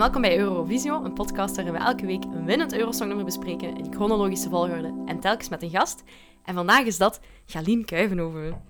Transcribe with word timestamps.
Welkom 0.00 0.20
bij 0.20 0.38
Eurovisio, 0.38 1.04
een 1.04 1.12
podcast 1.12 1.56
waarin 1.56 1.72
we 1.74 1.78
elke 1.78 2.06
week 2.06 2.24
een 2.24 2.44
winnend 2.44 2.72
Eurosongnummer 2.72 3.24
bespreken 3.24 3.76
in 3.76 3.92
chronologische 3.94 4.48
volgorde 4.48 5.02
en 5.06 5.20
telkens 5.20 5.48
met 5.48 5.62
een 5.62 5.70
gast. 5.70 6.02
En 6.44 6.54
vandaag 6.54 6.84
is 6.84 6.98
dat 6.98 7.20
Galien 7.46 7.84
Kuivenhoven. 7.84 8.62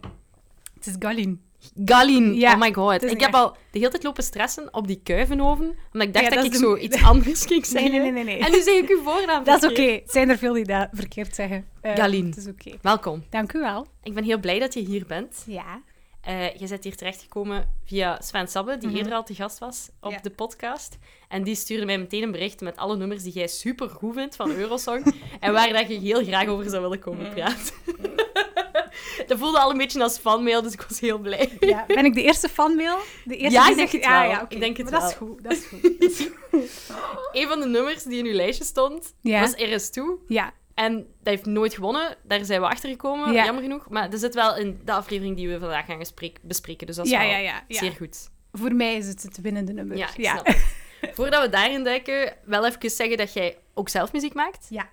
Het 0.75 0.87
is 0.87 0.95
Galien. 0.98 1.41
Galien, 1.85 2.35
Ja, 2.35 2.53
oh 2.53 2.59
my 2.59 2.73
god. 2.73 3.03
Ik 3.03 3.09
heb 3.11 3.21
echt- 3.21 3.35
al 3.35 3.51
de 3.71 3.79
hele 3.79 3.91
tijd 3.91 4.03
lopen 4.03 4.23
stressen 4.23 4.75
op 4.75 4.87
die 4.87 5.01
Kuivenhoven, 5.03 5.77
omdat 5.93 6.09
ik 6.09 6.12
dacht 6.15 6.24
Ja, 6.24 6.30
dat, 6.30 6.35
dat 6.35 6.45
ik 6.45 6.52
de- 6.52 6.59
zo 6.59 6.77
iets 6.77 7.02
anders 7.12 7.45
ging 7.45 7.66
zeggen. 7.66 7.91
Nee, 7.91 8.01
nee, 8.01 8.10
nee, 8.10 8.24
nee. 8.24 8.38
En 8.38 8.51
nu 8.52 8.60
zeg 8.62 8.74
ik 8.74 8.88
uw 8.88 9.02
voornaam 9.02 9.45
dat 9.51 9.62
is 9.62 9.71
oké. 9.71 9.83
Het 9.83 10.10
zijn 10.10 10.29
er 10.30 10.38
veel 10.38 10.52
die 10.52 10.65
dat 10.65 10.88
verkeerd 10.93 11.35
zeggen. 11.35 11.66
Eh, 11.80 11.95
Galien. 11.97 12.27
Het 12.27 12.37
is 12.37 12.47
oké. 12.47 12.71
Welkom. 12.83 13.24
Dank 13.30 13.52
u 13.52 13.59
wel. 13.60 13.87
Ik 14.02 14.15
ben 14.15 14.24
heel 14.24 14.38
blij 14.38 14.59
dat 14.59 14.74
je 14.74 14.80
hier 14.80 15.07
bent. 15.07 15.43
Ja. 15.47 15.83
Eh, 16.20 16.55
je 16.56 16.69
bent 16.69 16.84
hier 16.84 16.97
terechtgekomen 16.97 17.69
via 17.84 18.20
Sven 18.20 18.48
Sabbe, 18.48 18.77
die 18.79 18.88
Mhm. 18.88 18.97
eerder 18.97 19.12
al 19.12 19.24
te 19.24 19.34
gast 19.34 19.59
was 19.59 19.88
op 20.01 20.10
Ja. 20.10 20.19
de 20.23 20.30
podcast. 20.30 20.98
En 21.29 21.43
die 21.43 21.55
stuurde 21.55 21.84
mij 21.84 21.98
meteen 21.98 22.23
een 22.23 22.30
bericht 22.30 22.60
met 22.60 22.77
alle 22.77 22.96
nummers 22.96 23.23
die 23.23 23.33
jij 23.33 23.46
super 23.48 23.88
goed 23.88 24.15
vindt 24.15 24.37
van 24.37 24.51
Eurosong. 24.51 25.15
en 25.41 25.52
waar 25.52 25.73
dat 25.73 25.88
je 25.88 25.98
heel 25.98 26.24
graag 26.24 26.46
over 26.46 26.70
zou 26.70 26.83
willen 26.83 26.98
komen 26.98 27.23
Mhm. 27.27 27.34
praten. 27.34 27.74
dat 29.27 29.38
voelde 29.38 29.59
al 29.59 29.70
een 29.70 29.77
beetje 29.79 30.02
als 30.02 30.19
fanmail, 30.19 30.62
dus 30.62 30.73
ik 30.73 30.83
was 30.88 31.01
heel 31.01 31.19
blij. 31.19 31.56
ja. 31.60 31.84
Ben 31.87 32.05
ik 32.05 32.15
de 32.15 32.23
eerste 32.23 32.48
fanmail? 32.48 32.96
De 33.24 33.37
eerste 33.37 33.59
Ja, 33.59 33.62
die 33.62 33.71
ik 33.71 33.77
denk 33.77 33.91
het 33.93 34.07
wel. 34.10 34.23
Ja. 34.30 34.46
Ik 34.48 34.60
denk 34.60 34.77
het 34.77 34.91
Maar 34.91 35.01
Dat 35.01 35.10
is 35.10 35.18
wel. 35.18 35.29
goed. 35.29 35.43
Dat 35.43 35.52
is 35.52 35.66
goed. 35.66 35.82
Dat 35.82 36.10
is 36.10 36.27
goed. 36.51 36.91
Een 37.32 37.48
van 37.48 37.60
de 37.60 37.66
nummers 37.66 38.02
die 38.02 38.18
in 38.18 38.26
uw 38.26 38.32
lijstje 38.35 38.65
stond, 38.65 39.15
was 39.23 39.52
RS2. 39.57 40.02
Ja. 40.26 40.52
En 40.80 40.95
dat 40.96 41.06
heeft 41.23 41.46
nooit 41.46 41.74
gewonnen. 41.74 42.16
Daar 42.23 42.45
zijn 42.45 42.60
we 42.60 42.66
achter 42.66 42.90
gekomen, 42.90 43.32
Ja. 43.32 43.45
jammer 43.45 43.62
genoeg. 43.62 43.88
Maar 43.88 44.10
dat 44.10 44.20
zit 44.20 44.34
wel 44.34 44.56
in 44.56 44.80
de 44.84 44.92
aflevering 44.92 45.36
die 45.36 45.48
we 45.48 45.59
vandaag 45.59 45.86
gaan 45.86 45.98
bespreken. 46.42 46.86
Dus 46.86 46.96
dat 46.96 47.04
is 47.04 47.10
Ja, 47.10 47.18
wel 47.18 47.38
ja, 47.38 47.64
zeer 47.68 47.92
goed. 47.92 48.30
Voor 48.52 48.74
mij 48.74 48.96
is 48.96 49.06
het 49.06 49.23
het 49.23 49.40
winnende 49.40 49.73
nummer. 49.73 49.96
Ja, 49.96 50.08
ik 50.08 50.16
ja. 50.16 50.30
snap 50.32 50.46
het. 50.46 50.64
Voordat 51.16 51.42
we 51.42 51.48
daarin 51.48 51.84
duiken, 51.84 52.36
wel 52.45 52.66
even 52.66 52.90
zeggen 52.90 53.16
dat 53.16 53.32
jij 53.32 53.58
ook 53.74 53.88
zelf 53.88 54.12
muziek 54.12 54.34
maakt. 54.34 54.66
Ja. 54.70 54.88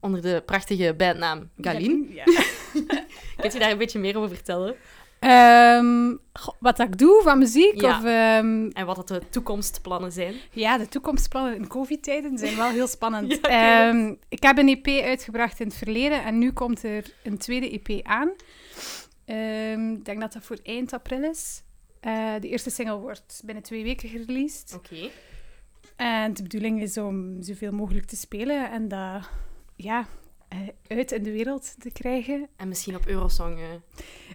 Onder 0.00 0.22
de 0.22 0.42
prachtige 0.46 0.94
bandnaam 0.96 1.50
Galien. 1.60 2.10
Ja. 2.12 2.24
Kun 3.40 3.52
je 3.52 3.58
daar 3.58 3.70
een 3.70 3.78
beetje 3.78 3.98
meer 3.98 4.16
over 4.16 4.34
vertellen? 4.36 4.76
Ehm, 5.18 6.14
wat 6.60 6.78
ik 6.78 6.98
doe 6.98 7.20
van 7.22 7.38
muziek? 7.38 7.80
Ja. 7.80 7.98
Of, 7.98 8.04
ehm, 8.04 8.68
En 8.72 8.86
wat 8.86 8.96
dat 8.96 9.08
de 9.08 9.22
toekomstplannen 9.30 10.12
zijn? 10.12 10.34
ja, 10.52 10.78
de 10.78 10.88
toekomstplannen 10.88 11.54
in 11.56 11.68
covid-tijden 11.68 12.38
zijn 12.38 12.56
wel 12.56 12.68
heel 12.70 12.86
spannend. 12.86 13.38
Ja, 13.42 13.88
Ehm, 13.88 14.14
ik 14.28 14.42
heb 14.42 14.58
een 14.58 14.68
EP 14.68 14.86
uitgebracht 15.04 15.60
in 15.60 15.66
het 15.66 15.76
verleden 15.76 16.24
en 16.24 16.38
nu 16.38 16.52
komt 16.52 16.82
er 16.82 17.12
een 17.22 17.38
tweede 17.38 17.70
EP 17.70 18.06
aan. 18.06 18.28
Ik 19.96 20.04
denk 20.04 20.20
dat 20.20 20.32
dat 20.32 20.44
voor 20.44 20.58
eind 20.62 20.92
april 20.92 21.22
is. 21.22 21.62
Eh, 22.00 22.32
de 22.40 22.48
eerste 22.48 22.70
single 22.70 22.96
wordt 22.98 23.42
binnen 23.44 23.62
twee 23.64 23.82
weken 23.84 24.08
gereleased. 24.08 24.74
Oké. 24.76 25.10
En 25.96 26.34
de 26.34 26.42
bedoeling 26.42 26.82
is 26.82 26.98
om 26.98 27.42
zoveel 27.42 27.72
mogelijk 27.72 28.06
te 28.06 28.16
spelen 28.16 28.70
en 28.70 28.88
dat 28.88 29.28
ja, 29.76 30.06
uit 30.88 31.12
in 31.12 31.22
de 31.22 31.32
wereld 31.32 31.74
te 31.78 31.90
krijgen. 31.90 32.48
En 32.56 32.68
misschien 32.68 32.96
op 32.96 33.06
Eurosong. 33.06 33.58
eh. 33.58 33.64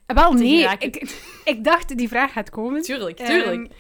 Eh, 0.06 0.16
wel, 0.16 0.34
nee. 0.34 0.68
Ik, 0.80 1.18
ik 1.44 1.64
dacht, 1.64 1.98
die 1.98 2.08
vraag 2.08 2.32
gaat 2.32 2.50
komen. 2.50 2.82
Tuurlijk, 2.82 3.18
tuurlijk. 3.18 3.72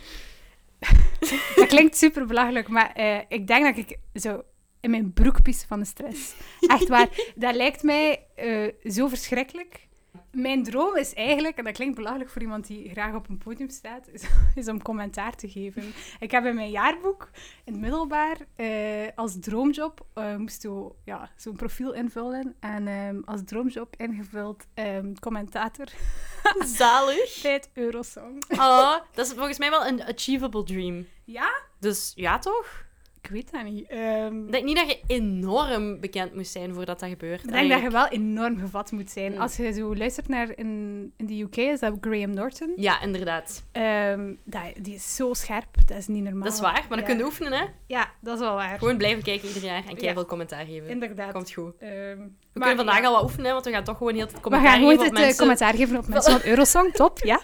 Ehm, 0.79 0.95
dat 1.55 1.67
klinkt 1.67 1.97
super 1.97 2.25
belachelijk, 2.25 2.67
maar 2.67 2.91
eh, 2.93 3.19
ik 3.27 3.47
denk 3.47 3.65
dat 3.75 3.77
ik 3.87 3.97
zo 4.13 4.43
in 4.81 4.89
mijn 4.91 5.13
broek 5.13 5.41
pis 5.41 5.63
van 5.67 5.79
de 5.79 5.85
stress. 5.85 6.33
Echt 6.59 6.87
waar. 6.87 7.09
dat 7.35 7.55
lijkt 7.55 7.83
mij 7.83 8.25
eh, 8.35 8.67
zo 8.91 9.07
verschrikkelijk. 9.07 9.87
Mijn 10.33 10.63
droom 10.63 10.95
is 10.95 11.13
eigenlijk, 11.13 11.57
en 11.57 11.63
dat 11.63 11.73
klinkt 11.73 11.95
belachelijk 11.95 12.29
voor 12.29 12.41
iemand 12.41 12.67
die 12.67 12.89
graag 12.89 13.15
op 13.15 13.29
een 13.29 13.37
podium 13.37 13.69
staat, 13.69 14.07
is, 14.11 14.23
is 14.55 14.67
om 14.67 14.81
commentaar 14.81 15.35
te 15.35 15.49
geven. 15.49 15.93
Ik 16.19 16.31
heb 16.31 16.45
in 16.45 16.55
mijn 16.55 16.69
jaarboek 16.69 17.29
in 17.63 17.73
het 17.73 17.81
middelbaar 17.81 18.37
eh, 18.55 19.07
als 19.15 19.39
droomjob 19.39 20.05
eh, 20.13 20.35
moest 20.35 20.61
je 20.61 20.91
ja, 21.03 21.29
zo'n 21.35 21.55
profiel 21.55 21.93
invullen. 21.93 22.55
En 22.59 22.87
ehm, 22.87 23.21
als 23.25 23.41
droomjob 23.45 23.95
ingevuld 23.97 24.65
ehm, 24.73 25.13
commentator 25.19 25.87
Zalig. 26.77 27.39
bij 27.41 27.53
het 27.53 27.69
Eurosong. 27.73 28.43
Oh, 28.49 28.95
dat 29.15 29.25
is 29.25 29.33
volgens 29.33 29.57
mij 29.57 29.69
wel 29.69 29.85
een 29.85 30.03
achievable 30.03 30.63
dream. 30.63 31.07
Ja? 31.23 31.61
Dus 31.79 32.11
ja, 32.15 32.39
toch? 32.39 32.85
Ik 33.23 33.29
weet 33.29 33.51
dat 33.51 33.63
niet. 33.63 33.87
Ehm, 33.87 34.45
Ik 34.45 34.51
denk 34.51 34.65
niet 34.65 34.75
dat 34.75 34.89
je 34.89 34.99
enorm 35.07 35.99
bekend 35.99 36.35
moest 36.35 36.51
zijn 36.51 36.73
voordat 36.73 36.99
dat 36.99 37.09
gebeurt. 37.09 37.43
Ik 37.43 37.51
denk 37.51 37.69
dat 37.69 37.81
je 37.81 37.89
wel 37.89 38.07
enorm 38.07 38.59
gevat 38.59 38.91
moet 38.91 39.09
zijn. 39.11 39.31
Mm. 39.31 39.37
Als 39.37 39.55
je 39.55 39.71
zo 39.73 39.95
luistert 39.95 40.27
naar 40.27 40.47
in, 40.55 41.11
in 41.17 41.25
de 41.25 41.41
UK, 41.41 41.55
is 41.57 41.79
dat 41.79 41.93
Graham 42.01 42.29
Norton. 42.33 42.73
Ja, 42.75 43.01
inderdaad. 43.01 43.63
Ehm, 43.71 44.33
dat, 44.43 44.61
die 44.81 44.93
is 44.95 45.15
zo 45.15 45.33
scherp, 45.33 45.67
dat 45.85 45.97
is 45.97 46.07
niet 46.07 46.23
normaal. 46.23 46.43
Dat 46.43 46.53
is 46.53 46.59
waar, 46.59 46.73
maar 46.73 46.89
dan 46.89 46.99
Ja. 46.99 47.05
kun 47.05 47.17
je 47.17 47.23
oefenen, 47.23 47.53
hè? 47.53 47.65
Ja, 47.87 48.11
dat 48.21 48.33
is 48.33 48.39
wel 48.39 48.53
waar. 48.55 48.77
Gewoon 48.77 48.97
blijven 48.97 49.23
kijken 49.23 49.47
ieder 49.47 49.63
jaar 49.63 49.83
en 49.87 49.95
Ja. 49.99 50.13
veel 50.13 50.25
commentaar 50.25 50.65
geven. 50.65 50.89
Inderdaad. 50.89 51.31
Komt 51.31 51.51
goed. 51.51 51.73
Ehm, 51.79 51.91
We 51.91 52.59
maar 52.59 52.67
kunnen 52.67 52.75
vandaag 52.85 52.99
ja, 53.01 53.07
al 53.07 53.13
wat 53.13 53.23
oefenen, 53.23 53.51
want 53.53 53.65
we 53.65 53.71
gaan 53.71 53.83
toch 53.83 53.97
gewoon 53.97 54.13
heel 54.13 54.23
het 54.25 54.31
We 54.33 54.39
commentaar 54.39 54.69
gaan 54.71 54.79
geven 54.79 54.97
het 54.99 55.07
op 55.09 55.13
eh, 55.15 55.19
mensen, 55.19 55.37
commentaar 55.37 55.73
geven 55.75 55.97
op 55.97 56.07
mensen 56.07 56.31
van 56.31 56.41
Eurosong, 56.51 56.93
top, 56.93 57.19
ja. 57.23 57.41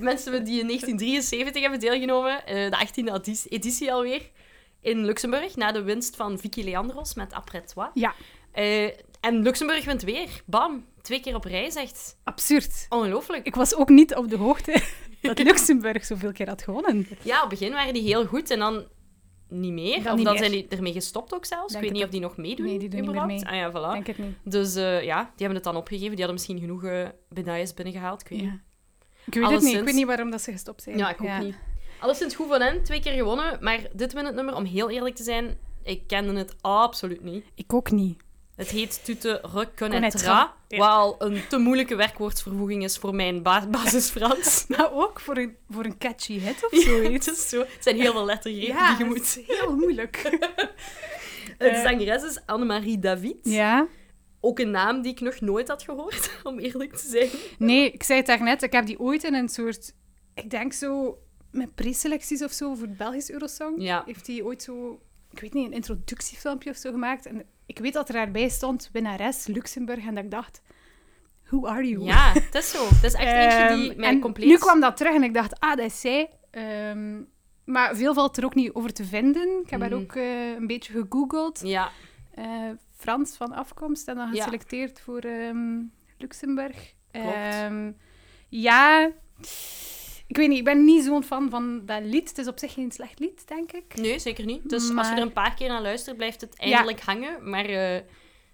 mensen 0.00 0.44
die 0.44 0.60
in 0.60 0.66
1973 0.66 1.60
hebben 1.60 1.80
deelgenomen. 1.80 2.46
eh, 2.46 2.70
de 2.70 2.76
18e 2.86 3.12
editie- 3.14 3.50
editie 3.50 3.92
alweer. 3.92 4.30
In 4.84 5.04
Luxemburg, 5.04 5.56
na 5.56 5.72
de 5.72 5.82
winst 5.82 6.16
van 6.16 6.38
Vicky 6.38 6.62
Leandros 6.62 7.14
met 7.14 7.32
Après 7.32 7.60
Toi. 7.60 7.88
Ja. 7.94 8.14
Eh, 8.52 8.84
en 9.20 9.42
Luxemburg 9.42 9.84
wint 9.84 10.02
weer. 10.02 10.42
Bam. 10.46 10.84
Twee 11.02 11.20
keer 11.20 11.34
op 11.34 11.44
rij, 11.44 11.70
zegt. 11.70 12.16
Absurd. 12.24 12.86
Ongelooflijk. 12.88 13.46
Ik 13.46 13.54
was 13.54 13.74
ook 13.74 13.88
niet 13.88 14.14
op 14.14 14.28
de 14.30 14.36
hoogte 14.36 14.82
dat 15.20 15.38
Luxemburg 15.38 16.04
zoveel 16.04 16.32
keer 16.32 16.48
had 16.48 16.62
gewonnen. 16.62 17.06
Ja, 17.22 17.42
op 17.42 17.50
het 17.50 17.58
begin 17.58 17.72
waren 17.72 17.94
die 17.94 18.02
heel 18.02 18.26
goed 18.26 18.50
en 18.50 18.58
dan 18.58 18.84
niet 19.48 19.72
meer. 19.72 20.02
Dan 20.02 20.12
of 20.12 20.16
niet 20.16 20.24
dan 20.24 20.34
meer. 20.34 20.44
zijn 20.44 20.50
die 20.52 20.68
ermee 20.68 20.92
gestopt 20.92 21.34
ook 21.34 21.44
zelfs. 21.44 21.72
Denk 21.72 21.84
ik 21.84 21.90
weet 21.90 21.98
niet 21.98 22.06
of 22.06 22.12
die 22.12 22.20
nog 22.20 22.36
meedoen. 22.36 22.66
Nee, 22.66 22.78
die 22.78 22.88
doen 22.88 23.00
niet 23.00 23.10
meer 23.10 23.20
überhaupt. 23.20 23.50
mee. 23.50 23.62
Ah 23.62 23.72
ja, 23.72 23.80
voilà. 23.80 23.92
Denk 23.92 24.06
het 24.06 24.18
niet. 24.18 24.36
Dus 24.44 24.74
eh, 24.74 25.02
ja, 25.02 25.22
die 25.22 25.32
hebben 25.36 25.54
het 25.54 25.64
dan 25.64 25.76
opgegeven. 25.76 26.16
Die 26.16 26.24
hadden 26.24 26.34
misschien 26.34 26.58
genoeg 26.58 26.84
eh 26.84 27.08
medailles 27.28 27.74
binnengehaald. 27.74 28.20
Ik 28.20 28.28
weet 28.28 28.40
niet. 28.40 28.48
Ja. 28.48 28.60
Ik 29.24 29.34
weet 29.34 29.50
het 29.50 29.62
niet. 29.62 29.76
Ik 29.76 29.84
weet 29.84 29.94
niet 29.94 30.06
waarom 30.06 30.30
dat 30.30 30.42
ze 30.42 30.52
gestopt 30.52 30.82
zijn. 30.82 30.98
Ja, 30.98 31.10
ik 31.10 31.22
ook 31.22 31.38
niet. 31.38 31.56
Alleszins 32.04 32.34
goed 32.34 32.48
van 32.48 32.60
hen, 32.60 32.82
twee 32.82 33.00
keer 33.00 33.12
gewonnen. 33.12 33.58
Maar 33.60 33.80
dit 33.92 34.12
winnend 34.12 34.34
nummer, 34.36 34.54
om 34.54 34.64
heel 34.64 34.90
eerlijk 34.90 35.14
te 35.14 35.22
zijn, 35.22 35.56
ik 35.82 36.06
kende 36.06 36.32
het 36.38 36.54
absoluut 36.60 37.22
niet. 37.24 37.44
Ik 37.54 37.72
ook 37.74 37.90
niet. 37.90 38.22
Het 38.56 38.68
heet 38.68 39.04
Tu 39.04 39.16
te 39.16 39.40
reconnaîtra, 39.54 39.74
Connaîtra, 39.74 40.52
ja. 40.68 40.78
wat 40.78 41.14
een 41.22 41.42
te 41.48 41.58
moeilijke 41.58 41.94
werkwoordsvervoeging 41.94 42.84
is 42.84 42.98
voor 42.98 43.14
mijn 43.14 43.42
ba 43.42 43.66
basis 43.70 44.10
Frans. 44.10 44.64
Maar 44.68 44.92
ook 44.92 45.20
voor 45.20 45.36
een, 45.36 45.56
voor 45.70 45.84
een 45.84 45.98
catchy 45.98 46.38
hit 46.38 46.64
of 46.64 46.72
Ja, 46.76 46.80
zoiets. 46.80 47.26
het, 47.26 47.36
is 47.36 47.48
zo. 47.48 47.58
het 47.58 47.76
zijn 47.80 47.96
heel 48.00 48.12
veel 48.12 48.24
lettergrepen 48.24 48.74
Ja, 48.74 48.88
die 48.96 48.98
je 48.98 49.10
moet... 49.10 49.40
heel 49.46 49.76
moeilijk. 49.76 50.22
De 51.58 51.64
Eh. 51.68 51.82
zangeres 51.82 52.22
is 52.22 52.40
Annemarie 52.46 52.98
David. 52.98 53.36
ja. 53.42 53.86
Ook 54.40 54.58
een 54.58 54.70
naam 54.70 55.02
die 55.02 55.12
ik 55.12 55.20
nog 55.20 55.40
nooit 55.40 55.68
had 55.68 55.82
gehoord, 55.82 56.30
om 56.42 56.58
eerlijk 56.58 56.96
te 56.96 57.08
zijn. 57.08 57.28
Nee, 57.58 57.90
ik 57.90 58.02
zei 58.02 58.18
het 58.18 58.26
daarnet. 58.26 58.62
Ik 58.62 58.72
heb 58.72 58.86
die 58.86 58.98
ooit 59.00 59.24
in 59.24 59.34
een 59.34 59.48
soort... 59.48 59.94
Ik 60.34 60.50
denk 60.50 60.72
zo... 60.72 61.18
Met 61.54 61.74
preselecties 61.74 62.42
of 62.42 62.52
zo 62.52 62.74
voor 62.74 62.86
het 62.86 62.96
Belgisch 62.96 63.30
Eurosong. 63.30 63.74
Ja. 63.82 64.02
Heeft 64.06 64.26
hij 64.26 64.42
ooit 64.42 64.62
zo... 64.62 65.00
Ik 65.30 65.40
weet 65.40 65.52
niet, 65.52 65.66
een 65.66 65.72
introductiefilmpje 65.72 66.70
of 66.70 66.76
zo 66.76 66.90
gemaakt. 66.90 67.26
En 67.26 67.42
ik 67.66 67.78
weet 67.78 67.92
dat 67.92 68.08
er 68.08 68.14
daarbij 68.14 68.48
stond, 68.48 68.90
winnares 68.92 69.46
Luxemburg. 69.46 70.06
En 70.06 70.14
dat 70.14 70.24
ik 70.24 70.30
dacht... 70.30 70.62
Who 71.44 71.66
are 71.66 71.88
you? 71.88 72.04
Ja, 72.04 72.32
het 72.32 72.54
is 72.54 72.70
zo. 72.70 72.84
Het 72.88 73.04
is 73.04 73.14
echt 73.14 73.32
eentje 73.52 73.76
die 73.76 73.90
Ehm, 73.90 74.00
mij 74.00 74.08
en 74.08 74.20
compleet... 74.20 74.48
nu 74.48 74.56
kwam 74.58 74.80
dat 74.80 74.96
terug 74.96 75.14
en 75.14 75.22
ik 75.22 75.34
dacht, 75.34 75.60
ah, 75.60 75.76
dat 75.76 75.86
is 75.86 76.00
zij. 76.00 76.30
Ehm, 76.50 77.22
maar 77.64 77.96
veel 77.96 78.14
valt 78.14 78.36
er 78.36 78.44
ook 78.44 78.54
niet 78.54 78.72
over 78.72 78.92
te 78.92 79.04
vinden. 79.04 79.60
Ik 79.64 79.70
heb 79.70 79.80
haar 79.80 79.90
Mhm. 79.90 80.00
ook 80.00 80.14
eh, 80.14 80.50
een 80.50 80.66
beetje 80.66 80.92
gegoogeld. 80.92 81.60
Ja, 81.64 81.90
Eh, 82.34 82.70
Frans 82.96 83.36
van 83.36 83.52
afkomst 83.52 84.08
en 84.08 84.14
dan 84.16 84.26
Ja. 84.26 84.32
geselecteerd 84.42 85.00
voor 85.00 85.18
ehm, 85.20 85.80
Luxemburg. 86.18 86.94
Klopt. 87.10 87.94
Ja, 88.48 89.10
ik 90.26 90.36
weet 90.36 90.48
niet, 90.48 90.58
ik 90.58 90.64
ben 90.64 90.84
niet 90.84 91.04
zo'n 91.04 91.24
fan 91.24 91.50
van 91.50 91.82
dat 91.86 92.00
lied. 92.02 92.28
Het 92.28 92.38
is 92.38 92.46
op 92.48 92.58
zich 92.58 92.72
geen 92.72 92.92
slecht 92.92 93.18
lied, 93.18 93.48
denk 93.48 93.72
ik. 93.72 93.94
nee, 93.96 94.18
zeker 94.18 94.44
niet. 94.44 94.68
Dus 94.70 94.96
als 94.96 95.08
je 95.08 95.14
er 95.14 95.22
een 95.22 95.32
paar 95.32 95.54
keer 95.54 95.68
naar 95.68 95.82
luistert, 95.82 96.16
blijft 96.16 96.40
het 96.40 96.56
eindelijk 96.58 97.00
hangen. 97.00 97.50
Maar 97.50 97.64
eh, 97.64 98.00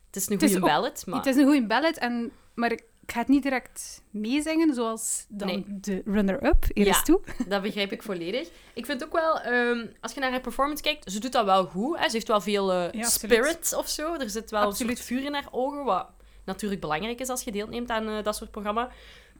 het 0.06 0.16
is 0.16 0.28
een 0.28 0.38
goede 0.38 0.56
ook- 0.56 0.60
ballad. 0.60 1.02
Maar... 1.06 1.16
Het 1.18 1.26
is 1.26 1.36
een 1.36 1.44
goede 1.44 1.66
ballad, 1.66 1.96
en, 1.96 2.32
maar 2.54 2.72
ik 2.72 2.82
ga 3.06 3.18
het 3.18 3.28
niet 3.28 3.42
direct 3.42 4.02
meezingen, 4.10 4.74
zoals 4.74 5.24
dan 5.28 5.46
Nee. 5.48 5.64
de 5.66 6.02
runner-up, 6.04 6.64
er 6.74 6.84
Ja. 6.84 6.90
is 6.90 7.02
toe. 7.02 7.20
Dat 7.48 7.62
begrijp 7.62 7.92
ik 7.92 8.02
volledig. 8.02 8.48
Ik 8.74 8.86
vind 8.86 9.04
ook 9.04 9.12
wel, 9.12 9.40
ehm, 9.40 9.86
als 10.00 10.12
je 10.12 10.20
naar 10.20 10.30
haar 10.30 10.40
performance 10.40 10.82
kijkt, 10.82 11.12
ze 11.12 11.20
doet 11.20 11.32
dat 11.32 11.44
wel 11.44 11.64
goed. 11.64 11.98
Hè? 11.98 12.04
Ze 12.04 12.12
heeft 12.12 12.28
wel 12.28 12.40
veel 12.40 12.72
eh, 12.72 12.92
Ja, 12.92 13.08
spirit 13.08 13.74
of 13.76 13.88
zo. 13.88 14.14
Er 14.14 14.30
zit 14.30 14.50
wel 14.50 14.60
Absoluut. 14.62 14.90
een 14.90 14.96
soort 14.96 15.08
vuur 15.08 15.24
in 15.26 15.34
haar 15.34 15.48
ogen, 15.50 15.84
wat 15.84 16.06
natuurlijk 16.44 16.80
belangrijk 16.80 17.20
is 17.20 17.28
als 17.28 17.42
je 17.42 17.52
deelneemt 17.52 17.90
aan 17.90 18.08
eh, 18.08 18.22
dat 18.22 18.36
soort 18.36 18.50
programma. 18.50 18.90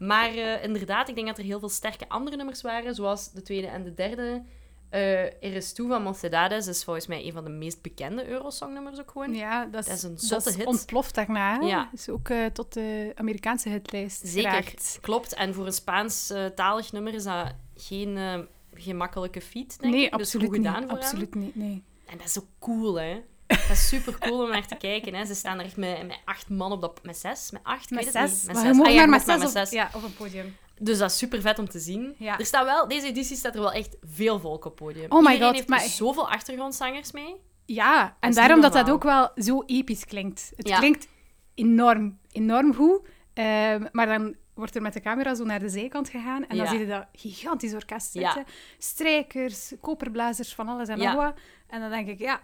Maar 0.01 0.29
eh, 0.31 0.65
inderdaad, 0.65 1.09
ik 1.09 1.15
denk 1.15 1.27
dat 1.27 1.39
er 1.39 1.45
heel 1.45 1.59
veel 1.59 1.69
sterke 1.69 2.09
andere 2.09 2.37
nummers 2.37 2.63
waren, 2.63 2.95
zoals 2.95 3.33
de 3.33 3.43
tweede 3.43 3.67
en 3.67 3.85
de 3.85 3.95
derde. 3.95 4.43
Eh 4.91 5.25
Er 5.25 5.55
is 5.55 5.73
toe 5.73 5.89
van 5.89 6.03
Monsedades 6.03 6.67
is 6.67 6.85
volgens 6.85 7.07
mij 7.07 7.27
een 7.27 7.33
van 7.33 7.45
de 7.45 7.51
meest 7.51 7.83
bekende 7.83 8.29
Eurosong-nummers 8.29 9.01
ook 9.01 9.11
gewoon. 9.11 9.35
Ja, 9.35 9.65
dat 9.67 9.81
is, 9.81 9.87
Dat 9.87 9.97
is 9.97 10.03
een 10.03 10.11
dat 10.15 10.21
zotte 10.23 10.49
is 10.49 10.57
hit. 10.57 10.67
ontploft 10.67 11.15
daarna. 11.15 11.61
Ja. 11.61 11.91
Is 11.93 12.09
ook 12.09 12.29
eh, 12.29 12.47
tot 12.47 12.73
de 12.73 13.13
Amerikaanse 13.15 13.69
hitlijst 13.69 14.21
Zeker, 14.27 14.51
geraakt. 14.51 14.99
klopt. 15.01 15.35
En 15.35 15.55
voor 15.55 15.67
een 15.67 15.73
Spaans-talig 15.73 16.93
nummer 16.93 17.15
is 17.15 17.25
dat 17.25 17.53
geen 17.75 18.17
eh, 18.17 18.39
gemakkelijke 18.75 19.41
feat, 19.41 19.81
denk 19.81 19.95
nee, 19.95 20.05
ik. 20.05 20.11
Dus 20.11 20.21
absoluut 20.21 20.47
goed 20.47 20.57
gedaan 20.57 20.81
niet. 20.81 20.83
voor 20.91 20.99
hem. 20.99 21.07
Absoluut 21.07 21.35
niet, 21.35 21.57
nee. 21.57 21.83
En 22.07 22.19
dat 22.19 22.27
is 22.27 22.39
ook 22.39 22.47
cool, 22.59 22.95
hè. 23.01 23.21
Dat 23.51 23.71
is 23.71 23.89
super 23.89 24.19
cool 24.19 24.43
om 24.45 24.51
naar 24.51 24.67
te 24.67 24.75
kijken. 24.77 25.15
Hè. 25.15 25.25
Ze 25.25 25.35
staan 25.35 25.59
er 25.59 25.65
echt 25.65 25.77
met, 25.77 26.07
met 26.07 26.19
acht 26.25 26.49
man 26.49 26.73
op 26.73 26.81
dat... 26.81 27.01
Met 27.03 27.17
zes? 27.17 27.51
Met 27.51 27.61
acht? 27.65 27.91
Met 27.91 28.05
zes. 28.05 28.45
Maar 28.45 28.55
zes. 28.57 28.81
Ah, 28.81 28.93
ja, 28.93 29.07
met 29.07 29.23
zes, 29.23 29.43
op, 29.45 29.49
zes. 29.51 29.71
ja, 29.71 29.91
op 29.95 30.03
een 30.03 30.15
podium. 30.15 30.57
Dus 30.79 30.99
dat 30.99 31.11
is 31.11 31.19
super 31.19 31.41
vet 31.41 31.59
om 31.59 31.69
te 31.69 31.79
zien. 31.79 32.15
Ja. 32.19 32.39
Er 32.39 32.47
staat 32.47 32.65
wel, 32.65 32.89
deze 32.89 33.07
editie 33.07 33.37
staat 33.37 33.55
er 33.55 33.61
wel 33.61 33.73
echt 33.73 33.97
veel 34.03 34.41
volk 34.41 34.65
op 34.65 34.77
podium. 34.77 35.11
Oh 35.11 35.19
my 35.19 35.25
Iedereen 35.25 35.43
god, 35.47 35.55
heeft 35.55 35.69
maar- 35.69 35.81
zoveel 35.81 36.31
achtergrondzangers 36.31 37.13
mee. 37.13 37.37
Ja, 37.67 38.17
en 38.21 38.33
daarom 38.33 38.61
dat 38.61 38.73
dat 38.73 38.91
ook 38.91 39.03
wel 39.03 39.31
zo 39.37 39.63
episch 39.67 40.05
klinkt. 40.05 40.53
Het 40.57 40.69
Ja. 40.69 40.79
klinkt 40.79 41.09
enorm, 41.55 42.19
enorm 42.33 42.75
goed. 42.75 43.01
Ehm, 43.35 43.87
maar 43.93 44.07
dan 44.07 44.35
wordt 44.55 44.75
er 44.75 44.83
met 44.83 44.93
de 44.93 45.01
camera 45.01 45.35
zo 45.35 45.45
naar 45.45 45.59
de 45.59 45.69
zijkant 45.69 46.09
gegaan. 46.09 46.43
En 46.47 46.57
dan 46.57 46.65
Ja. 46.65 46.71
zie 46.71 46.79
je 46.79 46.87
dat 46.87 47.07
gigantisch 47.13 47.75
orkest 47.75 48.11
zitten. 48.13 48.45
Strijkers, 48.79 49.73
koperblazers, 49.81 50.55
van 50.55 50.69
alles 50.69 50.89
en 50.89 50.99
nog 50.99 51.15
wat. 51.15 51.35
En 51.69 51.81
dan 51.81 51.91
denk 51.91 52.09
ik, 52.09 52.19
ja... 52.19 52.41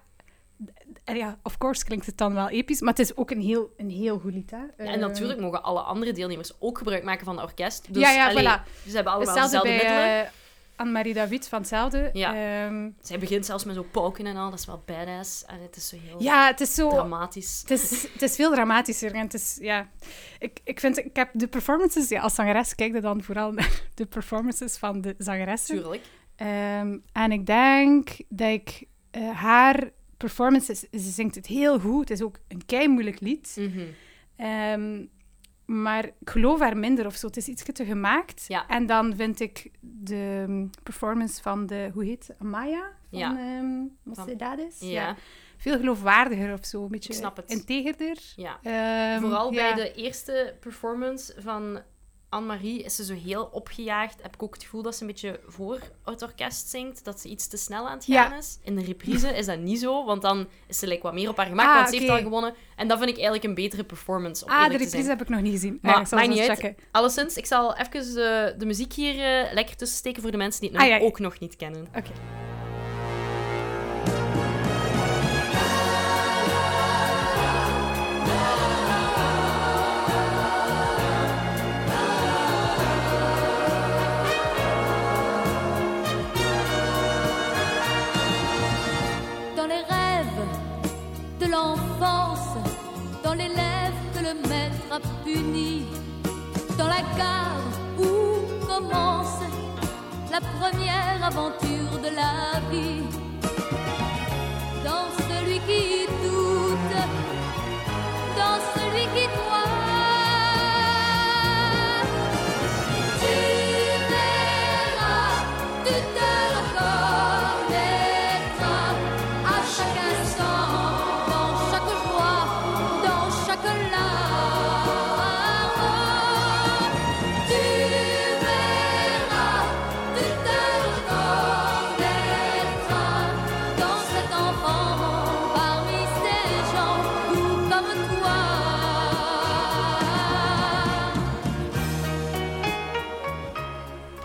En 1.05 1.17
ja, 1.17 1.39
of 1.43 1.59
course 1.59 1.85
klinkt 1.85 2.07
het 2.07 2.19
dan 2.19 2.35
wel 2.35 2.49
episch. 2.49 2.81
Maar 2.81 2.91
het 2.91 2.99
is 2.99 3.17
ook 3.17 3.31
een 3.31 3.41
heel, 3.41 3.73
een 3.77 3.91
heel 3.91 4.19
goed 4.19 4.33
lied, 4.33 4.51
hè. 4.51 4.57
Ja, 4.57 4.67
en 4.77 4.87
Ehm, 4.87 5.01
natuurlijk 5.01 5.41
mogen 5.41 5.63
alle 5.63 5.81
andere 5.81 6.13
deelnemers 6.13 6.53
ook 6.59 6.79
gebruik 6.79 7.05
maken 7.05 7.25
van 7.25 7.37
het 7.37 7.45
orkest. 7.45 7.95
Dus, 7.95 8.03
ja, 8.03 8.11
ja, 8.11 8.29
allee, 8.29 8.45
voilà. 8.45 8.63
Ze 8.89 8.95
hebben 8.95 9.13
allemaal 9.13 9.35
Hetzelfde 9.35 9.69
dezelfde 9.69 9.87
bij 9.87 9.99
middelen. 9.99 10.25
eh, 10.25 10.31
Anne-Marie 10.77 11.15
David 11.15 11.49
van 11.49 11.59
hetzelfde. 11.59 12.11
Ja. 12.13 12.35
Ehm, 12.67 12.91
Zij 13.01 13.19
begint 13.19 13.47
zelfs 13.47 13.65
met 13.65 13.75
zo 13.75 13.83
pauken 13.91 14.27
en 14.27 14.37
al. 14.37 14.51
Dat 14.51 14.59
is 14.59 14.67
wel 14.67 14.83
badass. 14.87 15.45
En 15.45 15.61
het 15.63 15.77
is 15.77 15.89
zo 15.89 15.97
heel 16.03 16.23
ja, 16.23 16.47
het 16.47 16.61
is 16.61 16.75
zo... 16.75 16.89
dramatisch. 16.89 17.61
Het 17.61 17.71
is, 17.71 18.03
het 18.13 18.23
is 18.23 18.35
veel 18.35 18.51
dramatischer. 18.51 19.13
En 19.15 19.21
het 19.21 19.35
is, 19.35 19.59
ja... 19.61 19.89
Ik, 20.39 20.61
ik 20.65 20.81
vind... 20.81 20.99
Ik 20.99 21.17
heb 21.17 21.31
de 21.33 21.47
performances... 21.49 22.09
Ja, 22.09 22.21
als 22.21 22.35
zangeres 22.35 22.75
kijk 22.75 22.95
je 22.95 23.01
dan 23.01 23.23
vooral 23.23 23.53
naar 23.53 23.83
de 23.95 24.07
performances 24.07 24.77
van 24.77 25.01
de 25.01 25.15
zangeressen. 25.19 25.77
Tuurlijk. 25.77 26.03
Ehm, 26.37 26.99
en 27.13 27.33
ik 27.33 27.47
denk 27.47 28.09
dat 28.29 28.49
ik 28.51 28.85
eh, 29.11 29.31
haar 29.31 29.91
performances... 30.17 30.81
Ze 30.81 30.99
zingt 31.11 31.35
het 31.35 31.47
heel 31.47 31.79
goed. 31.81 32.09
Het 32.09 32.19
is 32.19 32.25
ook 32.25 32.39
een 32.49 32.67
kei 32.67 32.89
moeilijk 32.89 33.21
lied. 33.21 33.57
Mhm. 33.59 33.81
Ehm, 34.37 35.05
maar 35.65 36.05
ik 36.05 36.13
geloof 36.25 36.61
haar 36.61 36.77
minder 36.77 37.07
of 37.07 37.15
zo. 37.15 37.27
Het 37.27 37.37
is 37.37 37.49
iets 37.49 37.63
te 37.73 37.85
gemaakt. 37.85 38.45
Ja. 38.49 38.67
En 38.69 38.87
dan 38.87 39.17
vind 39.17 39.41
ik 39.41 39.71
de 39.81 40.45
um, 40.49 40.71
performance 40.83 41.43
van 41.43 41.67
de... 41.67 41.91
Hoe 41.95 42.05
heet 42.05 42.25
ze? 42.25 42.35
Amaya? 42.39 42.93
Van 43.11 43.19
Ja. 43.19 43.89
Mocedades? 44.03 44.77
Ja. 44.81 45.17
Veel 45.57 45.77
geloofwaardiger 45.79 46.53
of 46.53 46.65
zo. 46.67 46.83
Een 46.83 46.89
beetje 46.89 47.13
Ik 47.13 47.19
snap 47.19 47.37
het. 47.37 47.51
integerder. 47.51 48.19
ja. 48.37 48.59
Ehm, 48.63 49.21
Vooral 49.21 49.51
bij 49.51 49.75
de 49.75 49.93
eerste 49.95 50.55
performance 50.61 51.35
van 51.39 51.81
Anne-Marie 52.29 52.83
is 52.83 52.97
ze 52.97 53.05
zo 53.05 53.15
heel 53.15 53.49
opgejaagd. 53.53 54.23
Heb 54.23 54.35
ik 54.35 54.43
ook 54.43 54.55
het 54.55 54.63
gevoel 54.63 54.83
dat 54.83 54.95
ze 54.95 55.01
een 55.01 55.07
beetje 55.07 55.41
voor 55.47 55.79
het 56.05 56.23
orkest 56.23 56.69
zingt. 56.69 57.05
Dat 57.05 57.21
ze 57.21 57.29
iets 57.29 57.47
te 57.47 57.57
snel 57.57 57.87
aan 57.89 57.97
het 57.97 58.05
gaan 58.05 58.15
Ja. 58.31 58.37
is. 58.37 58.59
In 58.63 58.77
de 58.77 58.83
reprise 58.85 59.29
is 59.29 59.47
dat 59.47 59.59
niet 59.59 59.81
zo, 59.81 60.05
want 60.05 60.23
dan 60.23 60.47
is 60.67 60.79
ze 60.79 60.87
like, 60.87 61.03
wat 61.03 61.13
meer 61.15 61.29
op 61.29 61.37
haar 61.37 61.47
gemak. 61.47 61.67
Ah, 61.67 61.75
want 61.75 61.89
ze 61.89 61.97
heeft 61.97 62.09
al 62.11 62.17
gewonnen. 62.19 62.55
En 62.77 62.89
dat 62.89 62.97
vind 62.99 63.11
ik 63.11 63.15
eigenlijk 63.17 63.45
een 63.45 63.55
betere 63.55 63.85
performance, 63.85 64.45
om 64.45 64.51
Ah, 64.51 64.65
de 64.71 64.77
reprise 64.77 65.09
heb 65.09 65.21
ik 65.21 65.29
nog 65.29 65.41
niet 65.41 65.53
gezien. 65.53 65.79
Maar 65.83 65.93
Maar 65.93 66.01
ik 66.01 66.07
zal 66.07 66.19
eens 66.19 66.29
niet 66.29 66.49
uit. 66.49 66.59
checken. 66.59 66.85
Alleszins, 66.91 67.37
ik 67.37 67.47
zal 67.47 67.77
even 67.77 68.01
eh, 68.01 68.59
de 68.59 68.67
muziek 68.67 68.93
hier 68.93 69.15
eh, 69.47 69.53
lekker 69.53 69.77
tussen 69.77 69.99
steken 69.99 70.23
voor 70.23 70.31
de 70.31 70.37
mensen 70.37 70.61
die 70.61 70.71
het 70.71 70.81
Ah, 70.81 70.89
nog 70.89 70.99
ja. 70.99 71.05
ook 71.05 71.19
nog 71.19 71.39
niet 71.39 71.57
kennen. 71.57 71.87
Oké. 71.97 72.11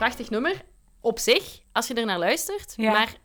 Prachtig 0.01 0.29
nummer. 0.29 0.63
Op 0.99 1.19
zich, 1.19 1.61
als 1.71 1.87
je 1.87 1.93
er 1.93 2.05
naar 2.05 2.19
luistert. 2.19 2.73
Ja. 2.77 2.91
Maar 2.91 3.15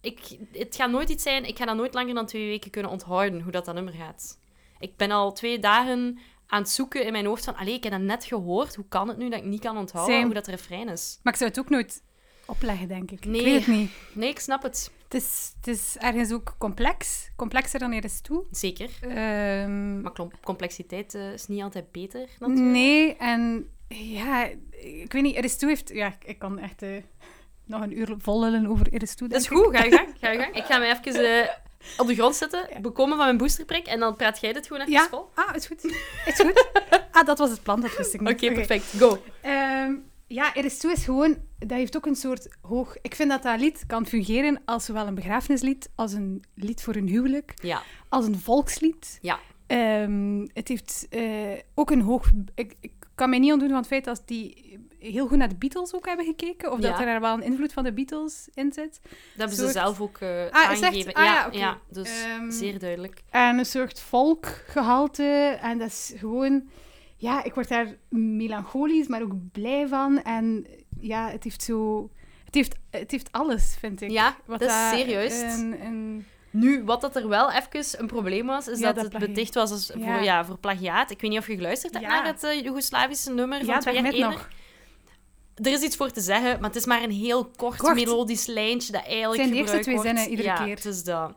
ik, 0.00 0.38
het 0.52 0.76
gaat 0.76 0.90
nooit 0.90 1.08
iets 1.08 1.22
zijn... 1.22 1.44
Ik 1.44 1.56
ga 1.56 1.64
dat 1.64 1.76
nooit 1.76 1.94
langer 1.94 2.14
dan 2.14 2.26
twee 2.26 2.46
weken 2.46 2.70
kunnen 2.70 2.90
onthouden, 2.90 3.40
hoe 3.40 3.52
dat, 3.52 3.64
dat 3.64 3.74
nummer 3.74 3.92
gaat. 3.92 4.38
Ik 4.78 4.96
ben 4.96 5.10
al 5.10 5.32
twee 5.32 5.58
dagen 5.58 6.18
aan 6.46 6.60
het 6.62 6.70
zoeken 6.70 7.06
in 7.06 7.12
mijn 7.12 7.26
hoofd 7.26 7.44
van... 7.44 7.56
Allee, 7.56 7.74
ik 7.74 7.82
heb 7.82 7.92
dat 7.92 8.00
net 8.00 8.24
gehoord. 8.24 8.74
Hoe 8.74 8.84
kan 8.88 9.08
het 9.08 9.16
nu 9.16 9.28
dat 9.28 9.38
ik 9.38 9.44
niet 9.44 9.60
kan 9.60 9.76
onthouden 9.76 10.14
Same. 10.14 10.26
hoe 10.26 10.34
dat 10.34 10.46
refrein 10.46 10.88
is? 10.88 11.18
Maar 11.22 11.32
ik 11.32 11.38
zou 11.38 11.50
het 11.50 11.58
ook 11.58 11.68
nooit 11.68 12.02
opleggen, 12.46 12.88
denk 12.88 13.10
ik. 13.10 13.24
Nee. 13.24 13.40
Ik 13.40 13.44
weet 13.46 13.66
het 13.66 13.74
niet. 13.74 13.90
Nee, 14.12 14.28
ik 14.28 14.38
snap 14.38 14.62
het. 14.62 14.90
Het 15.04 15.14
is, 15.22 15.52
het 15.56 15.66
is 15.66 15.96
ergens 15.96 16.32
ook 16.32 16.54
complex. 16.58 17.30
Complexer 17.36 17.78
dan 17.78 17.92
er 17.92 18.04
is 18.04 18.20
toe. 18.20 18.44
Zeker. 18.50 18.90
Ehm, 19.00 20.00
Maar 20.00 20.12
complexiteit 20.42 21.14
eh, 21.14 21.32
is 21.32 21.46
niet 21.46 21.62
altijd 21.62 21.92
beter, 21.92 22.28
natuurlijk. 22.38 22.70
nee, 22.70 23.16
en 23.16 23.70
ja, 23.94 24.44
ik 24.70 25.12
weet 25.12 25.22
niet, 25.22 25.36
Aristotle 25.36 25.68
heeft... 25.68 25.88
Ja, 25.94 26.14
ik- 26.24 26.38
kan 26.38 26.58
echt 26.58 26.82
eh, 26.82 26.90
nog 27.66 27.82
een 27.82 27.98
uur 27.98 28.14
vol 28.18 28.40
lullen 28.40 28.66
over 28.66 28.86
Aristotle. 28.92 29.28
Dat 29.28 29.40
is 29.40 29.46
goed, 29.48 29.76
ga 29.76 29.84
je 29.84 29.90
gang. 29.90 30.08
Ga 30.20 30.30
je 30.30 30.38
gang. 30.38 30.54
Ik 30.56 30.64
ga 30.64 30.78
me 30.78 30.86
even 30.86 31.42
eh, 31.42 31.48
op 31.98 32.06
de 32.06 32.14
grond 32.14 32.34
zetten, 32.36 32.68
bekomen 32.82 33.16
van 33.16 33.24
mijn 33.26 33.38
boosterprik, 33.38 33.86
en 33.86 34.00
dan 34.00 34.16
praat 34.16 34.40
jij 34.40 34.52
dit 34.52 34.66
gewoon 34.66 34.80
even 34.82 34.92
Ja, 34.92 35.08
vol. 35.10 35.30
ah, 35.34 35.54
is 35.56 35.66
goed. 35.66 35.84
Is 36.26 36.34
goed. 36.40 36.66
ah, 37.12 37.24
dat 37.26 37.38
was 37.38 37.50
het 37.50 37.62
plan, 37.62 37.80
dat 37.80 37.96
wist 37.96 38.14
ik 38.14 38.20
Oké, 38.20 38.30
niet. 38.46 38.52
perfect. 38.52 38.84
Go. 38.98 39.22
Ehm, 39.40 39.92
ja, 40.26 40.54
Aristotle 40.54 40.96
is 40.96 41.04
gewoon... 41.04 41.36
Dat 41.58 41.78
heeft 41.78 41.96
ook 41.96 42.06
een 42.06 42.14
soort 42.16 42.48
hoog... 42.62 42.96
Ik 43.02 43.14
vind 43.14 43.30
dat 43.30 43.42
dat 43.42 43.60
lied 43.60 43.84
kan 43.86 44.06
fungeren 44.06 44.62
als 44.64 44.84
zowel 44.84 45.06
een 45.06 45.14
begrafenislied, 45.14 45.90
als 45.94 46.12
een 46.12 46.44
lied 46.54 46.82
voor 46.82 46.94
een 46.94 47.08
huwelijk, 47.08 47.54
Ja. 47.62 47.82
als 48.08 48.26
een 48.26 48.38
volkslied. 48.38 49.18
Ja. 49.20 49.38
Ehm, 49.70 50.46
het 50.52 50.68
heeft 50.68 51.06
eh, 51.10 51.58
ook 51.74 51.90
een 51.90 52.00
hoog... 52.00 52.30
Ik, 52.54 52.74
ik 52.80 52.92
kan 53.14 53.30
mij 53.30 53.38
niet 53.38 53.52
ontdoen 53.52 53.68
van 53.68 53.78
het 53.78 53.86
feit 53.86 54.04
dat 54.04 54.22
die 54.24 54.78
heel 54.98 55.26
goed 55.26 55.38
naar 55.38 55.48
de 55.48 55.54
Beatles 55.54 55.94
ook 55.94 56.06
hebben 56.06 56.26
gekeken. 56.26 56.72
Of 56.72 56.80
dat 56.80 57.00
er 57.00 57.20
wel 57.20 57.34
een 57.34 57.42
invloed 57.42 57.72
van 57.72 57.84
de 57.84 57.92
Beatles 57.92 58.48
in 58.54 58.72
zit. 58.72 59.00
Dat 59.02 59.10
hebben 59.36 59.56
ze 59.56 59.70
zelf 59.70 60.00
ook 60.00 60.18
eh, 60.18 60.44
Ah, 60.50 60.68
aangegeven. 60.68 61.12
Ah, 61.12 61.24
ja, 61.24 61.48
ja, 61.52 61.78
dus 61.90 62.24
Ehm, 62.24 62.50
zeer 62.50 62.78
duidelijk. 62.78 63.22
En 63.30 63.58
een 63.58 63.64
soort 63.64 64.00
volkgehalte. 64.00 65.58
En 65.62 65.78
dat 65.78 65.88
is 65.88 66.12
gewoon... 66.16 66.68
Ja, 67.16 67.44
ik 67.44 67.54
word 67.54 67.68
daar 67.68 67.96
melancholisch, 68.08 69.06
maar 69.06 69.22
ook 69.22 69.50
blij 69.52 69.88
van. 69.88 70.22
En 70.22 70.66
ja, 71.00 71.30
het 71.30 71.44
heeft 71.44 71.62
zo... 71.62 72.10
Het 72.44 72.54
heeft, 72.54 72.76
het 72.90 73.10
heeft 73.10 73.32
alles, 73.32 73.76
vind 73.78 74.00
ik. 74.00 74.10
Ja, 74.10 74.36
Wat 74.44 74.60
dat 74.60 74.70
is 74.70 74.88
serieus. 74.88 75.40
Een, 75.40 75.84
een, 75.84 76.26
Nu, 76.50 76.84
wat 76.84 77.00
dat 77.00 77.16
er 77.16 77.28
wel 77.28 77.50
even 77.52 78.00
een 78.00 78.06
probleem 78.06 78.46
was, 78.46 78.68
is 78.68 78.78
Ja, 78.78 78.92
dat, 78.92 79.02
dat 79.02 79.12
het 79.12 79.26
bedicht 79.26 79.54
was 79.54 79.70
als. 79.70 79.90
Voor, 79.94 80.22
ja, 80.22 80.44
voor 80.44 80.58
plagiaat. 80.58 81.10
Ik 81.10 81.20
weet 81.20 81.30
niet 81.30 81.38
of 81.40 81.46
je 81.46 81.54
geluisterd 81.56 81.94
hebt 81.94 82.06
naar 82.06 82.26
het 82.26 82.44
uh, 82.44 82.62
Joegoslavische 82.62 83.32
nummer 83.32 83.64
van 83.64 83.80
twee 83.80 83.94
jaar 83.94 84.04
eerder. 84.04 84.30
nog. 84.30 84.48
Er 85.54 85.72
is 85.72 85.80
iets 85.82 85.96
voor 85.96 86.10
te 86.10 86.20
zeggen, 86.20 86.60
maar 86.60 86.68
het 86.70 86.76
is 86.78 86.86
maar 86.86 87.02
een 87.02 87.10
heel 87.10 87.44
kort, 87.56 87.76
Kort. 87.78 87.94
melodisch 87.94 88.46
lijntje 88.46 88.92
dat 88.92 89.04
eigenlijk 89.04 89.42
Het 89.42 89.50
zijn 89.50 89.64
de 89.64 89.70
eerste 89.70 89.78
twee 89.90 90.00
zinnen 90.00 90.28
iedere 90.28 90.52
keer. 90.64 90.74
het 90.76 90.84
is 90.84 91.04
dat. 91.04 91.32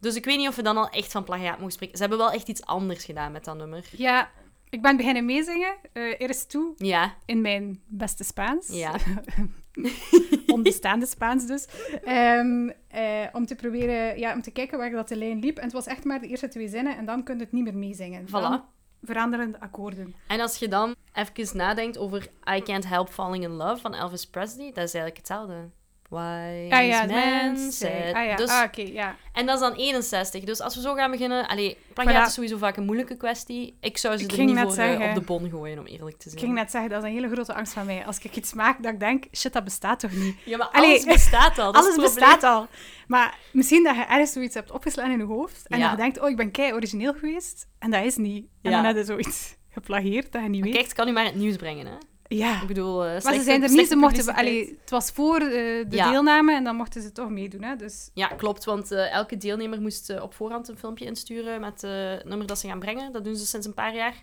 Dus 0.00 0.14
ik 0.14 0.24
weet 0.24 0.38
niet 0.38 0.48
of 0.48 0.56
we 0.56 0.62
dan 0.62 0.76
al 0.76 0.88
echt 0.88 1.12
van 1.12 1.24
plagiaat 1.24 1.58
mogen 1.58 1.72
spreken. 1.72 1.94
Ze 1.96 2.00
hebben 2.00 2.18
wel 2.20 2.30
echt 2.32 2.48
iets 2.48 2.64
anders 2.64 3.04
gedaan 3.04 3.32
met 3.32 3.44
dat 3.44 3.56
nummer. 3.56 3.84
Ja, 3.96 4.30
ik 4.70 4.82
ben 4.82 4.96
beginnen 4.96 5.24
meezingen. 5.24 5.74
eh 5.92 6.14
eerst 6.20 6.50
toe 6.50 6.72
Ja, 6.76 7.14
in 7.26 7.40
mijn 7.40 7.80
beste 7.86 8.24
Spaans. 8.24 8.68
Ja. 8.70 8.94
Onbestaande 10.46 11.06
Spaans 11.06 11.46
dus. 11.46 11.66
Ehm, 12.04 12.70
eh, 12.88 13.26
om 13.32 13.46
te 13.46 13.54
proberen, 13.54 14.18
ja, 14.18 14.34
om 14.34 14.42
te 14.42 14.50
kijken 14.50 14.78
waar 14.78 14.90
dat 14.90 15.08
de 15.08 15.16
lijn 15.16 15.38
liep. 15.38 15.56
En 15.56 15.64
het 15.64 15.72
was 15.72 15.86
echt 15.86 16.04
maar 16.04 16.20
de 16.20 16.26
eerste 16.26 16.48
twee 16.48 16.68
zinnen 16.68 16.96
en 16.96 17.04
dan 17.04 17.22
kun 17.22 17.36
je 17.36 17.42
het 17.42 17.52
niet 17.52 17.64
meer 17.64 17.76
meezingen. 17.76 18.26
Voilà. 18.26 18.70
veranderen 19.04 19.52
de 19.52 19.60
akkoorden. 19.60 20.14
En 20.26 20.40
als 20.40 20.56
je 20.56 20.68
dan 20.68 20.94
even 21.12 21.56
nadenkt 21.56 21.98
over 21.98 22.28
I 22.54 22.62
Can't 22.62 22.88
Help 22.88 23.08
Falling 23.08 23.44
in 23.44 23.50
Love 23.50 23.80
van 23.80 23.94
Elvis 23.94 24.26
Presley, 24.26 24.66
dat 24.66 24.84
is 24.84 24.94
eigenlijk 24.94 25.16
hetzelfde. 25.16 25.70
Wise 26.12 26.66
Ah 26.74 26.86
ja, 26.86 27.54
said. 27.70 28.14
Ah 28.14 28.24
ja, 28.26 28.36
Dus, 28.36 28.50
ah, 28.50 28.62
oké, 28.64 28.82
ja. 28.82 29.16
En 29.32 29.46
dat 29.46 29.54
is 29.54 29.60
dan 29.60 29.72
61. 29.74 30.44
Dus 30.44 30.60
als 30.60 30.74
we 30.74 30.80
zo 30.80 30.94
gaan 30.94 31.10
beginnen... 31.10 31.46
Allee, 31.48 31.76
plagiaat 31.94 32.22
Voilà. 32.24 32.26
is 32.26 32.34
sowieso 32.34 32.56
vaak 32.56 32.76
een 32.76 32.84
moeilijke 32.84 33.16
kwestie. 33.16 33.76
Ik 33.80 33.98
zou 33.98 34.16
ze 34.16 34.24
Ik 34.24 34.32
er 34.32 34.44
niet 34.44 34.58
voor 34.58 34.66
eh, 34.68 34.72
zeggen. 34.74 35.08
op 35.08 35.14
de 35.14 35.20
bon 35.20 35.50
gooien, 35.50 35.78
om 35.78 35.86
eerlijk 35.86 36.16
te 36.18 36.24
Ik 36.24 36.30
zijn. 36.32 36.44
ging 36.44 36.54
net 36.54 36.70
zeggen, 36.70 36.90
dat 36.90 37.02
is 37.02 37.08
een 37.08 37.14
hele 37.14 37.30
grote 37.30 37.54
angst 37.54 37.72
van 37.72 37.86
mij. 37.86 38.06
Als 38.06 38.18
ik 38.18 38.36
iets 38.36 38.52
maak 38.54 38.82
dat 38.82 38.92
ik 38.92 39.00
denk, 39.00 39.24
shit, 39.36 39.52
dat 39.52 39.64
bestaat 39.64 40.00
toch 40.00 40.12
niet? 40.12 40.36
Ja, 40.44 40.56
maar 40.56 40.68
Allee, 40.68 40.90
alles 40.90 41.04
bestaat 41.04 41.58
al. 41.58 41.74
Alles 41.82 41.96
bestaat 41.96 42.42
al. 42.42 42.66
Maar 43.06 43.38
misschien 43.52 43.84
dat 43.84 43.96
je 43.96 44.02
ergens 44.02 44.32
zoiets 44.32 44.54
hebt 44.54 44.70
opgeslaan 44.70 45.10
in 45.10 45.18
je 45.18 45.24
hoofd 45.24 45.66
en 45.68 45.78
Ja. 45.78 45.82
dat 45.88 45.96
je 45.96 46.02
denkt, 46.02 46.20
oh, 46.20 46.28
ik 46.30 46.36
ben 46.36 46.50
kei 46.50 46.72
origineel 46.72 47.12
geweest. 47.12 47.66
En 47.78 47.90
dat 47.90 48.04
is 48.04 48.16
niet. 48.16 48.46
En 48.62 48.70
dan 48.70 48.84
heb 48.84 48.96
je 48.96 49.04
zoiets 49.04 49.56
geplagieerd 49.70 50.32
dat 50.32 50.42
je 50.42 50.48
niet 50.48 50.60
Maar 50.60 50.68
weet. 50.68 50.72
kijk, 50.78 50.86
het 50.88 50.96
kan 50.96 51.08
u 51.08 51.12
maar 51.12 51.24
het 51.24 51.34
nieuws 51.34 51.56
brengen, 51.56 51.86
hè. 51.86 51.92
Ja. 52.36 52.60
Ik 52.62 52.66
bedoel... 52.66 53.04
eh, 53.04 53.22
Maar 53.24 53.34
ze 53.34 53.42
zijn 53.42 53.62
er 53.62 53.70
niet, 53.70 53.88
ze 53.88 53.96
mochten... 53.96 54.34
Allee, 54.34 54.78
het 54.80 54.90
was 54.90 55.10
voor 55.10 55.36
eh, 55.40 55.40
de 55.50 55.86
Ja. 55.90 56.10
deelname 56.10 56.54
en 56.54 56.64
dan 56.64 56.76
mochten 56.76 57.02
ze 57.02 57.12
toch 57.12 57.28
meedoen. 57.30 57.62
Hè? 57.62 57.76
Dus 57.76 58.10
Ja, 58.14 58.26
klopt, 58.26 58.64
want 58.64 58.90
eh, 58.92 59.12
elke 59.12 59.36
deelnemer 59.36 59.80
moest 59.80 60.20
op 60.20 60.34
voorhand 60.34 60.68
een 60.68 60.78
filmpje 60.78 61.04
insturen 61.04 61.60
met 61.60 61.82
eh, 61.84 61.90
het 62.10 62.24
nummer 62.24 62.46
dat 62.46 62.58
ze 62.58 62.68
gaan 62.68 62.78
brengen. 62.78 63.12
Dat 63.12 63.24
doen 63.24 63.36
ze 63.36 63.46
sinds 63.46 63.66
een 63.66 63.74
paar 63.74 63.94
jaar. 63.94 64.14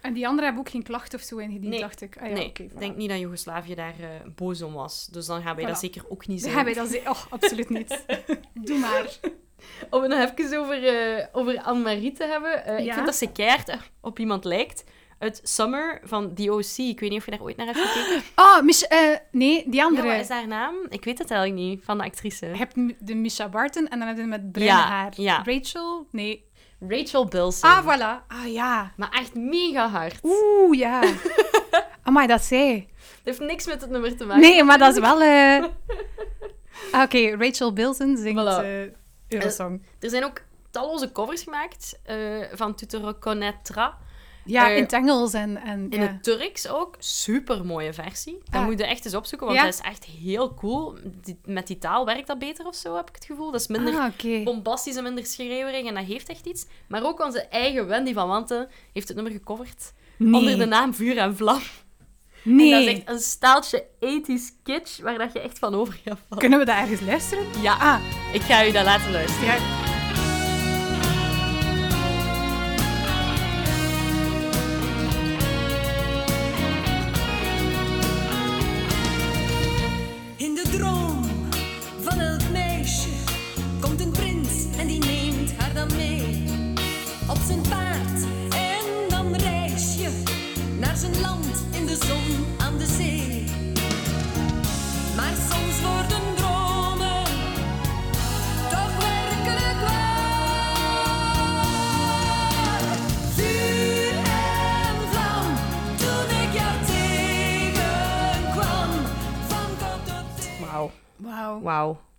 En 0.00 0.12
die 0.12 0.26
anderen 0.26 0.44
hebben 0.44 0.62
ook 0.66 0.70
geen 0.72 0.82
klacht 0.82 1.14
of 1.14 1.20
zo 1.20 1.36
ingediend, 1.36 1.70
Nee. 1.70 1.80
dacht 1.80 2.00
ik. 2.02 2.16
Ah, 2.20 2.28
ja, 2.28 2.32
nee, 2.34 2.46
ik 2.54 2.60
voilà. 2.70 2.78
denk 2.78 2.96
niet 2.96 3.08
dat 3.08 3.18
Joegoslavië 3.18 3.74
daar 3.74 3.94
eh, 4.00 4.06
boos 4.34 4.62
om 4.62 4.72
was. 4.72 5.06
Dus 5.10 5.26
dan 5.26 5.42
gaan 5.42 5.56
wij 5.56 5.64
dat 5.66 5.78
zeker 5.78 6.02
ook 6.08 6.26
niet 6.26 6.40
Dan 6.42 6.50
zijn. 6.50 6.54
gaan 6.54 6.64
wij 6.64 6.74
dat 6.74 6.88
ze- 6.88 7.02
Oh, 7.10 7.22
absoluut 7.30 7.68
niet. 7.68 8.04
Doe 8.66 8.78
maar. 8.78 9.06
Om 9.90 10.02
het 10.02 10.10
nog 10.10 10.34
even 10.38 10.58
over, 10.58 10.84
eh 10.86 11.26
over 11.32 11.60
Anne-Marie 11.60 12.12
te 12.12 12.24
hebben. 12.24 12.64
eh, 12.64 12.86
Ik 12.86 12.92
vind 12.92 13.06
dat 13.06 13.14
ze 13.14 13.32
keihard 13.32 13.76
op 14.00 14.18
iemand 14.18 14.44
lijkt. 14.44 14.84
Uit 15.18 15.40
Summer 15.42 16.00
van 16.04 16.34
The 16.34 16.50
O.C. 16.50 16.76
Ik 16.78 17.00
weet 17.00 17.10
niet 17.10 17.18
of 17.18 17.24
je 17.24 17.30
daar 17.30 17.40
ooit 17.42 17.56
naar 17.56 17.66
hebt 17.66 17.78
gekeken. 17.78 18.22
Oh, 18.44 18.62
Mich 18.62 18.82
eh, 18.82 19.16
nee, 19.32 19.62
die 19.64 19.74
Ja, 19.74 19.84
andere. 19.84 20.06
wat 20.08 20.20
is 20.20 20.28
haar 20.28 20.46
naam? 20.46 20.74
Ik 20.88 21.04
weet 21.04 21.18
het 21.18 21.30
eigenlijk 21.30 21.60
niet, 21.60 21.84
van 21.84 21.98
de 21.98 22.04
actrice. 22.04 22.46
Je 22.46 22.56
hebt 22.56 22.74
de 23.06 23.14
Misha 23.14 23.48
Barton 23.48 23.88
en 23.88 23.98
dan 23.98 24.08
heb 24.08 24.16
je 24.16 24.22
met 24.24 24.52
bruine 24.52 24.72
Ja, 24.76 24.86
haar. 24.86 25.12
ja. 25.16 25.42
Rachel? 25.44 26.06
Nee. 26.10 26.46
Rachel 26.88 27.24
Bilson. 27.26 27.70
Ah, 27.70 27.84
voilà. 27.84 28.26
Ah, 28.28 28.52
ja. 28.52 28.92
Maar 28.96 29.10
echt 29.10 29.34
mega 29.34 29.88
hard. 29.88 30.18
Oeh, 30.22 30.78
ja. 30.78 31.02
Amai, 32.02 32.26
dat 32.26 32.42
zij. 32.42 32.88
Het 32.98 33.20
heeft 33.24 33.40
niks 33.40 33.66
met 33.66 33.80
het 33.80 33.90
nummer 33.90 34.16
te 34.16 34.24
maken. 34.24 34.42
Nee, 34.42 34.64
maar 34.64 34.78
dat 34.78 34.94
is 34.96 35.00
wel... 35.00 35.20
ah, 36.92 37.02
Oké, 37.02 37.36
Rachel 37.36 37.72
Bilson 37.72 38.16
zingt 38.16 38.40
Voilà. 38.42 38.64
Eurosong. 39.28 39.82
Er 40.00 40.10
zijn 40.10 40.24
ook 40.24 40.42
talloze 40.70 41.12
covers 41.12 41.42
gemaakt 41.42 42.00
van 42.52 42.74
Tu 42.74 42.86
te 42.86 42.98
reconnaîtras. 43.00 44.06
Ja, 44.48 44.70
eh, 44.70 44.76
in 44.76 44.82
het 44.82 44.92
Engels 44.92 45.32
en... 45.32 45.56
en 45.56 45.86
In 45.90 46.00
het 46.00 46.22
Turks 46.22 46.68
ook. 46.68 46.94
Super 46.98 47.64
mooie 47.66 47.92
versie. 47.92 48.38
Dat 48.50 48.60
Ah. 48.60 48.66
moet 48.66 48.78
je 48.78 48.86
echt 48.86 49.04
eens 49.04 49.14
opzoeken, 49.14 49.46
want 49.46 49.58
Ja? 49.58 49.64
dat 49.64 49.74
is 49.74 49.80
echt 49.80 50.04
heel 50.04 50.54
cool. 50.54 50.96
Die- 51.22 51.40
met 51.44 51.66
die 51.66 51.78
taal 51.78 52.04
werkt 52.04 52.26
dat 52.26 52.38
beter 52.38 52.66
of 52.66 52.74
zo, 52.74 52.96
heb 52.96 53.08
ik 53.08 53.14
het 53.14 53.24
gevoel. 53.24 53.50
Dat 53.50 53.60
is 53.60 53.66
minder 53.66 53.94
Ah, 53.98 54.44
bombastisch 54.44 54.96
en 54.96 55.02
minder 55.02 55.26
schreeuwerig 55.26 55.86
en 55.86 55.94
dat 55.94 56.04
heeft 56.04 56.28
echt 56.28 56.46
iets. 56.46 56.66
Maar 56.88 57.04
ook 57.04 57.24
onze 57.24 57.40
eigen 57.40 57.86
Wendy 57.86 58.12
van 58.12 58.28
Wanten 58.28 58.68
heeft 58.92 59.06
het 59.08 59.16
nummer 59.16 59.34
gecoverd. 59.34 59.92
Nee. 60.16 60.34
Onder 60.34 60.58
de 60.58 60.64
naam 60.66 60.94
Vuur 60.94 61.18
en 61.18 61.36
Vlam. 61.36 61.60
Nee. 62.42 62.72
En 62.74 62.78
dat 62.84 62.88
is 62.88 62.98
echt 62.98 63.08
een 63.08 63.18
staaltje 63.20 63.84
ethisch 64.00 64.52
kitsch 64.62 65.00
waar 65.00 65.18
dat 65.18 65.32
je 65.32 65.40
echt 65.40 65.58
van 65.58 65.74
over 65.74 65.92
gaat 66.04 66.18
vallen. 66.28 66.38
Kunnen 66.38 66.58
we 66.58 66.64
dat 66.64 66.76
ergens 66.76 67.00
luisteren? 67.00 67.44
Ja, 67.62 67.76
Ah, 67.78 68.00
ik 68.32 68.40
ga 68.40 68.66
u 68.66 68.70
dat 68.72 68.84
laten 68.84 69.12
luisteren. 69.12 69.46
ja. 69.46 69.87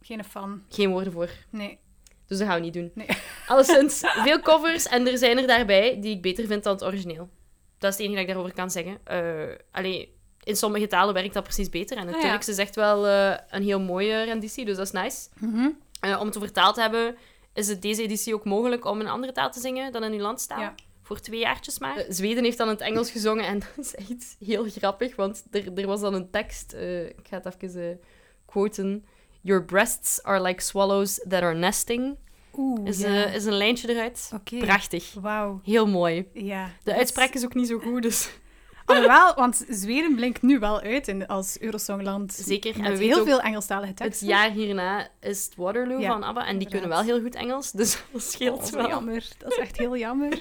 Geen 0.10 0.24
fan. 0.24 0.63
Geen 0.70 0.89
woorden 0.89 1.13
voor. 1.13 1.30
Nee. 1.50 1.80
Dus 2.28 2.38
dat 2.38 2.48
gaan 2.48 2.56
we 2.58 2.63
niet 2.63 2.74
doen. 2.74 2.92
Nee. 2.94 3.08
Alleszins, 3.48 4.00
veel 4.24 4.39
covers 4.39 4.88
en 4.88 5.08
er 5.08 5.18
zijn 5.18 5.38
er 5.38 5.48
daarbij 5.48 5.98
die 6.01 6.16
ik 6.16 6.22
beter 6.22 6.48
vind 6.48 6.63
dan 6.63 6.74
het 6.74 6.84
origineel. 6.84 7.30
Dat 7.78 7.92
is 7.92 7.98
het 7.98 8.08
enige 8.08 8.13
dat 8.13 8.22
ik 8.22 8.28
daarover 8.28 8.54
kan 8.56 8.72
zeggen. 8.72 8.98
Eh 9.04 9.56
allee, 9.72 10.13
in 10.44 10.56
sommige 10.56 10.88
talen 10.88 11.13
werkt 11.13 11.34
dat 11.34 11.44
precies 11.44 11.70
beter. 11.70 11.98
En 11.98 12.08
het 12.08 12.16
Ah, 12.16 12.22
ja. 12.22 12.30
Turks 12.30 12.48
is 12.48 12.58
echt 12.58 12.75
wel 12.75 13.08
eh, 13.08 13.38
een 13.50 13.63
heel 13.63 13.80
mooie 13.80 14.24
renditie, 14.24 14.66
dus 14.66 14.78
dat 14.78 14.86
is 14.86 14.92
nice. 14.92 15.28
Mhm. 15.39 15.70
Eh, 16.00 16.20
om 16.20 16.25
het 16.25 16.38
vertaald 16.38 16.75
te 16.75 16.82
hebben, 16.82 17.16
is 17.54 17.68
het 17.68 17.82
deze 17.82 18.04
editie 18.04 18.34
ook 18.34 18.46
mogelijk 18.46 18.86
om 18.86 19.00
in 19.00 19.06
een 19.06 19.12
andere 19.12 19.34
taal 19.34 19.51
te 19.51 19.60
zingen 19.60 19.92
dan 19.92 20.04
in 20.04 20.12
uw 20.13 20.20
landstaal. 20.20 20.60
Ja. 20.60 20.75
Voor 21.01 21.20
twee 21.20 21.39
jaartjes 21.39 21.80
maar. 21.80 22.06
Zweden 22.08 22.44
heeft 22.44 22.58
dan 22.58 22.68
in 22.68 22.74
het 22.74 22.84
Engels 22.84 23.12
gezongen 23.12 23.46
en 23.46 23.60
dat 23.75 23.86
is 23.86 23.96
echt 23.96 24.36
heel 24.39 24.63
grappig, 24.70 25.16
want 25.16 25.44
er, 25.51 25.74
er 25.75 25.88
was 25.88 26.01
dan 26.01 26.13
een 26.13 26.30
tekst. 26.30 26.74
eh, 26.74 27.06
ik 27.06 27.28
ga 27.30 27.42
het 27.44 27.56
even 27.63 28.00
quoten. 28.46 29.06
Your 29.50 29.63
breasts 29.65 30.24
are 30.24 30.41
like 30.41 30.62
swallows 30.62 31.20
that 31.29 31.41
are 31.44 31.53
nesting. 31.56 32.15
Oeh, 32.58 32.88
Is, 32.88 33.00
ja. 33.00 33.08
eh, 33.25 33.36
is 33.36 33.46
een 33.46 33.53
lijntje 33.58 33.89
eruit. 33.89 34.32
Prachtig. 34.60 35.13
Wauw. 35.22 35.60
Heel 35.63 35.88
mooi. 35.88 36.27
Ja. 36.34 36.70
De 36.84 36.94
uitspraak 36.96 37.34
is 37.34 37.44
ook 37.46 37.53
niet 37.53 37.68
zo 37.68 37.79
goed, 37.79 38.01
dus 38.01 38.29
Alhoewel, 38.86 39.34
want 39.36 39.65
Zweden 39.70 40.15
blinkt 40.15 40.41
nu 40.41 40.60
wel 40.60 40.79
uit 40.82 41.08
in, 41.08 41.27
als 41.27 41.60
Eurosongland. 41.60 42.34
zeker. 42.34 42.75
En 42.75 42.82
we 42.82 42.89
weten 42.89 43.06
heel 43.15 43.25
veel 43.25 43.41
Engelstalige 43.41 43.88
het 43.88 43.98
teksten. 43.98 44.27
jaar 44.27 44.51
hierna 44.51 45.08
is 45.22 45.46
het 45.46 45.56
Waterloo 45.56 46.00
Ja, 46.00 46.12
van 46.12 46.24
ABBA. 46.24 46.46
En 46.48 46.58
die 46.58 46.70
kunnen 46.70 46.89
wel 46.89 47.01
heel 47.01 47.22
goed 47.22 47.36
Engels, 47.36 47.72
dus 47.72 47.98
dat 48.12 48.22
scheelt 48.22 48.63
Oh, 48.65 48.72
wel. 48.72 48.88
jammer. 48.89 49.27
Dat 49.38 49.51
is 49.51 49.58
echt 49.58 49.77
heel 49.77 49.98
jammer. 49.98 50.39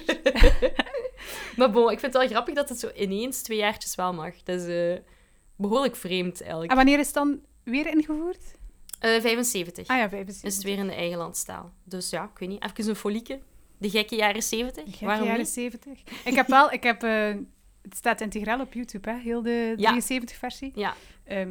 Maar 1.55 1.71
bon, 1.71 1.91
ik 1.91 1.99
vind 1.99 2.13
het 2.13 2.21
wel 2.21 2.31
grappig 2.31 2.55
dat 2.55 2.69
het 2.69 2.79
zo 2.79 2.89
ineens 2.95 3.41
twee 3.41 3.57
jaartjes 3.57 3.95
wel 3.95 4.13
mag. 4.13 4.33
Dat 4.43 4.61
is 4.61 4.93
eh, 4.95 5.01
behoorlijk 5.55 5.95
vreemd, 5.95 6.39
eigenlijk. 6.41 6.69
En 6.71 6.77
wanneer 6.77 6.99
is 6.99 7.05
het 7.05 7.15
dan 7.15 7.39
weer 7.63 7.87
ingevoerd? 7.87 8.41
Eh 8.99 9.21
75 9.21 9.87
Ah 9.87 9.97
ja, 9.97 10.09
75. 10.09 10.49
is 10.49 10.55
het 10.55 10.63
weer 10.65 10.77
in 10.77 10.87
de 10.87 10.93
eigen 10.93 11.17
landstaal. 11.17 11.71
Dus 11.83 12.09
ja, 12.09 12.23
ik 12.23 12.39
weet 12.39 12.49
niet. 12.49 12.63
Even 12.63 12.89
een 12.89 12.95
folieke. 12.95 13.39
De 13.77 13.89
gekke 13.89 14.15
jaren 14.15 14.43
70. 14.43 14.83
Gekke 14.83 15.05
Waarom 15.05 15.25
jaren 15.25 15.39
niet? 15.39 15.49
70. 15.49 15.99
Ik 16.25 16.35
heb 16.35 16.47
wel, 16.47 16.71
ik 16.71 16.83
heb, 16.83 17.03
eh, 17.03 17.27
het 17.81 17.95
staat 17.97 18.21
integraal 18.21 18.59
op 18.59 18.73
YouTube, 18.73 19.09
hè? 19.09 19.17
heel 19.19 19.41
de 19.41 19.73
Ja. 19.77 19.89
73-versie. 19.91 20.71
Ja, 20.75 20.93
Ehm, 21.23 21.49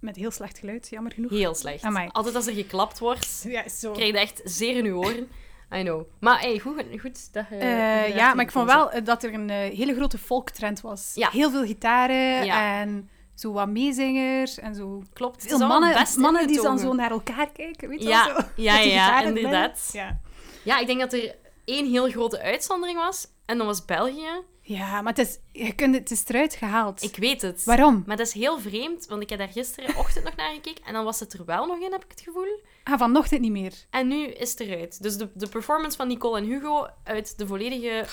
met 0.00 0.16
heel 0.16 0.30
slecht 0.30 0.58
geluid, 0.58 0.88
jammer 0.90 1.12
genoeg. 1.12 1.30
heel 1.30 1.54
slecht. 1.54 1.82
Amai. 1.82 2.08
Altijd 2.12 2.34
als 2.34 2.46
er 2.46 2.52
geklapt 2.54 2.98
wordt, 2.98 3.44
Ja, 3.48 3.68
zo. 3.68 3.92
krijg 3.92 4.12
je 4.12 4.18
echt 4.18 4.40
zeer 4.44 4.76
in 4.76 4.84
je 4.84 4.94
oren. 4.96 5.28
I 5.74 5.82
know. 5.82 6.02
Maar 6.20 6.40
hey, 6.40 6.58
goed, 6.58 6.84
goed 7.00 7.32
dat 7.32 7.46
je... 7.50 7.56
Eh, 7.56 8.14
ja, 8.16 8.34
maar 8.34 8.44
ik 8.44 8.50
vond 8.50 8.66
wel 8.66 8.90
eh, 8.90 9.04
dat 9.04 9.22
er 9.22 9.34
een 9.34 9.50
eh, 9.50 9.56
hele 9.76 9.94
grote 9.94 10.18
folktrend 10.18 10.80
was. 10.80 11.12
Ja. 11.14 11.30
Heel 11.30 11.50
veel 11.50 11.64
gitaren 11.66 12.44
Ja. 12.44 12.80
en 12.80 13.08
zo 13.34 13.52
wat 13.52 13.68
meezingers 13.68 14.58
en 14.58 14.74
zo. 14.74 15.02
Klopt. 15.12 15.44
Veel 15.46 15.58
mannen, 15.58 15.92
best 15.94 16.16
mannen 16.16 16.46
die 16.46 16.62
dan 16.62 16.78
zo 16.78 16.92
naar 16.92 17.10
elkaar 17.10 17.50
kijken, 17.52 17.88
weet 17.88 18.02
je 18.02 18.08
Ja, 18.08 18.26
wel 18.26 18.34
zo. 18.40 18.46
ja, 18.56 18.78
ja, 18.78 19.22
inderdaad. 19.22 19.88
Ja. 19.92 20.20
Ja, 20.64 20.78
ik 20.78 20.86
denk 20.86 21.00
dat 21.00 21.12
er 21.12 21.34
één 21.64 21.86
heel 21.90 22.10
grote 22.10 22.40
uitzondering 22.40 22.98
was. 22.98 23.26
En 23.46 23.58
dat 23.58 23.66
was 23.66 23.84
België. 23.84 24.42
Ja, 24.66 25.02
maar 25.02 25.12
het 25.14 25.26
is, 25.28 25.38
je 25.52 25.72
kunt, 25.74 25.94
het 25.94 26.10
is 26.10 26.24
eruit 26.28 26.54
gehaald. 26.54 27.02
Ik 27.02 27.16
weet 27.16 27.42
het. 27.42 27.64
Waarom? 27.64 28.02
Maar 28.06 28.16
dat 28.16 28.26
is 28.26 28.32
heel 28.32 28.58
vreemd, 28.58 29.06
want 29.06 29.22
ik 29.22 29.28
heb 29.30 29.38
daar 29.38 29.48
gisterenochtend 29.48 30.24
nog 30.24 30.36
naar 30.36 30.52
gekeken. 30.54 30.84
En 30.84 30.92
dan 30.92 31.04
was 31.04 31.20
het 31.20 31.32
er 31.32 31.44
wel 31.44 31.66
nog 31.66 31.78
in, 31.80 31.92
heb 31.92 32.04
ik 32.04 32.10
het 32.10 32.20
gevoel. 32.20 32.60
Ah, 32.84 32.98
vanochtend 32.98 33.40
niet 33.40 33.50
meer. 33.52 33.72
En 33.90 34.08
nu 34.08 34.26
is 34.26 34.50
het 34.50 34.60
eruit. 34.60 35.02
Dus 35.02 35.16
de, 35.16 35.28
de 35.34 35.48
performance 35.48 35.96
van 35.96 36.08
Nicole 36.08 36.38
en 36.38 36.44
Hugo 36.44 36.86
uit 37.04 37.38
de 37.38 37.46
volledige... 37.46 38.06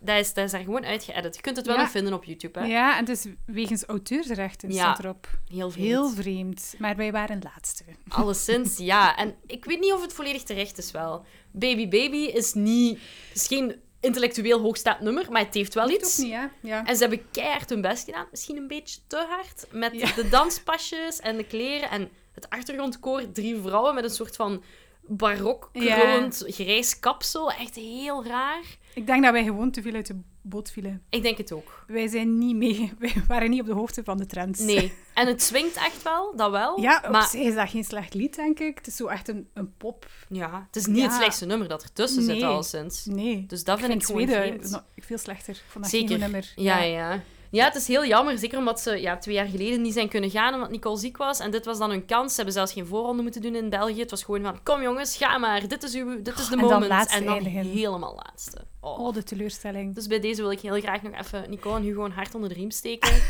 Dat 0.00 0.18
is, 0.18 0.32
dat 0.34 0.44
is 0.44 0.50
daar 0.50 0.60
gewoon 0.62 0.84
uitgeëdit. 0.84 1.34
Je 1.36 1.40
kunt 1.40 1.56
het 1.56 1.66
wel 1.66 1.74
Ja. 1.74 1.80
nog 1.82 1.90
vinden 1.90 2.12
op 2.12 2.24
YouTube, 2.24 2.58
hè. 2.58 2.66
Ja, 2.66 2.92
en 2.98 3.06
het 3.06 3.08
is 3.08 3.26
wegens 3.46 3.84
auteursrechten 3.84 4.72
Ja. 4.72 4.74
staat 4.82 4.98
erop. 5.04 5.28
Heel 5.48 5.70
vreemd. 5.70 5.88
Heel 5.88 6.10
vreemd. 6.10 6.74
Maar 6.78 6.96
wij 6.96 7.12
waren 7.12 7.40
laatste. 7.42 7.84
Alleszins, 8.08 8.76
ja. 8.76 9.16
En 9.16 9.34
ik 9.46 9.64
weet 9.64 9.80
niet 9.80 9.92
of 9.92 10.02
het 10.02 10.12
volledig 10.12 10.42
terecht 10.42 10.78
is 10.78 10.90
wel. 10.90 11.24
Baby 11.50 11.88
Baby 11.88 12.16
is 12.16 12.52
niet... 12.54 12.98
is 13.34 13.46
geen 13.46 13.80
intellectueel 14.04 14.60
hoogstaand 14.60 15.00
nummer, 15.00 15.26
maar 15.30 15.42
het 15.44 15.54
heeft 15.54 15.74
wel 15.74 15.90
iets. 15.90 16.16
of 16.16 16.18
niet, 16.18 16.28
ja? 16.32 16.50
ja. 16.60 16.84
En 16.84 16.94
ze 16.96 17.00
hebben 17.00 17.30
keihard 17.30 17.70
hun 17.70 17.80
best 17.80 18.04
gedaan. 18.04 18.26
Misschien 18.30 18.56
een 18.56 18.68
beetje 18.68 19.00
te 19.06 19.26
hard. 19.28 19.66
Met 19.70 19.92
Ja. 19.94 20.12
de 20.14 20.28
danspasjes 20.28 21.20
en 21.20 21.36
de 21.36 21.44
kleren 21.44 21.90
en 21.90 22.10
het 22.34 22.50
achtergrondkoor. 22.50 23.32
Drie 23.32 23.60
vrouwen 23.62 23.94
met 23.94 24.04
een 24.04 24.10
soort 24.10 24.36
van 24.36 24.62
barok, 25.00 25.70
Ja. 25.72 26.28
grijs 26.30 27.00
kapsel. 27.00 27.50
Echt 27.52 27.74
heel 27.74 28.24
raar. 28.24 28.64
Ik 28.94 29.06
denk 29.06 29.22
dat 29.22 29.32
wij 29.32 29.44
gewoon 29.44 29.70
te 29.70 29.82
veel 29.82 29.94
uit 29.94 30.06
de 30.06 30.20
boot 30.42 30.70
vielen. 30.70 31.02
Ik 31.10 31.22
denk 31.22 31.38
het 31.38 31.52
ook. 31.52 31.84
Wij 31.86 32.08
zijn 32.08 32.38
niet 32.38 32.56
mee. 32.56 32.92
Wij 32.98 33.12
waren 33.28 33.50
niet 33.50 33.60
op 33.60 33.66
de 33.66 33.72
hoogte 33.72 34.04
van 34.04 34.16
de 34.18 34.26
trends. 34.26 34.60
Nee. 34.60 34.92
En 35.14 35.26
het 35.26 35.42
swingt 35.42 35.76
echt 35.76 36.02
wel, 36.02 36.36
dat 36.36 36.50
wel. 36.50 36.80
Ja, 36.80 37.02
op 37.04 37.10
maar 37.10 37.26
zich 37.28 37.40
is 37.40 37.54
dat 37.54 37.70
geen 37.70 37.84
slecht 37.84 38.14
lied, 38.14 38.34
denk 38.36 38.58
ik. 38.58 38.76
Het 38.78 38.86
is 38.86 38.96
zo 38.96 39.06
echt 39.06 39.28
een, 39.28 39.48
een 39.54 39.76
pop. 39.76 40.06
ja, 40.28 40.64
het 40.66 40.76
is 40.76 40.86
niet 40.86 40.96
Ja. 40.96 41.02
het 41.02 41.12
slechtste 41.12 41.46
nummer 41.46 41.68
dat 41.68 41.82
ertussen 41.82 42.22
zit 42.22 42.34
Nee. 42.34 42.44
al 42.46 42.62
sinds. 42.62 43.04
Nee. 43.04 43.44
Dus 43.46 43.64
dat 43.64 43.80
vind 43.80 43.92
ik, 43.94 44.04
gewoon 44.04 44.24
tweede 44.26 44.42
vreemd. 44.42 44.70
nog 44.70 44.82
veel 44.96 45.18
slechter. 45.18 45.54
Ik 45.54 45.62
vond 45.68 45.84
dat 45.84 45.92
Zeker. 45.92 46.18
nummer. 46.18 46.52
Ja, 46.56 46.82
ja, 46.82 47.10
ja. 47.12 47.22
Ja, 47.54 47.64
het 47.64 47.74
is 47.74 47.86
heel 47.88 48.04
jammer. 48.06 48.38
Zeker 48.38 48.58
omdat 48.58 48.80
ze 48.80 49.00
ja, 49.00 49.16
twee 49.18 49.34
jaar 49.34 49.46
geleden 49.46 49.82
niet 49.82 49.92
zijn 49.92 50.08
kunnen 50.08 50.30
gaan 50.30 50.54
omdat 50.54 50.70
Nicole 50.70 50.98
ziek 50.98 51.16
was. 51.16 51.38
En 51.40 51.50
dit 51.50 51.64
was 51.64 51.78
dan 51.78 51.90
hun 51.90 52.06
kans. 52.06 52.28
Ze 52.30 52.36
hebben 52.36 52.54
zelfs 52.54 52.72
geen 52.72 52.86
voorronde 52.86 53.22
moeten 53.22 53.42
doen 53.42 53.54
in 53.54 53.70
België. 53.70 54.00
Het 54.00 54.10
was 54.10 54.22
gewoon 54.22 54.42
van, 54.42 54.62
kom 54.62 54.82
jongens, 54.82 55.16
ga 55.16 55.38
maar. 55.38 55.68
Dit 55.68 55.82
is, 55.82 55.94
uw, 55.94 56.22
dit 56.22 56.38
is 56.38 56.46
de 56.46 56.52
En 56.52 56.60
dan 56.60 56.68
moment. 56.70 56.90
laatste 56.90 57.16
en 57.18 57.24
dan 57.24 57.34
eindigen. 57.34 57.64
helemaal 57.64 58.14
laatste. 58.24 58.64
Oh. 58.80 58.98
Oh, 58.98 59.14
de 59.14 59.22
teleurstelling. 59.22 59.94
Dus 59.94 60.06
bij 60.06 60.20
deze 60.20 60.42
wil 60.42 60.50
ik 60.50 60.60
heel 60.60 60.80
graag 60.80 61.02
nog 61.02 61.12
even 61.20 61.50
Nicole 61.50 61.76
en 61.76 61.82
Hugo 61.82 62.04
een 62.04 62.12
hart 62.12 62.34
onder 62.34 62.48
de 62.48 62.54
riem 62.54 62.70
steken. 62.70 63.22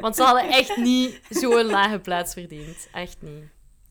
Want 0.00 0.16
ze 0.16 0.22
hadden 0.22 0.48
echt 0.48 0.76
niet 0.76 1.20
zo'n 1.30 1.64
lage 1.64 1.98
plaats 1.98 2.32
verdiend. 2.32 2.88
Echt 2.92 3.16
niet. 3.20 3.44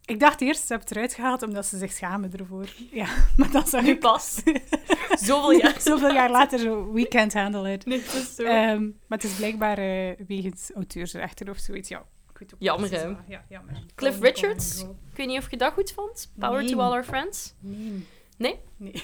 Ik 0.05 0.19
dacht 0.19 0.41
eerst, 0.41 0.61
ze 0.61 0.67
hebben 0.67 0.87
het 0.87 0.95
eruit 0.97 1.13
gehaald 1.13 1.43
omdat 1.43 1.65
ze 1.65 1.77
zich 1.77 1.91
schamen 1.91 2.31
ervoor. 2.37 2.65
Ja, 2.91 3.07
maar 3.37 3.51
dan 3.51 3.67
zag 3.67 3.81
Nu 3.83 3.89
ik 3.91 3.99
pas. 3.99 4.41
Zoveel 5.27 5.51
jaar. 5.51 5.81
zoveel 5.81 6.13
jaar 6.13 6.31
later 6.31 6.59
zo, 6.59 6.91
we 6.91 7.07
can't 7.07 7.33
handle 7.33 7.71
it. 7.71 7.85
Nee, 7.85 8.01
het 8.01 8.13
is 8.13 8.35
zo. 8.35 8.43
Ehm, 8.43 8.81
maar 8.83 9.17
het 9.17 9.23
is 9.23 9.33
blijkbaar 9.35 9.77
eh, 9.77 10.11
wegens 10.27 10.71
auteursrechter 10.75 11.49
of 11.49 11.57
zoiets. 11.57 11.89
Ja, 11.89 11.99
ik 12.31 12.37
weet 12.39 12.53
ook 12.53 12.59
Jammer, 12.61 12.91
hè? 12.91 13.05
Ja, 13.27 13.45
jammer. 13.49 13.83
Cliff 13.95 14.19
Richards? 14.19 14.81
Ik 14.81 15.17
weet 15.17 15.27
niet 15.27 15.37
of 15.37 15.51
je 15.51 15.57
dat 15.57 15.73
goed 15.73 15.91
vond. 15.91 16.31
Power 16.39 16.61
Nee. 16.63 16.71
to 16.71 16.79
all 16.79 16.91
our 16.91 17.03
friends. 17.03 17.53
Nee. 17.59 18.07
Nee? 18.37 18.59
Nee. 18.77 19.03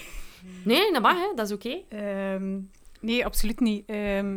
Nee, 0.64 0.92
dat 0.92 1.02
mag, 1.02 1.16
hè. 1.16 1.32
Dat 1.34 1.46
is 1.46 1.52
oké. 1.54 1.82
Ehm, 1.88 2.58
nee, 3.00 3.24
absoluut 3.24 3.60
niet. 3.60 3.86
Ehm, 3.86 4.34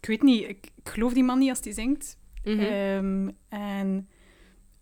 ik 0.00 0.06
weet 0.06 0.22
niet, 0.22 0.48
ik, 0.48 0.66
ik 0.84 0.88
geloof 0.88 1.12
die 1.12 1.24
man 1.24 1.38
niet 1.38 1.48
als 1.50 1.60
hij 1.62 1.72
zingt. 1.72 2.18
Mhm. 2.44 3.30
En 3.48 4.08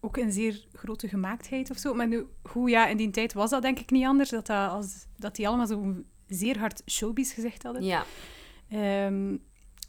ook 0.00 0.16
een 0.16 0.32
zeer 0.32 0.66
grote 0.72 1.08
gemaaktheid 1.08 1.70
of 1.70 1.78
zo. 1.78 1.94
Maar 1.94 2.08
nu, 2.08 2.26
hoe 2.42 2.70
ja, 2.70 2.86
in 2.86 2.96
die 2.96 3.10
tijd 3.10 3.32
was 3.32 3.50
dat 3.50 3.62
denk 3.62 3.78
ik 3.78 3.90
niet 3.90 4.04
anders. 4.04 4.30
Dat, 4.30 4.46
dat, 4.46 4.70
als, 4.70 5.06
dat 5.16 5.36
die 5.36 5.48
allemaal 5.48 5.66
zo 5.66 5.94
zeer 6.26 6.58
hard 6.58 6.82
showbiz 6.86 7.34
gezegd 7.34 7.62
hadden. 7.62 7.84
Ja. 7.84 8.04
Ehm, 8.68 9.36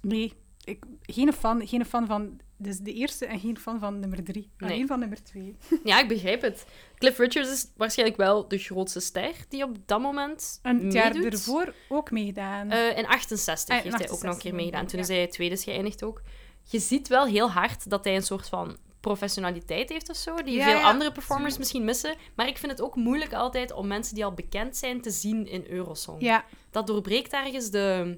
nee, 0.02 0.34
ik, 0.64 0.84
geen, 1.02 1.34
fan, 1.34 1.68
geen 1.68 1.86
fan 1.86 2.06
van 2.06 2.40
dus 2.58 2.78
de 2.78 2.94
eerste 2.94 3.26
en 3.26 3.40
geen 3.40 3.58
fan 3.58 3.80
van 3.80 4.00
nummer 4.00 4.24
drie. 4.24 4.52
Nee. 4.58 4.70
Alleen 4.70 4.88
van 4.88 5.00
nummer 5.00 5.24
twee. 5.24 5.56
ja, 5.84 6.00
ik 6.00 6.08
begrijp 6.08 6.42
het. 6.42 6.66
Cliff 6.98 7.18
Richards 7.18 7.52
is 7.52 7.72
waarschijnlijk 7.78 8.18
wel 8.18 8.48
de 8.48 8.58
grootste 8.58 9.00
ster 9.00 9.34
die 9.50 9.64
op 9.64 9.76
dat 9.86 10.02
moment 10.02 10.60
En 10.62 10.84
het 10.84 10.94
jaar 10.94 11.16
ervoor 11.16 11.74
ook 11.90 12.12
meegedaan. 12.12 12.72
Eh, 12.72 12.98
in 12.98 13.06
68 13.06 13.76
Ah, 13.76 13.84
heeft 13.84 13.98
hij 13.98 14.10
ook 14.10 14.24
nog 14.24 14.34
een 14.34 14.40
keer 14.40 14.54
68 14.54 14.54
meegedaan. 14.54 14.86
Toen 14.86 15.00
ja. 15.00 15.04
is 15.04 15.10
hij 15.10 15.28
tweede 15.28 15.56
is 15.56 15.64
geëindigd 15.64 16.04
ook. 16.04 16.22
Je 16.64 16.80
ziet 16.80 17.08
wel 17.08 17.26
heel 17.26 17.52
hard 17.52 17.90
dat 17.90 18.04
hij 18.04 18.16
een 18.16 18.22
soort 18.22 18.50
van 18.50 18.78
professionaliteit 19.00 19.90
heeft 19.90 20.10
of 20.10 20.16
zo, 20.16 20.36
die 20.36 20.56
Ja, 20.56 20.64
veel 20.64 20.74
ja, 20.80 20.84
andere 20.84 21.12
performers 21.12 21.58
misschien 21.58 21.84
missen. 21.84 22.16
Maar 22.36 22.48
ik 22.48 22.58
vind 22.58 22.72
het 22.72 22.82
ook 22.82 22.96
moeilijk 22.96 23.34
altijd 23.34 23.72
om 23.72 23.88
mensen 23.88 24.16
die 24.16 24.26
al 24.26 24.34
bekend 24.34 24.78
zijn 24.78 25.02
te 25.02 25.10
zien 25.12 25.48
in 25.48 25.66
Eurosong. 25.70 26.22
ja, 26.22 26.46
Dat 26.72 26.88
doorbreekt 26.88 27.34
ergens 27.34 27.70
de, 27.70 28.18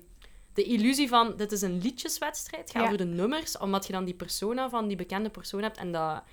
de 0.54 0.64
illusie 0.64 1.08
van, 1.08 1.34
dit 1.38 1.52
is 1.52 1.62
een 1.62 1.78
liedjeswedstrijd, 1.82 2.72
ga 2.72 2.84
over 2.84 2.98
de 2.98 3.06
nummers, 3.06 3.58
omdat 3.58 3.88
je 3.88 3.94
dan 3.94 4.06
die 4.06 4.14
persona 4.14 4.70
van 4.70 4.88
die 4.88 4.98
bekende 4.98 5.30
persoon 5.30 5.62
hebt 5.62 5.78
en 5.78 5.92
dat... 5.92 6.24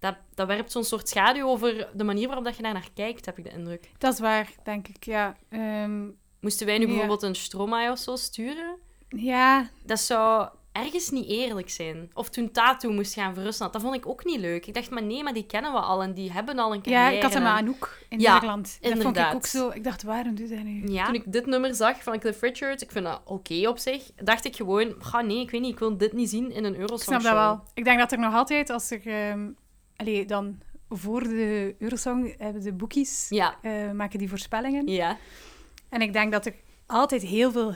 Dat, 0.00 0.16
dat 0.34 0.46
werpt 0.46 0.72
zo'n 0.72 0.84
soort 0.84 1.08
schaduw 1.08 1.46
over 1.48 1.88
de 1.94 2.04
manier 2.04 2.26
waarop 2.26 2.44
dat 2.44 2.56
je 2.56 2.62
daar 2.62 2.72
naar 2.72 2.88
kijkt, 2.94 3.26
heb 3.26 3.38
ik 3.38 3.44
de 3.44 3.50
indruk. 3.50 3.90
dat 3.98 4.12
is 4.12 4.18
waar, 4.20 4.50
denk 4.64 4.88
ik. 4.88 5.04
Ja, 5.04 5.36
Ehm, 5.48 6.06
Moesten 6.40 6.66
wij 6.66 6.78
nu 6.78 6.86
bijvoorbeeld 6.86 7.22
een 7.22 7.34
Stromae 7.34 7.90
of 7.90 7.98
zo 7.98 8.16
sturen? 8.16 8.76
ja 9.08 9.70
Dat 9.84 10.00
zou 10.00 10.48
ergens 10.84 11.10
niet 11.10 11.28
eerlijk 11.28 11.70
zijn. 11.70 12.10
Of 12.14 12.28
toen 12.28 12.50
Tattoo 12.50 12.92
moest 12.92 13.14
gaan 13.14 13.34
voor 13.34 13.42
Rusland. 13.42 13.72
Dat 13.72 13.82
vond 13.82 13.94
ik 13.94 14.06
ook 14.06 14.24
niet 14.24 14.40
leuk. 14.40 14.66
Ik 14.66 14.74
dacht, 14.74 14.90
maar 14.90 15.02
nee, 15.02 15.22
maar 15.22 15.32
die 15.32 15.46
kennen 15.46 15.72
we 15.72 15.78
al 15.78 16.02
en 16.02 16.14
die 16.14 16.32
hebben 16.32 16.58
al 16.58 16.74
een 16.74 16.82
carrière. 16.82 17.10
Ja, 17.10 17.16
ik 17.16 17.22
had 17.22 17.34
hem 17.34 17.42
aan 17.46 17.56
Anouk 17.58 18.04
in 18.08 18.20
Ja, 18.20 18.32
Nederland. 18.32 18.78
Dat 18.80 18.98
vond 18.98 19.16
ik 19.16 19.34
ook 19.34 19.46
zo. 19.46 19.68
Ik 19.68 19.84
dacht, 19.84 20.02
waarom 20.02 20.34
doet 20.34 20.48
hij 20.50 20.62
nu? 20.62 20.92
Ja. 20.92 21.04
Toen 21.04 21.14
ik 21.14 21.22
dit 21.32 21.46
nummer 21.46 21.74
zag 21.74 22.02
van 22.02 22.18
Cliff 22.18 22.40
Richard, 22.40 22.82
ik 22.82 22.90
vind 22.90 23.04
dat 23.04 23.20
oké 23.24 23.68
op 23.68 23.78
zich, 23.78 24.10
dacht 24.16 24.44
ik 24.44 24.56
gewoon, 24.56 24.94
ga 24.98 25.20
nee, 25.20 25.40
ik 25.40 25.50
weet 25.50 25.60
niet, 25.60 25.72
ik 25.72 25.78
wil 25.78 25.96
dit 25.96 26.12
niet 26.12 26.30
zien 26.30 26.50
in 26.52 26.64
een 26.64 26.74
Ik 26.74 26.80
Eurosong 26.80 27.20
snap 27.20 27.22
dat 27.22 27.32
wel. 27.32 27.60
Ik 27.74 27.84
denk 27.84 27.98
dat 27.98 28.12
er 28.12 28.18
nog 28.18 28.34
altijd, 28.34 28.70
als 28.70 28.90
er... 28.90 29.00
ehm 29.06 29.46
allee, 29.96 30.24
dan 30.26 30.58
voor 30.88 31.22
de 31.22 31.74
Eurosong 31.78 32.34
hebben 32.38 32.62
de 32.62 32.72
boekies, 32.72 33.26
Ja, 33.28 33.56
eh, 33.62 33.90
maken 33.90 34.18
die 34.18 34.28
voorspellingen. 34.28 34.86
ja, 34.86 35.16
En 35.88 36.00
ik 36.00 36.12
denk 36.12 36.32
dat 36.32 36.46
er 36.46 36.54
altijd 36.86 37.22
heel 37.22 37.52
veel 37.52 37.74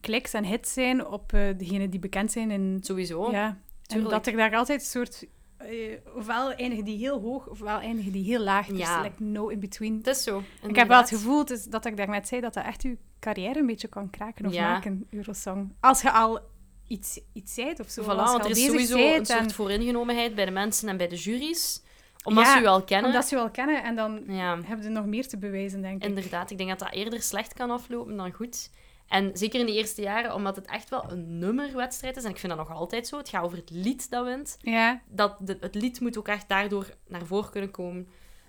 kliks 0.00 0.32
en 0.32 0.44
hits 0.44 0.72
zijn 0.72 1.06
op 1.06 1.32
eh 1.32 1.40
degenen 1.58 1.90
die 1.90 2.00
bekend 2.00 2.32
zijn. 2.32 2.50
In, 2.50 2.78
sowieso. 2.80 3.30
ja. 3.30 3.58
En 3.86 4.02
dat 4.02 4.26
er 4.26 4.36
daar 4.36 4.56
altijd 4.56 4.80
een 4.80 4.86
soort... 4.86 5.26
eh, 5.56 5.68
ofwel 6.16 6.52
eindigen 6.52 6.84
die 6.84 6.98
heel 6.98 7.20
hoog, 7.20 7.46
ofwel 7.48 7.78
eindigen 7.78 8.12
die 8.12 8.24
heel 8.24 8.40
laag. 8.40 8.66
Ja. 8.66 9.02
Dus 9.02 9.10
like 9.10 9.22
no 9.22 9.48
in 9.48 9.60
between. 9.60 9.96
Het 9.96 10.06
is 10.06 10.22
zo. 10.22 10.42
Ik 10.68 10.76
heb 10.76 10.88
wel 10.88 10.98
het 10.98 11.08
gevoel, 11.08 11.44
dus 11.44 11.64
dat 11.64 11.84
ik 11.84 11.96
daarnet 11.96 12.28
zei, 12.28 12.40
dat 12.40 12.54
dat 12.54 12.64
echt 12.64 12.82
je 12.82 12.96
carrière 13.20 13.58
een 13.58 13.66
beetje 13.66 13.88
kan 13.88 14.10
kraken 14.10 14.46
of 14.46 14.52
Ja. 14.52 14.70
maken, 14.72 15.06
Eurosong. 15.10 15.72
Als 15.80 16.02
je 16.02 16.10
al 16.12 16.38
iets, 16.86 17.20
iets 17.32 17.54
zei 17.54 17.74
of 17.80 17.90
zo. 17.90 18.02
Voilà, 18.02 18.06
want 18.06 18.28
al 18.28 18.40
er 18.40 18.50
is 18.50 18.64
sowieso 18.64 18.96
een 18.98 19.12
en- 19.14 19.26
soort 19.26 19.52
vooringenomenheid 19.52 20.34
bij 20.34 20.44
de 20.44 20.50
mensen 20.50 20.88
en 20.88 20.96
bij 20.96 21.08
de 21.08 21.16
juries. 21.16 21.82
Omdat 22.24 22.44
Ja, 22.44 22.56
ze 22.56 22.62
u 22.62 22.66
al 22.66 22.82
kennen. 22.84 23.06
Omdat 23.10 23.24
ze 23.28 23.34
je 23.34 23.40
wel 23.40 23.50
kennen 23.50 23.82
en 23.82 23.96
dan 23.96 24.22
Ja. 24.26 24.58
hebben 24.64 24.84
ze 24.84 24.90
nog 24.90 25.06
meer 25.06 25.28
te 25.28 25.38
bewijzen, 25.38 25.82
denk 25.82 26.02
ik. 26.02 26.08
Inderdaad, 26.08 26.50
ik 26.50 26.56
denk 26.58 26.68
dat 26.70 26.78
dat 26.78 26.92
eerder 26.92 27.22
slecht 27.22 27.52
kan 27.54 27.70
aflopen 27.70 28.16
dan 28.16 28.32
goed. 28.32 28.70
En 29.10 29.30
zeker 29.36 29.60
in 29.60 29.66
de 29.66 29.72
eerste 29.74 30.02
jaren, 30.02 30.34
omdat 30.34 30.56
het 30.56 30.66
echt 30.66 30.88
wel 30.90 31.04
een 31.10 31.38
nummerwedstrijd 31.38 32.16
is. 32.16 32.24
En 32.24 32.30
ik 32.30 32.38
vind 32.38 32.56
dat 32.56 32.68
nog 32.68 32.76
altijd 32.76 33.06
zo. 33.06 33.16
Het 33.16 33.28
gaat 33.28 33.44
over 33.44 33.56
het 33.58 33.70
lied 33.70 34.10
dat 34.10 34.24
wint. 34.24 34.56
Ja, 34.60 35.00
Dat 35.08 35.36
de- 35.40 35.56
het 35.60 35.74
lied 35.74 36.00
moet 36.00 36.18
ook 36.18 36.28
echt 36.28 36.48
daardoor 36.48 36.86
naar 37.08 37.26
voren 37.26 37.50
kunnen 37.50 37.70
komen. 37.70 38.08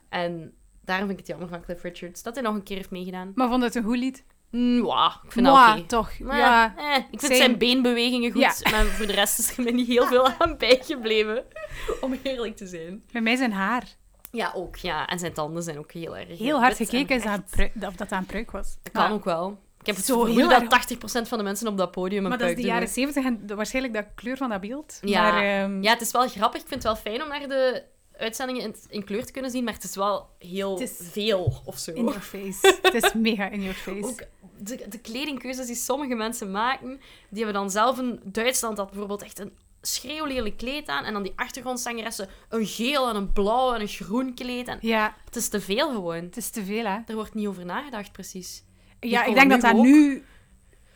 En 0.10 0.54
daarom 0.82 1.08
vind 1.08 1.20
ik 1.20 1.26
het 1.28 1.38
jammer 1.38 1.48
van 1.48 1.62
Cliff 1.66 1.84
Richards 1.84 2.24
dat 2.24 2.34
hij 2.36 2.44
nog 2.44 2.56
een 2.56 2.64
keer 2.64 2.76
heeft 2.78 2.92
meegedaan. 2.92 3.32
maar 3.36 3.48
vond 3.50 3.64
het 3.64 3.76
een 3.76 3.84
goed 3.84 3.98
lied? 3.98 4.24
Mm, 4.52 4.82
wauw, 4.82 5.12
ik 5.24 5.32
vind 5.32 5.46
dat 5.46 5.90
toch. 5.90 6.20
Maar, 6.20 6.38
ja. 6.38 6.74
eh, 6.78 6.96
ik 6.98 7.06
vind 7.20 7.22
same. 7.22 7.36
zijn 7.36 7.58
beenbewegingen 7.58 8.32
goed, 8.32 8.42
Ja. 8.42 8.72
maar 8.72 8.86
voor 8.86 9.06
de 9.08 9.14
rest 9.14 9.40
is 9.40 9.58
er 9.58 9.64
mij 9.64 9.72
niet 9.74 9.88
heel 9.88 10.06
veel 10.06 10.28
aan 10.28 10.58
bijgebleven. 10.58 11.44
Om 12.02 12.20
eerlijk 12.24 12.56
te 12.56 12.68
zijn. 12.68 13.04
Bij 13.12 13.22
mij 13.22 13.36
zijn 13.36 13.52
haar. 13.52 13.96
Ja, 14.32 14.52
ook. 14.56 14.76
Ja. 14.76 15.08
En 15.08 15.20
zijn 15.20 15.34
tanden 15.34 15.64
zijn 15.64 15.78
ook 15.78 15.92
heel 15.92 16.18
erg 16.18 16.38
Heel 16.38 16.60
hard 16.60 16.80
en 16.80 16.86
gekeken 16.86 17.16
is 17.16 17.24
echt. 17.24 17.32
aan 17.34 17.46
prui- 17.50 17.72
of 17.88 17.96
dat 17.96 18.12
aan 18.12 18.26
pruik 18.26 18.52
was. 18.52 18.78
Dat 18.84 18.94
kan 18.94 19.12
ook 19.12 19.24
wel. 19.26 19.60
Ik 19.82 19.88
heb 19.88 19.96
het 19.96 20.06
Zo 20.06 20.26
heel 20.26 20.50
dat 20.50 20.62
erg- 20.62 20.70
80% 20.70 21.28
van 21.28 21.38
de 21.38 21.44
mensen 21.44 21.68
op 21.68 21.78
dat 21.78 21.92
podium 21.92 22.24
een 22.24 22.30
Maar 22.30 22.38
dat 22.38 22.50
is 22.50 22.56
de 22.56 22.62
jaren 22.62 22.86
doen. 22.86 22.94
70 22.94 23.26
en 23.26 23.46
de- 23.48 23.56
waarschijnlijk 23.56 23.94
de 23.94 24.06
kleur 24.16 24.38
van 24.38 24.50
dat 24.50 24.62
beeld. 24.62 24.98
Ja. 25.02 25.22
Maar, 25.32 25.44
ehm, 25.64 25.82
Ja, 25.84 25.92
het 25.92 26.02
is 26.02 26.12
wel 26.12 26.28
grappig. 26.28 26.62
Ik 26.62 26.68
vind 26.68 26.84
het 26.84 26.94
wel 26.94 27.02
fijn 27.14 27.22
om 27.24 27.28
naar 27.28 27.48
de 27.48 27.84
uitzendingen 28.18 28.62
in, 28.62 28.76
in 28.90 29.04
kleur 29.04 29.26
te 29.26 29.32
kunnen 29.32 29.52
zien, 29.52 29.64
maar 29.64 29.74
het 29.74 29.84
is 29.84 29.96
wel 29.96 30.30
heel 30.40 30.80
is 30.80 30.92
veel 31.00 31.62
of 31.66 31.78
zo. 31.78 31.92
in 31.92 32.04
your 32.04 32.20
face. 32.22 32.78
het 32.82 32.94
is 33.04 33.14
mega 33.30 33.50
in 33.50 33.62
your 33.62 33.76
face. 33.78 34.04
Ook 34.06 34.22
de, 34.58 34.86
de 34.90 35.00
kledingkeuzes 35.00 35.66
die 35.68 35.76
sommige 35.76 36.16
mensen 36.16 36.52
maken, 36.52 37.00
die 37.30 37.44
hebben 37.44 37.62
dan 37.62 37.72
zelf 37.72 38.00
in 38.00 38.20
Duitsland 38.24 38.78
dat 38.78 38.90
bijvoorbeeld 38.90 39.22
echt 39.24 39.40
een 39.40 39.52
schreeuwlelijk 39.82 40.58
kleed 40.58 40.88
aan 40.88 41.04
en 41.04 41.14
dan 41.14 41.24
die 41.24 41.34
achtergrondzangeressen 41.36 42.28
een 42.50 42.66
geel 42.66 43.10
en 43.10 43.16
een 43.16 43.32
blauw 43.34 43.74
en 43.74 43.82
een 43.82 43.88
groen 43.88 44.34
kleed. 44.34 44.68
En 44.68 44.78
Ja, 44.82 45.16
het 45.26 45.36
is 45.36 45.48
te 45.50 45.62
veel 45.62 45.92
gewoon. 45.92 46.16
het 46.24 46.38
is 46.38 46.50
te 46.50 46.66
veel, 46.66 46.86
hè. 46.86 46.98
Er 47.08 47.16
wordt 47.16 47.34
niet 47.34 47.48
over 47.48 47.66
nagedacht, 47.66 48.12
precies. 48.12 48.64
Ja, 49.10 49.24
ik 49.26 49.34
denk 49.36 49.50
dat 49.50 49.62
daar 49.62 49.76
nu... 49.76 50.24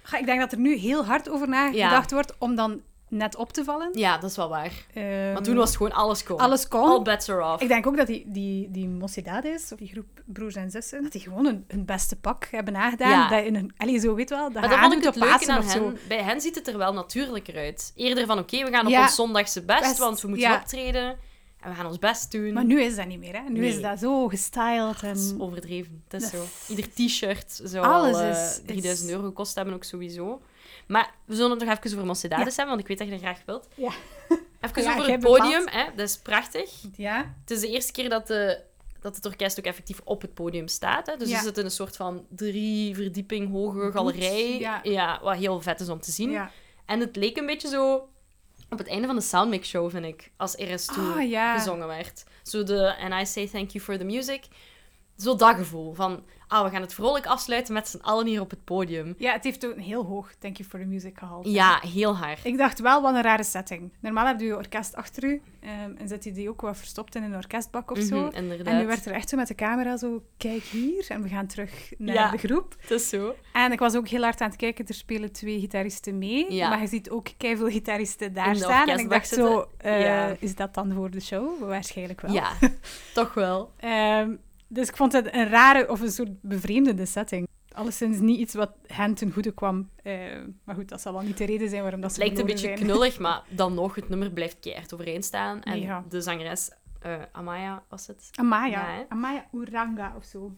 Ga- 0.02 0.18
Ik 0.18 0.26
denk 0.26 0.40
dat 0.40 0.52
er 0.52 0.58
nu 0.60 0.76
heel 0.76 1.06
hard 1.06 1.30
over 1.30 1.48
nagedacht 1.50 2.10
Ja. 2.10 2.16
wordt 2.16 2.34
om 2.38 2.56
dan 2.56 2.82
net 3.10 3.36
op 3.36 3.54
te 3.54 3.64
vallen. 3.64 3.90
Ja, 3.94 4.18
dat 4.18 4.30
is 4.30 4.36
wel 4.36 4.50
waar. 4.50 4.72
Ehm, 4.94 5.34
Want 5.34 5.46
toen 5.46 5.56
was 5.56 5.68
het 5.68 5.78
gewoon 5.78 5.92
alles 5.92 6.24
kon. 6.24 6.38
alles 6.38 6.68
kon. 6.68 6.82
All 6.90 7.02
bets 7.02 7.30
are 7.30 7.54
off. 7.54 7.62
Ik 7.62 7.68
denk 7.68 7.88
ook 7.88 7.98
dat 7.98 8.08
die, 8.08 8.24
die, 8.28 8.72
die 8.72 8.88
Mocedades, 8.88 9.72
of 9.72 9.78
die 9.80 9.88
groep 9.88 10.06
broers 10.26 10.56
en 10.56 10.72
zussen, 10.72 11.04
dat 11.04 11.12
die 11.12 11.22
gewoon 11.22 11.46
hun, 11.46 11.66
hun 11.68 11.86
beste 11.86 12.16
pak 12.16 12.48
hebben 12.52 12.76
aangedaan. 12.76 13.10
Ja. 13.10 13.28
Dat 13.30 13.44
in 13.46 13.56
een, 13.56 13.74
allee, 13.78 14.00
zo 14.00 14.16
weet 14.16 14.30
wel, 14.30 14.52
dat 14.52 14.62
Maar 14.62 14.74
aandoet 14.76 15.06
het 15.06 15.16
op 15.16 15.22
Pasen 15.22 15.54
aan 15.54 15.64
zo. 15.64 15.84
hen. 15.86 15.98
Bij 16.08 16.24
hen 16.24 16.42
ziet 16.42 16.56
het 16.56 16.68
er 16.68 16.78
wel 16.78 16.94
natuurlijker 16.94 17.56
uit. 17.58 17.92
Eerder 17.96 18.26
van, 18.26 18.40
oké, 18.40 18.64
we 18.64 18.72
gaan 18.72 18.86
op 18.86 18.92
Ja. 18.92 19.02
ons 19.02 19.16
zondagse 19.16 19.64
best, 19.64 19.80
Best, 19.82 19.98
want 19.98 20.22
we 20.22 20.28
moeten 20.28 20.48
ja. 20.50 20.56
optreden. 20.56 21.18
En 21.66 21.72
we 21.72 21.78
gaan 21.78 21.86
ons 21.86 22.00
best 22.00 22.32
doen. 22.32 22.54
Maar 22.54 22.66
nu 22.66 22.82
is 22.82 22.96
dat 22.96 23.08
niet 23.08 23.20
meer, 23.20 23.34
hè. 23.34 23.42
Nu 23.50 23.60
Nee. 23.60 23.70
is 23.70 23.82
dat 23.82 24.00
zo 24.00 24.28
gestyled 24.28 25.02
en... 25.04 25.08
Dat 25.14 25.18
is 25.24 25.34
overdreven. 25.38 26.04
Het 26.08 26.22
is 26.22 26.32
Dat 26.32 26.40
zo. 26.40 26.44
is- 26.44 26.70
Ieder 26.70 26.94
t-shirt 26.94 27.60
zou 27.64 27.86
Alles 27.86 28.16
al 28.16 28.22
eh, 28.22 28.30
is- 28.30 28.38
is- 28.58 28.62
3000 28.66 29.10
euro 29.10 29.24
gekost 29.24 29.56
hebben, 29.56 29.74
ook 29.74 29.84
sowieso. 29.84 30.42
Maar 30.88 31.14
we 31.26 31.36
zullen 31.36 31.52
het 31.52 31.60
nog 31.68 31.78
even 31.78 31.92
over 31.94 32.06
Mocedades 32.06 32.56
hebben, 32.56 32.76
want 32.76 32.80
ik 32.82 32.88
weet 32.88 32.98
dat 32.98 33.08
je 33.08 33.14
dat 33.14 33.22
graag 33.22 33.42
wilt. 33.46 33.68
Ja. 33.76 33.92
Even 34.62 34.84
Ja, 34.84 34.92
over 34.98 35.12
het 35.12 35.20
podium. 35.20 35.68
Hè. 35.68 35.84
Dat 35.96 36.08
is 36.10 36.18
prachtig. 36.18 36.72
Ja? 36.96 37.36
Het 37.42 37.52
is 37.52 37.60
de 37.60 37.68
eerste 37.70 37.92
keer 37.92 38.10
dat, 38.10 38.28
de, 38.28 38.62
dat 39.02 39.16
het 39.16 39.26
orkest 39.26 39.60
ook 39.60 39.66
effectief 39.66 40.02
op 40.04 40.22
het 40.22 40.34
podium 40.34 40.68
staat. 40.68 41.08
Hè. 41.08 41.18
Dus 41.18 41.30
Ja. 41.30 41.38
we 41.38 41.44
zitten 41.44 41.62
in 41.64 41.70
een 41.70 41.76
soort 41.76 41.96
van 41.96 42.26
drie 42.30 42.96
verdieping 42.96 43.52
hoge 43.52 43.92
galerij. 43.92 44.60
ja. 44.84 45.20
wat 45.24 45.36
heel 45.36 45.62
vet 45.62 45.80
is 45.80 45.90
om 45.90 46.00
te 46.00 46.12
zien. 46.12 46.30
Ja. 46.32 46.52
En 46.86 47.00
het 47.00 47.16
leek 47.16 47.38
een 47.38 47.46
beetje 47.46 47.68
zo 47.68 48.08
op 48.76 48.82
het 48.86 48.94
einde 48.94 49.08
van 49.08 49.16
de 49.16 49.22
Soundmix 49.22 49.70
Show, 49.70 49.90
vind 49.90 50.06
ik, 50.06 50.32
als 50.38 50.56
RS2 50.56 50.98
Ah, 50.98 51.30
ja. 51.30 51.58
gezongen 51.58 51.88
werd. 51.88 52.24
Zo 52.44 52.64
de 52.64 52.96
And 52.98 53.14
I 53.22 53.26
Say 53.26 53.48
Thank 53.48 53.70
You 53.70 53.84
for 53.84 53.98
the 53.98 54.04
Music. 54.04 54.44
Zo 55.18 55.36
dat 55.36 55.56
gevoel 55.56 55.94
van, 55.94 56.24
ah, 56.48 56.64
we 56.64 56.70
gaan 56.70 56.82
het 56.82 56.94
vrolijk 56.94 57.26
afsluiten 57.26 57.74
met 57.74 57.88
z'n 57.88 58.00
allen 58.02 58.26
hier 58.28 58.42
op 58.42 58.50
het 58.50 58.64
podium. 58.64 59.16
Ja, 59.18 59.32
het 59.34 59.44
heeft 59.44 59.66
ook 59.66 59.76
een 59.76 59.80
heel 59.82 60.06
hoog 60.06 60.34
Thank 60.40 60.58
You 60.58 60.70
for 60.70 60.80
the 60.80 60.86
Music 60.86 61.18
gehaald. 61.18 61.46
Ja, 61.48 61.80
heel 61.82 62.16
hard. 62.18 62.40
Ik 62.46 62.58
dacht 62.58 62.80
wel, 62.80 63.02
wat 63.02 63.14
een 63.16 63.22
rare 63.22 63.44
setting. 63.44 63.94
Normaal 64.00 64.26
heb 64.28 64.40
je 64.40 64.46
je 64.46 64.56
orkest 64.56 64.96
achter 64.96 65.24
u 65.24 65.42
ehm, 65.60 65.96
en 65.98 66.08
zet 66.08 66.24
je 66.24 66.32
die 66.32 66.50
ook 66.50 66.62
wat 66.62 66.78
verstopt 66.78 67.16
in 67.16 67.24
een 67.24 67.36
orkestbak 67.36 67.92
of 67.92 68.00
zo. 68.00 68.20
Mhm, 68.26 68.36
inderdaad. 68.36 68.68
En 68.74 68.78
nu 68.80 68.86
werd 68.88 69.06
er 69.06 69.12
echt 69.12 69.30
zo 69.30 69.38
met 69.38 69.48
de 69.48 69.56
camera 69.56 69.98
zo, 69.98 70.24
kijk 70.38 70.64
hier, 70.64 71.06
en 71.10 71.22
we 71.22 71.30
gaan 71.30 71.48
terug 71.48 71.92
naar 71.98 72.16
Ja. 72.16 72.32
de 72.32 72.38
groep. 72.38 72.76
Het 72.80 72.92
is 72.92 73.10
zo. 73.10 73.36
En 73.54 73.72
ik 73.72 73.80
was 73.80 73.96
ook 73.96 74.08
heel 74.08 74.22
hard 74.24 74.42
aan 74.42 74.48
het 74.50 74.58
kijken, 74.58 74.86
er 74.88 74.94
spelen 74.94 75.32
twee 75.32 75.60
gitaristen 75.60 76.18
mee, 76.18 76.54
Ja. 76.54 76.70
maar 76.70 76.82
je 76.82 76.88
ziet 76.88 77.10
ook 77.10 77.28
veel 77.38 77.70
gitaristen 77.70 78.34
daar 78.34 78.56
staan. 78.56 78.88
En 78.88 79.00
ik 79.00 79.10
dacht 79.10 79.28
zo, 79.28 79.66
eh, 79.78 80.02
Ja. 80.02 80.36
is 80.40 80.56
dat 80.56 80.74
dan 80.74 80.94
voor 80.94 81.10
de 81.12 81.20
show? 81.22 81.60
Waarschijnlijk 81.60 82.22
wel. 82.22 82.34
Ja, 82.34 82.52
toch 83.14 83.34
wel. 83.34 83.72
Ehm, 83.78 84.36
dus 84.76 84.88
ik 84.90 84.96
vond 84.96 85.12
het 85.12 85.34
een 85.34 85.48
rare 85.50 85.90
of 85.90 86.02
een 86.02 86.12
soort 86.12 86.42
bevreemdende 86.42 87.06
setting. 87.06 87.48
Alleszins 87.72 88.20
niet 88.20 88.40
iets 88.40 88.54
wat 88.54 88.72
hen 88.88 89.14
ten 89.14 89.32
goede 89.32 89.52
kwam. 89.52 89.90
Eh, 90.04 90.14
maar 90.64 90.76
goed, 90.76 90.90
dat 90.90 91.02
zal 91.02 91.14
wel 91.14 91.22
niet 91.22 91.38
de 91.38 91.46
reden 91.46 91.70
zijn 91.70 91.82
waarom 91.82 92.02
dat 92.02 92.10
Het 92.12 92.20
ze 92.20 92.26
lijkt 92.26 92.40
een 92.42 92.46
beetje 92.46 92.68
zijn. 92.68 92.80
knullig, 92.80 93.20
maar 93.26 93.44
dan 93.50 93.74
nog, 93.74 93.96
het 93.96 94.10
nummer 94.10 94.32
blijft 94.32 94.60
keihard 94.60 94.94
overeen 94.94 95.24
staan. 95.24 95.62
En 95.64 96.04
de 96.10 96.22
zangeres, 96.22 96.70
eh, 97.02 97.14
Amaya 97.32 97.84
was 97.90 98.08
het, 98.08 98.30
Amaya. 98.36 98.70
Ja? 98.98 99.06
Amaya 99.10 99.46
Uranga 99.52 100.14
of 100.18 100.24
zo. 100.26 100.56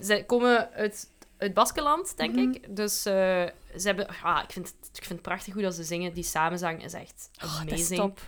Zij 0.00 0.24
komen 0.26 0.70
uit, 0.72 1.10
uit 1.38 1.54
Baskeland, 1.54 2.16
denk 2.16 2.34
Mhm. 2.34 2.48
ik. 2.50 2.76
Dus 2.76 3.02
ze 3.02 3.52
hebben... 3.82 4.06
Ja, 4.22 4.42
ik, 4.42 4.50
vind 4.52 4.66
het, 4.66 4.88
ik 4.92 5.04
vind 5.04 5.08
het 5.08 5.22
prachtig 5.22 5.52
hoe 5.52 5.62
dat 5.62 5.74
ze 5.74 5.82
zingen. 5.84 6.14
Die 6.14 6.24
samenzang 6.24 6.84
is 6.84 6.92
echt 6.92 7.30
Oh, 7.44 7.58
dat 7.58 7.66
is 7.66 7.72
amazing. 7.72 8.00
top. 8.00 8.20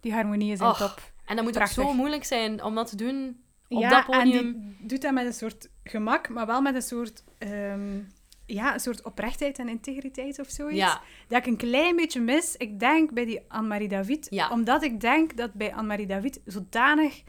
Die 0.00 0.12
harmonieën 0.12 0.56
zijn 0.56 0.74
top. 0.74 1.12
En 1.24 1.36
dat 1.36 1.44
moet 1.44 1.54
Prachtig. 1.54 1.78
ook 1.78 1.88
zo 1.90 1.94
moeilijk 1.94 2.24
zijn 2.24 2.62
om 2.64 2.74
dat 2.74 2.88
te 2.88 2.96
doen 2.96 3.42
op 3.68 3.80
ja, 3.80 3.88
dat 3.88 4.20
en 4.20 4.30
die 4.30 4.76
doet 4.78 5.02
dat 5.02 5.12
met 5.12 5.26
een 5.26 5.32
soort 5.32 5.68
gemak, 5.84 6.28
maar 6.28 6.46
wel 6.46 6.60
met 6.60 6.74
een 6.74 6.82
soort, 6.82 7.24
ehm, 7.38 8.00
ja, 8.46 8.74
een 8.74 8.80
soort 8.80 9.02
oprechtheid 9.02 9.58
en 9.58 9.68
integriteit 9.68 10.38
of 10.38 10.48
zoiets. 10.48 10.78
Ja, 10.78 11.00
Dat 11.28 11.38
ik 11.38 11.46
een 11.46 11.56
klein 11.56 11.96
beetje 11.96 12.20
mis, 12.20 12.56
ik 12.56 12.80
denk, 12.80 13.12
bij 13.12 13.24
die 13.24 13.40
Anne-Marie 13.48 13.88
David. 13.88 14.26
Ja. 14.30 14.50
Omdat 14.50 14.82
ik 14.82 15.00
denk 15.00 15.36
dat 15.36 15.52
bij 15.52 15.72
Anne-Marie 15.72 16.06
David 16.06 16.40
zodanig 16.44 17.22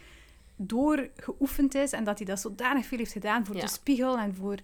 doorgeoefend 0.55 1.75
is 1.75 1.91
en 1.91 2.03
dat 2.03 2.17
hij 2.17 2.27
dat 2.27 2.39
zodanig 2.39 2.85
veel 2.85 2.97
heeft 2.97 3.11
gedaan 3.11 3.45
voor 3.45 3.55
de 3.55 3.67
spiegel 3.67 4.17
en 4.17 4.35
voor... 4.35 4.57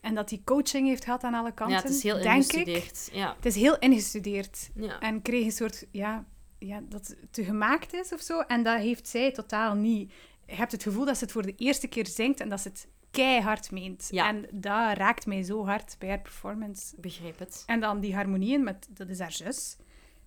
En 0.00 0.14
dat 0.14 0.30
hij 0.30 0.42
coaching 0.44 0.88
heeft 0.88 1.04
gehad 1.04 1.22
aan 1.22 1.34
alle 1.34 1.52
kanten, 1.52 1.76
ja, 1.76 1.82
het 1.82 1.92
is 1.92 2.02
heel 2.02 2.18
ik. 2.18 2.24
ingestudeerd. 2.24 3.08
Ja. 3.12 3.34
Het 3.36 3.46
is 3.46 3.54
heel 3.54 3.78
ingestudeerd. 3.78 4.70
Ja. 4.74 5.00
En 5.00 5.22
kreeg 5.22 5.44
een 5.44 5.52
soort, 5.52 5.86
ja, 5.90 6.24
ja, 6.58 6.80
dat 6.88 7.06
het 7.06 7.32
te 7.32 7.44
gemaakt 7.44 7.94
is 7.94 8.12
of 8.12 8.20
zo. 8.20 8.40
En 8.40 8.62
dat 8.62 8.78
heeft 8.78 9.08
zij 9.08 9.32
totaal 9.32 9.74
niet. 9.74 10.12
Je 10.52 10.58
hebt 10.58 10.72
het 10.72 10.82
gevoel 10.82 11.04
dat 11.04 11.16
ze 11.18 11.24
het 11.24 11.32
voor 11.32 11.42
de 11.42 11.54
eerste 11.56 11.86
keer 11.86 12.06
zingt 12.06 12.40
en 12.40 12.48
dat 12.48 12.60
ze 12.60 12.68
het 12.68 12.88
keihard 13.10 13.70
meent. 13.70 14.08
Ja. 14.10 14.28
En 14.28 14.46
dat 14.50 14.96
raakt 14.96 15.26
mij 15.26 15.42
zo 15.42 15.64
hard 15.66 15.96
bij 15.98 16.08
haar 16.08 16.20
performance. 16.20 16.94
Ik 16.96 17.00
begrijp 17.02 17.38
het. 17.38 17.62
En 17.66 17.80
dan 17.80 18.00
die 18.00 18.14
harmonieën 18.14 18.64
met, 18.64 18.86
dat 18.90 19.08
is 19.08 19.18
haar 19.18 19.32
zus. 19.32 19.76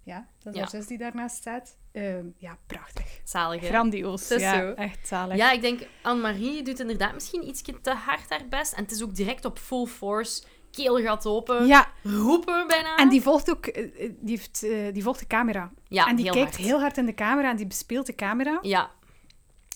Ja, 0.03 0.27
dat 0.39 0.53
is 0.53 0.59
Ja. 0.59 0.59
haar 0.61 0.69
zus 0.69 0.87
die 0.87 0.97
daarnaast 0.97 1.35
staat. 1.35 1.77
Ehm, 1.91 2.25
ja, 2.37 2.57
prachtig. 2.67 3.21
Zalig, 3.23 3.61
hè? 3.61 3.67
Grandioos. 3.67 4.31
Is 4.31 4.41
ja, 4.41 4.59
zo. 4.59 4.71
echt 4.73 5.07
zalig. 5.07 5.37
Ja, 5.37 5.51
ik 5.51 5.61
denk, 5.61 5.87
Anne-Marie 6.01 6.63
doet 6.63 6.79
inderdaad 6.79 7.13
misschien 7.13 7.47
iets 7.47 7.61
te 7.81 7.91
hard 7.93 8.29
haar 8.29 8.47
best. 8.49 8.73
En 8.73 8.83
het 8.83 8.91
is 8.91 9.03
ook 9.03 9.15
direct 9.15 9.45
op 9.45 9.59
full 9.59 9.85
force, 9.85 10.43
keelgat 10.71 11.25
open, 11.25 11.65
Ja, 11.67 11.87
roepen 12.03 12.67
bijna. 12.67 12.95
en 12.97 13.09
die 13.09 13.21
volgt 13.21 13.49
ook, 13.49 13.65
eh, 13.65 14.11
die, 14.19 14.37
heeft, 14.37 14.63
eh, 14.63 14.93
die 14.93 15.03
volgt 15.03 15.19
de 15.19 15.27
camera. 15.27 15.71
ja, 15.87 16.07
en 16.07 16.15
die 16.15 16.25
heel 16.25 16.33
kijkt 16.33 16.55
hard. 16.55 16.63
heel 16.67 16.79
hard 16.79 16.97
in 16.97 17.05
de 17.05 17.13
camera 17.13 17.49
en 17.49 17.55
die 17.55 17.67
bespeelt 17.67 18.05
de 18.05 18.15
camera. 18.15 18.59
Ja, 18.61 18.91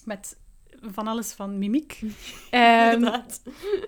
met 0.09 0.37
van 0.81 1.07
alles 1.07 1.31
van 1.31 1.57
mimiek. 1.57 1.99
En 2.49 3.23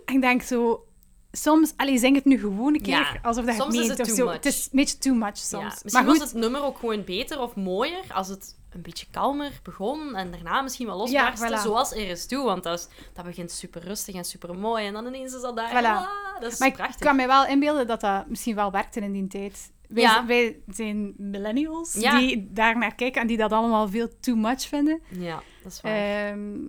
ik 0.06 0.22
denk 0.22 0.42
zo, 0.42 0.86
soms, 1.32 1.74
allee, 1.78 1.98
zing 1.98 2.16
het 2.16 2.26
nu 2.26 2.40
gewoon 2.40 2.74
een 2.74 2.82
keer, 2.82 2.94
Ja, 3.00 3.20
alsof 3.22 3.46
dat 3.46 3.56
soms 3.56 3.74
het 3.76 3.82
is 3.82 3.88
meent 3.88 3.98
het 4.00 4.10
of 4.10 4.16
zo. 4.16 4.26
much. 4.26 4.34
Het 4.34 4.46
is 4.46 4.64
een 4.64 4.70
beetje 4.80 4.98
too 4.98 5.14
much 5.14 5.28
Ja, 5.28 5.34
soms. 5.36 5.64
misschien 5.84 5.92
maar 5.92 6.04
goed, 6.04 6.18
was 6.20 6.32
het 6.32 6.42
nummer 6.42 6.64
ook 6.64 6.78
gewoon 6.78 7.04
beter 7.04 7.40
of 7.40 7.56
mooier 7.56 8.04
als 8.14 8.28
het 8.28 8.60
een 8.70 8.82
beetje 8.82 9.06
kalmer 9.12 9.52
begon 9.64 10.16
en 10.16 10.32
daarna 10.32 10.62
misschien 10.62 10.88
wel 10.88 10.98
losbarstte, 10.98 11.50
Ja, 11.50 11.60
voilà. 11.60 11.62
zoals 11.62 11.92
er 11.92 12.10
is 12.10 12.26
toe. 12.26 12.44
Want 12.44 12.64
dat, 12.64 12.80
is, 12.80 12.88
dat 13.14 13.26
begint 13.26 13.52
super 13.52 13.84
rustig 13.84 14.16
en 14.16 14.26
super 14.26 14.56
mooi 14.56 14.86
en 14.86 14.94
dan 14.94 15.06
ineens 15.08 15.34
is 15.34 15.42
dat 15.42 15.56
daar. 15.56 15.70
Voilà. 15.70 15.86
Ah, 16.08 16.42
dat 16.42 16.52
is 16.52 16.60
maar 16.60 16.68
ik 16.68 16.96
kan 17.00 17.16
mij 17.16 17.28
wel 17.28 17.46
inbeelden 17.46 17.88
dat 17.88 18.02
dat 18.02 18.28
misschien 18.28 18.56
wel 18.56 18.72
werkte 18.72 19.00
in 19.00 19.12
die 19.12 19.28
tijd. 19.28 19.72
Wij, 19.94 20.04
Ja. 20.04 20.26
wij 20.26 20.60
zijn 20.68 21.14
millennials 21.18 21.94
Ja. 21.94 22.18
die 22.20 22.48
daar 22.52 22.78
naar 22.78 22.96
kijken 22.96 23.22
en 23.22 23.28
die 23.28 23.38
dat 23.38 23.52
allemaal 23.52 23.88
veel 23.90 24.20
too 24.20 24.36
much 24.36 24.62
vinden. 24.68 25.02
Ja, 25.10 25.44
dat 25.64 25.72
is 25.72 25.82
waar. 25.82 26.28
Ehm, 26.32 26.60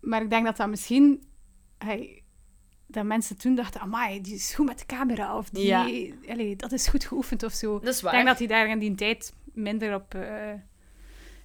maar 0.00 0.22
ik 0.22 0.30
denk 0.30 0.44
dat 0.44 0.56
dat 0.56 0.68
misschien... 0.68 1.22
hey, 1.78 2.22
dat 2.86 3.04
mensen 3.04 3.38
toen 3.38 3.54
dachten, 3.54 3.80
amai, 3.80 4.20
die 4.20 4.34
is 4.34 4.54
goed 4.54 4.66
met 4.66 4.78
de 4.78 4.86
camera. 4.86 5.36
Of 5.36 5.50
die, 5.50 5.64
Ja. 5.66 5.86
allee, 6.28 6.56
dat 6.56 6.72
is 6.72 6.86
goed 6.86 7.04
geoefend 7.04 7.42
of 7.42 7.52
zo. 7.52 7.78
dat 7.78 7.94
is 7.94 8.02
Ik 8.02 8.10
denk 8.10 8.26
dat 8.26 8.38
die 8.38 8.48
daar 8.48 8.68
in 8.68 8.78
die 8.78 8.94
tijd 8.94 9.32
minder 9.44 9.94
op, 9.94 10.14
eh, 10.14 10.52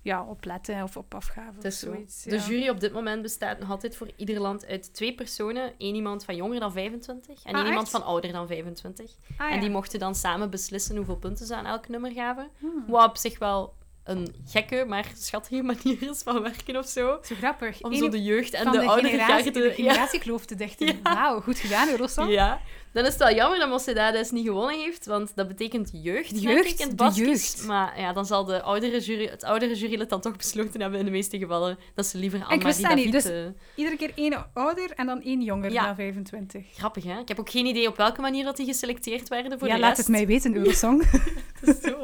ja, 0.07 0.23
op 0.23 0.45
letten 0.45 0.83
of 0.83 0.97
op 0.97 1.15
afgaven. 1.15 1.63
Of 1.65 1.73
zoiets. 1.73 2.23
De 2.23 2.39
jury 2.39 2.69
op 2.69 2.79
dit 2.79 2.93
moment 2.93 3.21
bestaat 3.21 3.59
nog 3.59 3.69
altijd 3.69 3.95
voor 3.95 4.11
ieder 4.15 4.39
land 4.39 4.65
uit 4.65 4.93
twee 4.93 5.15
personen. 5.15 5.73
Eén 5.77 5.95
iemand 5.95 6.25
van 6.25 6.35
jonger 6.35 6.59
dan 6.59 6.71
25 6.71 7.43
en 7.43 7.53
Ah, 7.53 7.59
één 7.59 7.69
iemand 7.69 7.89
van 7.89 8.03
ouder 8.03 8.31
dan 8.31 8.47
25. 8.47 9.11
Ah, 9.37 9.51
En 9.51 9.59
die 9.59 9.69
mochten 9.69 9.99
dan 9.99 10.15
samen 10.15 10.49
beslissen 10.49 10.95
hoeveel 10.95 11.17
punten 11.17 11.45
ze 11.45 11.55
aan 11.55 11.65
elk 11.65 11.87
nummer 11.87 12.11
gaven. 12.11 12.49
Hmm. 12.57 12.83
Wat 12.87 13.09
op 13.09 13.17
zich 13.17 13.39
wel 13.39 13.73
een 14.07 14.35
gekke, 14.45 14.85
maar 14.87 15.05
schattige 15.17 15.61
manier 15.63 16.09
is 16.09 16.21
van 16.23 16.41
werken 16.41 16.77
of 16.77 16.87
zo. 16.87 17.17
Zo 17.23 17.35
grappig. 17.35 17.81
Om 17.81 17.93
zo 17.95 18.09
de 18.09 18.23
jeugd 18.23 18.53
en 18.53 18.71
de, 18.71 18.79
de, 18.79 18.85
oudere 18.85 19.09
generatie, 19.09 19.43
garde... 19.43 19.59
de 19.59 19.67
Ja. 19.67 19.73
generatiekloof 19.73 20.45
te 20.45 20.55
dichten. 20.55 20.85
Ja. 20.87 20.93
Wauw, 21.03 21.41
goed 21.41 21.57
gedaan, 21.59 21.89
Eurosong. 21.89 22.31
Ja, 22.37 22.59
dan 22.91 23.05
is 23.05 23.11
het 23.13 23.21
wel 23.23 23.35
jammer 23.35 23.59
dat 23.59 23.69
Mocedades 23.69 24.31
niet 24.31 24.45
gewonnen 24.45 24.79
heeft, 24.79 25.05
want 25.05 25.31
dat 25.35 25.47
betekent 25.47 25.89
jeugd, 25.93 26.41
Jeugd, 26.41 26.65
ik, 26.65 26.79
in 26.79 26.87
het 26.87 26.89
de 26.89 27.03
Baskisch. 27.03 27.25
jeugd. 27.53 27.65
Maar 27.67 27.99
ja, 27.99 28.13
dan 28.13 28.25
zal 28.25 28.45
de 28.45 28.61
oudere 28.61 28.99
jury, 28.99 29.25
het 29.27 29.43
oudere 29.43 29.75
jurylid 29.75 30.09
dan 30.09 30.21
toch 30.21 30.35
besloten 30.35 30.81
hebben 30.81 30.99
in 30.99 31.05
de 31.05 31.11
meeste 31.11 31.37
gevallen 31.37 31.77
dat 31.95 32.05
ze 32.05 32.17
liever 32.17 32.39
dat 32.39 32.61
David... 32.81 32.95
niet, 33.13 33.25
eh, 33.25 33.45
Iedere 33.75 33.95
keer 33.97 34.11
één 34.15 34.45
ouder 34.53 34.91
en 34.95 35.05
dan 35.05 35.21
één 35.21 35.41
jonger 35.41 35.71
Ja. 35.71 35.85
dan 35.85 35.95
25. 35.95 36.65
Grappig, 36.75 37.03
hè? 37.03 37.19
Ik 37.19 37.27
heb 37.27 37.39
ook 37.39 37.49
geen 37.49 37.65
idee 37.65 37.87
op 37.87 37.97
welke 37.97 38.21
manier 38.21 38.43
dat 38.43 38.57
die 38.57 38.65
geselecteerd 38.65 39.27
werden 39.27 39.59
voor 39.59 39.67
ja, 39.67 39.73
de 39.73 39.79
laat 39.79 39.89
rest. 39.95 40.07
het 40.07 40.15
mij 40.17 40.27
weten, 40.27 40.55
Eurosong. 40.55 41.03
Zo. 41.83 41.96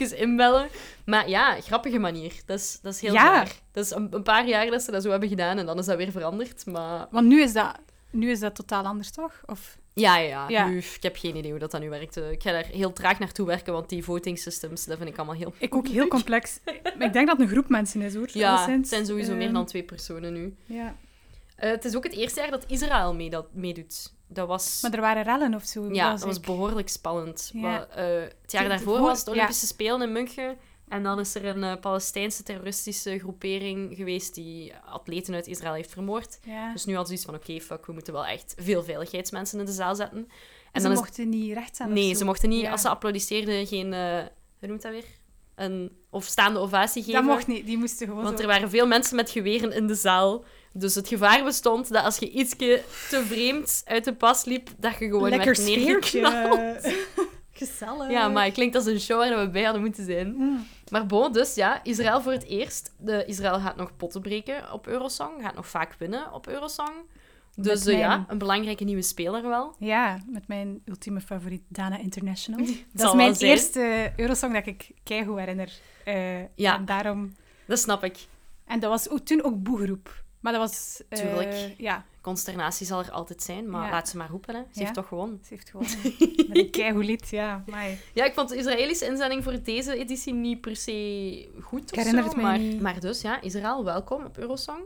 Even 0.00 0.18
inbellen. 0.18 0.68
Maar 1.04 1.28
ja, 1.28 1.60
grappige 1.60 1.98
manier. 1.98 2.32
Dat 2.46 2.58
is, 2.58 2.78
dat 2.82 2.94
is 2.94 3.00
heel 3.00 3.12
Ja. 3.12 3.24
raar. 3.24 3.52
Dat 3.72 3.84
is 3.84 3.90
een, 3.90 4.08
een 4.10 4.22
paar 4.22 4.46
jaar 4.48 4.66
dat 4.70 4.82
ze 4.82 4.90
dat 4.90 5.02
zo 5.02 5.10
hebben 5.10 5.28
gedaan 5.28 5.58
en 5.58 5.66
dan 5.66 5.78
is 5.78 5.86
dat 5.86 5.96
weer 5.96 6.10
veranderd. 6.10 6.66
Maar 6.66 7.06
Want 7.10 7.26
nu 7.26 7.42
is, 7.42 7.52
dat, 7.52 7.78
nu 8.10 8.30
is 8.30 8.40
dat 8.40 8.54
totaal 8.54 8.84
anders, 8.84 9.10
toch? 9.10 9.32
Of... 9.46 9.78
ja, 9.94 10.16
ja, 10.18 10.48
ja. 10.48 10.66
Nu, 10.66 10.78
ik 10.78 11.02
heb 11.02 11.16
geen 11.16 11.36
idee 11.36 11.50
hoe 11.50 11.60
dat 11.60 11.70
dan 11.70 11.80
nu 11.80 11.88
werkt. 11.88 12.16
Ik 12.16 12.42
ga 12.42 12.52
daar 12.52 12.64
heel 12.66 12.92
traag 12.92 13.18
naartoe 13.18 13.46
werken, 13.46 13.72
want 13.72 13.88
die 13.88 14.04
voting 14.04 14.38
systems, 14.38 14.84
dat 14.84 14.96
vind 14.96 15.08
ik 15.08 15.16
allemaal 15.16 15.36
heel... 15.36 15.54
Ik 15.58 15.74
ook 15.74 15.88
heel 15.98 16.08
complex. 16.08 16.60
Maar 16.64 17.06
ik 17.06 17.12
denk 17.12 17.26
dat 17.26 17.36
het 17.38 17.40
een 17.40 17.52
groep 17.52 17.68
mensen 17.68 18.02
is, 18.02 18.14
hoor. 18.14 18.28
Ja, 18.32 18.70
het 18.70 18.88
zijn 18.88 19.06
sowieso 19.06 19.34
meer 19.34 19.44
Ehm, 19.44 19.54
dan 19.54 19.66
twee 19.66 19.82
personen 19.82 20.32
nu. 20.32 20.56
Ja. 20.64 20.96
Eh, 21.56 21.70
het 21.70 21.84
is 21.84 21.96
ook 21.96 22.04
het 22.04 22.12
eerste 22.14 22.40
jaar 22.40 22.50
dat 22.50 22.64
Israël 22.66 23.14
meedoet. 23.52 24.14
Dat 24.28 24.48
was... 24.48 24.78
Maar 24.82 24.92
er 24.94 25.00
waren 25.00 25.22
rellen 25.22 25.54
of 25.54 25.64
zo. 25.64 25.92
Ja, 25.92 26.10
dat 26.10 26.20
was 26.20 26.40
behoorlijk 26.40 26.88
spannend. 26.88 27.50
Ja. 27.52 27.60
Maar, 27.60 27.88
eh, 27.88 28.20
het 28.42 28.52
jaar 28.52 28.68
daarvoor 28.68 28.96
voor- 28.96 29.06
was 29.06 29.18
het 29.18 29.26
ja. 29.26 29.32
Olympische 29.32 29.66
Spelen 29.66 30.02
in 30.02 30.12
München. 30.12 30.56
En 30.88 31.02
dan 31.02 31.18
is 31.20 31.34
er 31.34 31.44
een 31.44 31.64
eh, 31.64 31.80
Palestijnse 31.80 32.42
terroristische 32.42 33.18
groepering 33.18 33.96
geweest 33.96 34.34
die 34.34 34.72
atleten 34.84 35.34
uit 35.34 35.46
Israël 35.46 35.74
heeft 35.74 35.90
vermoord. 35.90 36.38
Ja. 36.42 36.72
Dus 36.72 36.84
nu 36.84 36.96
had 36.96 37.06
ze 37.06 37.12
iets 37.12 37.24
van, 37.24 37.34
oké, 37.34 37.60
fuck, 37.60 37.86
we 37.86 37.92
moeten 37.92 38.12
wel 38.12 38.26
echt 38.26 38.54
veel 38.58 38.82
veiligheidsmensen 38.84 39.58
in 39.58 39.64
de 39.64 39.72
zaal 39.72 39.94
zetten. 39.94 40.18
En 40.18 40.26
En 40.72 40.80
ze 40.80 40.86
dan 40.86 40.92
is... 40.92 40.98
mochten 40.98 41.28
niet 41.28 41.52
recht 41.52 41.74
staan 41.74 41.88
of 41.88 41.94
Nee, 41.94 42.14
ze 42.14 42.24
mochten 42.24 42.48
niet, 42.48 42.60
Ja. 42.60 42.70
als 42.70 42.80
ze 42.80 42.88
applaudisseerden, 42.88 43.66
geen... 43.66 43.92
eh 43.92 44.24
hoe 44.58 44.68
noemt 44.68 44.82
dat 44.82 44.92
weer? 44.92 45.04
Een 45.54 45.92
of 46.10 46.24
staande 46.24 46.58
ovatie 46.58 47.02
geven. 47.04 47.24
Dat 47.24 47.30
mocht 47.34 47.46
niet. 47.46 47.66
Die 47.66 47.78
moesten 47.78 48.06
gewoon 48.06 48.22
Want 48.22 48.36
zo... 48.36 48.42
er 48.42 48.48
waren 48.48 48.70
veel 48.70 48.86
mensen 48.86 49.16
met 49.16 49.30
geweren 49.30 49.72
in 49.72 49.86
de 49.86 49.94
zaal. 49.94 50.44
Dus 50.78 50.94
het 50.94 51.08
gevaar 51.08 51.44
bestond 51.44 51.92
dat 51.92 52.04
als 52.04 52.18
je 52.18 52.30
ietsje 52.30 52.82
te 53.08 53.24
vreemd 53.24 53.82
uit 53.84 54.04
de 54.04 54.14
pas 54.14 54.44
liep, 54.44 54.68
dat 54.78 54.98
je 54.98 55.06
gewoon 55.06 55.28
Lekker 55.28 55.56
werd 55.56 55.64
neergeknald. 55.64 56.78
Gezellig. 57.52 58.10
Ja, 58.10 58.28
maar 58.28 58.44
het 58.44 58.54
klinkt 58.54 58.74
als 58.74 58.86
een 58.86 59.00
show 59.00 59.18
waar 59.18 59.44
we 59.44 59.50
bij 59.50 59.62
hadden 59.62 59.82
moeten 59.82 60.04
zijn. 60.04 60.34
Mm. 60.36 60.66
Maar 60.90 61.06
bon, 61.06 61.32
dus 61.32 61.54
ja, 61.54 61.80
Israël 61.82 62.22
voor 62.22 62.32
het 62.32 62.44
eerst. 62.44 62.94
De, 62.98 63.24
Israël 63.26 63.58
gaat 63.60 63.76
nog 63.76 63.96
potten 63.96 64.20
breken 64.20 64.72
op 64.72 64.86
Eurosong. 64.86 65.42
Gaat 65.42 65.54
nog 65.54 65.68
vaak 65.68 65.94
winnen 65.98 66.32
op 66.32 66.48
Eurosong. 66.48 66.92
Dus 67.54 67.86
eh, 67.86 67.98
ja, 67.98 68.24
een 68.28 68.38
belangrijke 68.38 68.84
nieuwe 68.84 69.02
speler 69.02 69.42
wel. 69.42 69.74
Ja, 69.78 70.18
met 70.26 70.48
mijn 70.48 70.82
ultieme 70.84 71.20
favoriet 71.20 71.62
Dana 71.68 71.98
International. 71.98 72.66
Dat 72.92 73.08
is 73.08 73.14
mijn 73.14 73.34
zijn. 73.34 73.50
eerste 73.50 74.12
Eurosong 74.16 74.52
dat 74.54 74.66
ik 74.66 74.90
keigoed 75.02 75.38
herinner. 75.38 75.72
Eh, 76.04 76.40
Ja. 76.54 76.76
En 76.76 76.84
daarom... 76.84 77.32
Dat 77.66 77.78
snap 77.78 78.04
ik. 78.04 78.26
En 78.66 78.80
dat 78.80 78.90
was 78.90 79.20
toen 79.24 79.44
ook 79.44 79.62
boegeroep. 79.62 80.24
Maar 80.46 80.54
dat 80.54 80.68
was... 80.70 81.02
eh, 81.08 81.18
Tuurlijk. 81.18 81.74
Ja, 81.78 82.04
Consternatie 82.20 82.86
zal 82.86 82.98
er 83.04 83.10
altijd 83.10 83.42
zijn, 83.42 83.70
maar 83.70 83.84
Ja. 83.84 83.90
laat 83.90 84.08
ze 84.08 84.16
maar 84.16 84.28
roepen. 84.28 84.54
Hè. 84.54 84.60
Ze 84.60 84.66
Ja. 84.72 84.80
heeft 84.80 84.94
toch 84.94 85.06
gewonnen. 85.08 85.40
ze 85.42 85.54
heeft 85.54 85.70
gewoon... 85.70 85.86
met 86.48 86.56
een 86.58 86.70
keigoed 86.70 87.04
lied, 87.04 87.28
ja. 87.28 87.64
Ja, 88.14 88.24
ik 88.24 88.34
vond 88.34 88.48
de 88.48 88.56
Israëlische 88.56 89.06
inzending 89.06 89.44
voor 89.44 89.62
deze 89.62 89.98
editie 89.98 90.34
niet 90.34 90.60
per 90.60 90.76
se 90.76 91.48
goed 91.60 91.82
of 91.82 91.90
Ik 91.90 91.94
herinner 92.04 92.30
zo, 92.30 92.36
maar, 92.40 92.58
niet. 92.58 92.80
maar 92.80 93.00
dus 93.00 93.20
ja, 93.20 93.40
Israël, 93.40 93.84
welkom 93.84 94.24
op 94.24 94.38
Eurosong. 94.38 94.80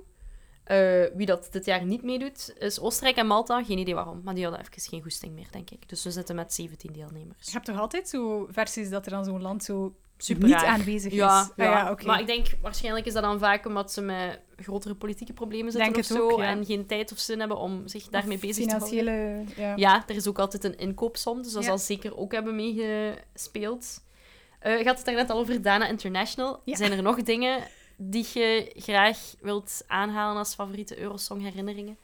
Eh, 0.70 1.04
wie 1.14 1.26
dat 1.26 1.48
dit 1.50 1.64
jaar 1.64 1.84
niet 1.84 2.02
meedoet, 2.02 2.54
is 2.58 2.80
Oostenrijk 2.80 3.16
en 3.16 3.26
Malta. 3.26 3.64
Geen 3.64 3.78
idee 3.78 3.94
waarom, 3.94 4.20
maar 4.24 4.34
die 4.34 4.44
hadden 4.44 4.60
even 4.62 4.80
geen 4.90 5.02
goesting 5.02 5.34
meer, 5.34 5.46
denk 5.50 5.70
ik. 5.70 5.88
Dus 5.88 6.04
we 6.04 6.10
zitten 6.10 6.34
met 6.36 6.52
17 6.54 6.92
deelnemers. 6.92 7.46
Je 7.46 7.52
hebt 7.52 7.64
toch 7.64 7.78
altijd 7.78 8.08
zo 8.08 8.46
versies 8.50 8.90
dat 8.90 9.04
er 9.06 9.10
dan 9.12 9.24
zo'n 9.24 9.42
land 9.42 9.64
zo 9.64 9.94
Super 10.16 10.44
niet 10.48 10.54
raar. 10.54 10.66
aanwezig 10.66 11.12
is? 11.12 11.18
Ja, 11.18 11.38
Ah, 11.40 11.48
ja. 11.56 11.96
maar 12.06 12.20
ik 12.20 12.26
denk 12.26 12.46
waarschijnlijk 12.62 13.06
is 13.06 13.12
dat 13.12 13.22
dan 13.22 13.38
vaak 13.38 13.66
omdat 13.66 13.92
ze 13.92 14.00
met 14.00 14.40
grotere 14.56 14.94
politieke 14.94 15.32
problemen 15.32 15.72
zitten 15.72 15.92
Denk 15.92 16.04
of 16.04 16.10
zo. 16.16 16.30
ook, 16.30 16.38
ja. 16.38 16.44
En 16.44 16.64
geen 16.64 16.86
tijd 16.86 17.12
of 17.12 17.18
zin 17.18 17.38
hebben 17.38 17.58
om 17.58 17.88
zich 17.88 18.08
daarmee 18.08 18.38
bezig 18.38 18.64
te 18.66 18.70
houden. 18.76 18.88
Financiële... 18.98 19.44
Ja. 19.56 19.72
Ja, 19.76 20.04
er 20.06 20.14
is 20.14 20.28
ook 20.28 20.38
altijd 20.38 20.64
een 20.64 20.78
inkoopsom, 20.78 21.42
dus 21.42 21.52
dat 21.52 21.64
zal 21.64 21.78
zeker 21.78 22.16
ook 22.16 22.32
hebben 22.32 22.54
meegespeeld. 22.56 24.02
Eh 24.58 24.78
je 24.78 24.84
had 24.84 24.96
het 24.96 25.04
daarnet 25.06 25.30
al 25.30 25.38
over 25.38 25.62
Dana 25.62 25.88
International. 25.88 26.62
Zijn 26.64 26.92
er 26.92 27.02
nog 27.02 27.22
dingen 27.22 27.62
die 28.02 28.26
je 28.32 28.72
graag 28.74 29.34
wilt 29.40 29.84
aanhalen 29.86 30.36
als 30.36 30.54
favoriete 30.54 30.98
Eurosong-herinneringen? 30.98 31.96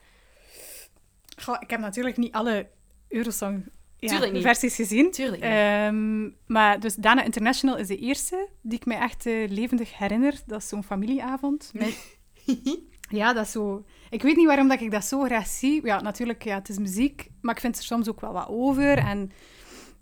Goh, 1.41 1.57
ik 1.59 1.69
heb 1.69 1.79
natuurlijk 1.79 2.17
niet 2.17 2.33
alle 2.33 2.67
Eurosong 3.07 3.63
ja, 3.99 4.09
Tuurlijk 4.09 4.31
niet. 4.31 4.41
versies 4.41 4.75
gezien. 4.75 5.11
Tuurlijk. 5.11 5.41
Ehm, 5.41 6.29
maar 6.45 6.79
dus 6.79 6.95
Dana 6.95 7.23
International 7.23 7.77
is 7.77 7.87
de 7.87 7.97
eerste 7.97 8.47
die 8.61 8.79
ik 8.79 8.85
me 8.85 8.95
echt 8.95 9.25
eh, 9.25 9.49
levendig 9.49 9.97
herinner. 9.97 10.33
Dat 10.45 10.61
is 10.61 10.67
zo'n 10.67 10.83
familieavond. 10.83 11.71
Met... 11.73 12.17
ja, 13.09 13.33
dat 13.33 13.45
is 13.45 13.51
zo... 13.51 13.85
Ik 14.09 14.21
weet 14.21 14.35
niet 14.35 14.45
waarom 14.45 14.67
dat 14.67 14.81
ik 14.81 14.91
dat 14.91 15.05
zo 15.05 15.23
graag 15.23 15.47
zie. 15.47 15.85
Ja, 15.85 16.01
natuurlijk, 16.01 16.43
ja, 16.43 16.55
het 16.55 16.69
is 16.69 16.77
muziek, 16.77 17.29
maar 17.41 17.55
ik 17.55 17.61
vind 17.61 17.77
er 17.77 17.83
soms 17.83 18.09
ook 18.09 18.21
wel 18.21 18.33
wat 18.33 18.47
over. 18.47 18.97
En 18.97 19.31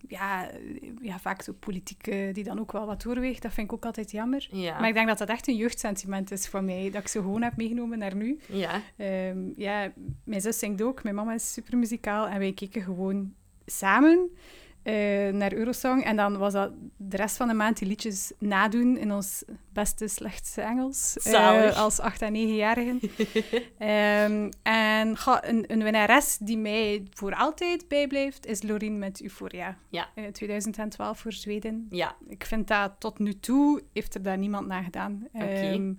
ja, 0.08 0.50
ja 1.02 1.20
vaak 1.20 1.42
zo 1.42 1.54
politiek 1.60 2.04
die 2.34 2.44
dan 2.44 2.60
ook 2.60 2.72
wel 2.72 2.86
wat 2.86 3.02
doorweegt. 3.02 3.42
Dat 3.42 3.54
vind 3.54 3.68
ik 3.68 3.74
ook 3.74 3.86
altijd 3.86 4.12
jammer. 4.12 4.48
ja. 4.52 4.80
Maar 4.80 4.88
ik 4.88 4.94
denk 4.94 5.08
dat 5.08 5.18
dat 5.18 5.30
echt 5.30 5.48
een 5.48 5.56
jeugdsentiment 5.56 6.32
is 6.32 6.48
voor 6.48 6.64
mij. 6.64 6.90
Dat 6.92 7.02
ik 7.02 7.08
ze 7.08 7.20
gewoon 7.20 7.42
heb 7.42 7.58
meegenomen 7.58 7.98
naar 8.00 8.16
nu. 8.16 8.40
ja. 8.48 8.82
Ehm, 8.98 9.38
ja, 9.56 9.92
mijn 10.24 10.42
zus 10.42 10.60
zingt 10.60 10.82
ook. 10.82 11.04
Mijn 11.04 11.16
mama 11.16 11.34
is 11.34 11.54
super 11.54 11.78
muzikaal. 11.78 12.28
En 12.28 12.40
wij 12.40 12.54
keken 12.54 12.82
gewoon 12.82 13.34
samen 13.66 14.30
eh, 14.86 15.34
naar 15.34 15.54
Eurosong. 15.54 16.04
En 16.04 16.16
dan 16.16 16.38
was 16.38 16.54
dat 16.54 16.72
de 16.98 17.18
rest 17.18 17.38
van 17.38 17.48
de 17.48 17.54
maand 17.54 17.78
die 17.78 17.88
liedjes 17.88 18.32
nadoen 18.40 18.98
in 18.98 19.12
ons 19.12 19.44
beste 19.74 20.08
slechtste 20.08 20.62
Engels. 20.62 21.18
eh, 21.18 21.32
Zalig. 21.32 21.76
als 21.76 22.02
8- 22.02 22.04
en 22.20 22.34
9-jarigen. 22.34 23.00
Ehm, 23.78 24.52
en 24.64 25.16
een, 25.42 25.64
een 25.68 25.84
winnares 25.84 26.38
die 26.38 26.58
mij 26.58 27.04
voor 27.14 27.34
altijd 27.36 27.88
bijblijft, 27.88 28.46
is 28.46 28.62
Loreen 28.64 29.00
met 29.00 29.22
Euphoria. 29.22 29.78
Ja. 29.90 30.10
Eh, 30.16 30.26
2012 30.26 31.20
voor 31.20 31.34
Zweden. 31.34 31.88
Ja. 31.90 32.16
Ik 32.28 32.46
vind 32.46 32.68
dat 32.68 32.92
tot 33.00 33.20
nu 33.20 33.40
toe 33.40 33.82
heeft 33.94 34.16
er 34.16 34.22
daar 34.24 34.38
niemand 34.38 34.68
naar 34.68 34.84
gedaan. 34.84 35.28
Oké. 35.34 35.96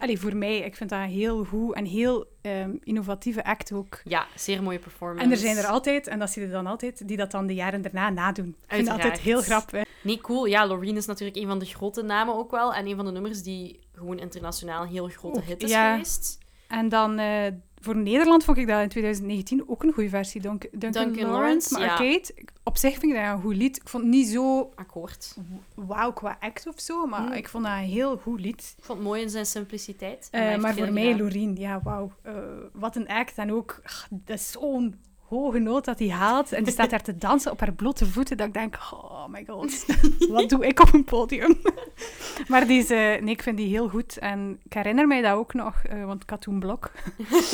Allee, 0.00 0.20
voor 0.20 0.36
mij, 0.36 0.58
ik 0.58 0.76
vind 0.76 0.90
dat 0.90 1.00
heel 1.00 1.44
goed 1.44 1.74
en 1.74 1.84
heel 1.84 2.26
ehm, 2.40 2.70
innovatieve 2.82 3.44
act 3.44 3.72
ook. 3.72 4.00
ja, 4.04 4.26
zeer 4.34 4.62
mooie 4.62 4.78
performance. 4.78 5.24
En 5.24 5.30
er 5.30 5.36
zijn 5.36 5.56
er 5.56 5.66
altijd, 5.66 6.06
en 6.06 6.18
dat 6.18 6.30
zie 6.30 6.42
je 6.42 6.50
dan 6.50 6.66
altijd, 6.66 7.08
die 7.08 7.16
dat 7.16 7.30
dan 7.30 7.46
de 7.46 7.54
jaren 7.54 7.82
daarna 7.82 8.10
nadoen. 8.10 8.48
Ik 8.48 8.74
vind 8.74 8.86
dat 8.86 8.94
altijd 8.94 9.18
heel 9.18 9.42
grappig. 9.42 9.84
Nee, 10.02 10.20
cool. 10.20 10.44
Ja, 10.44 10.66
Loreen 10.66 10.96
is 10.96 11.06
natuurlijk 11.06 11.36
een 11.36 11.46
van 11.46 11.58
de 11.58 11.64
grote 11.64 12.02
namen 12.02 12.34
ook 12.34 12.50
wel. 12.50 12.74
En 12.74 12.86
een 12.86 12.96
van 12.96 13.04
de 13.04 13.10
nummers 13.10 13.42
die 13.42 13.80
gewoon 13.94 14.18
internationaal 14.18 14.82
een 14.82 14.88
heel 14.88 15.08
grote 15.08 15.40
hit 15.40 15.62
is 15.62 15.70
ja. 15.70 15.92
geweest. 15.92 16.38
En 16.68 16.88
dan 16.88 17.18
eh, 17.18 17.46
voor 17.80 17.96
Nederland 17.96 18.44
vond 18.44 18.56
ik 18.58 18.66
dat 18.66 18.80
in 18.82 18.88
2019 18.88 19.68
ook 19.68 19.82
een 19.82 19.92
goede 19.92 20.08
versie. 20.08 20.40
Dunk- 20.40 20.68
Duncan, 20.72 21.02
Duncan 21.12 21.30
Lawrence, 21.30 21.72
maar 21.72 21.82
ja. 21.82 21.90
Arcade. 21.90 22.34
Op 22.64 22.76
zich 22.76 22.98
vind 22.98 23.12
ik 23.12 23.18
dat 23.22 23.34
een 23.34 23.40
goed 23.40 23.56
lied. 23.56 23.76
Ik 23.76 23.88
vond 23.88 24.02
het 24.02 24.12
niet 24.12 24.28
zo 24.28 24.70
Akkoord. 24.74 25.36
wauw 25.74 26.12
qua 26.12 26.36
act 26.40 26.66
of 26.66 26.80
zo, 26.80 27.06
maar 27.06 27.20
Mm. 27.22 27.32
ik 27.32 27.48
vond 27.48 27.64
dat 27.64 27.72
een 27.72 27.78
heel 27.78 28.16
goed 28.16 28.40
lied. 28.40 28.74
Ik 28.78 28.84
vond 28.84 28.98
het 28.98 29.06
mooi 29.08 29.22
in 29.22 29.30
zijn 29.30 29.46
simpliciteit. 29.46 30.28
Eh, 30.30 30.56
maar 30.56 30.74
voor 30.74 30.92
mij, 30.92 31.02
gedaan. 31.10 31.18
Loreen, 31.20 31.56
ja, 31.56 31.80
wauw. 31.82 32.12
Eh, 32.22 32.34
wat 32.72 32.96
een 32.96 33.08
act. 33.08 33.38
En 33.38 33.52
ook, 33.52 33.80
ach, 33.84 34.06
dat 34.10 34.36
is 34.38 34.50
zo'n 34.50 34.94
hoge 35.30 35.58
noot 35.58 35.84
dat 35.84 35.98
hij 35.98 36.08
haalt. 36.10 36.52
En 36.52 36.64
die 36.64 36.72
staat 36.72 36.90
daar 36.90 37.02
te 37.02 37.16
dansen 37.16 37.52
op 37.52 37.60
haar 37.60 37.72
blote 37.72 38.06
voeten. 38.06 38.36
Dat 38.36 38.46
ik 38.46 38.52
denk, 38.54 38.76
oh 38.92 39.26
my 39.28 39.44
god, 39.46 39.86
wat 40.32 40.48
doe 40.48 40.66
ik 40.66 40.80
op 40.80 40.92
een 40.92 41.04
podium? 41.04 41.56
maar 42.48 42.66
die 42.66 42.78
is, 42.78 42.90
eh, 42.90 42.98
nee, 42.98 43.34
ik 43.34 43.42
vind 43.42 43.56
die 43.56 43.68
heel 43.68 43.88
goed. 43.88 44.18
En 44.18 44.60
ik 44.64 44.72
herinner 44.72 45.06
mij 45.06 45.22
dat 45.22 45.32
ook 45.32 45.54
nog, 45.54 45.82
eh, 45.82 46.04
want 46.04 46.22
ik 46.22 46.30
had 46.30 46.40
toen 46.40 46.58
blok. 46.60 46.90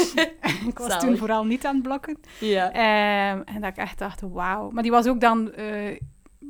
ik 0.69 0.79
was 0.79 0.99
toen 0.99 1.17
vooral 1.17 1.45
niet 1.45 1.67
aan 1.67 1.75
het 1.75 1.83
blokken. 1.83 2.19
Ja. 2.41 2.73
Ehm, 2.73 3.43
en 3.55 3.61
dat 3.61 3.71
ik 3.71 3.77
echt 3.77 3.99
dacht, 3.99 4.21
wauw. 4.21 4.71
Maar 4.71 4.83
die 4.83 4.93
was 4.93 5.07
ook 5.07 5.21
dan 5.21 5.53
eh, 5.53 6.01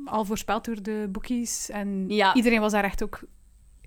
al 0.05 0.25
voorspeld 0.25 0.65
door 0.65 0.81
de 0.81 1.07
boekies. 1.11 1.69
En 1.69 2.05
Ja. 2.07 2.33
iedereen 2.33 2.59
was 2.61 2.71
daar 2.71 2.83
echt 2.83 3.03
ook... 3.03 3.19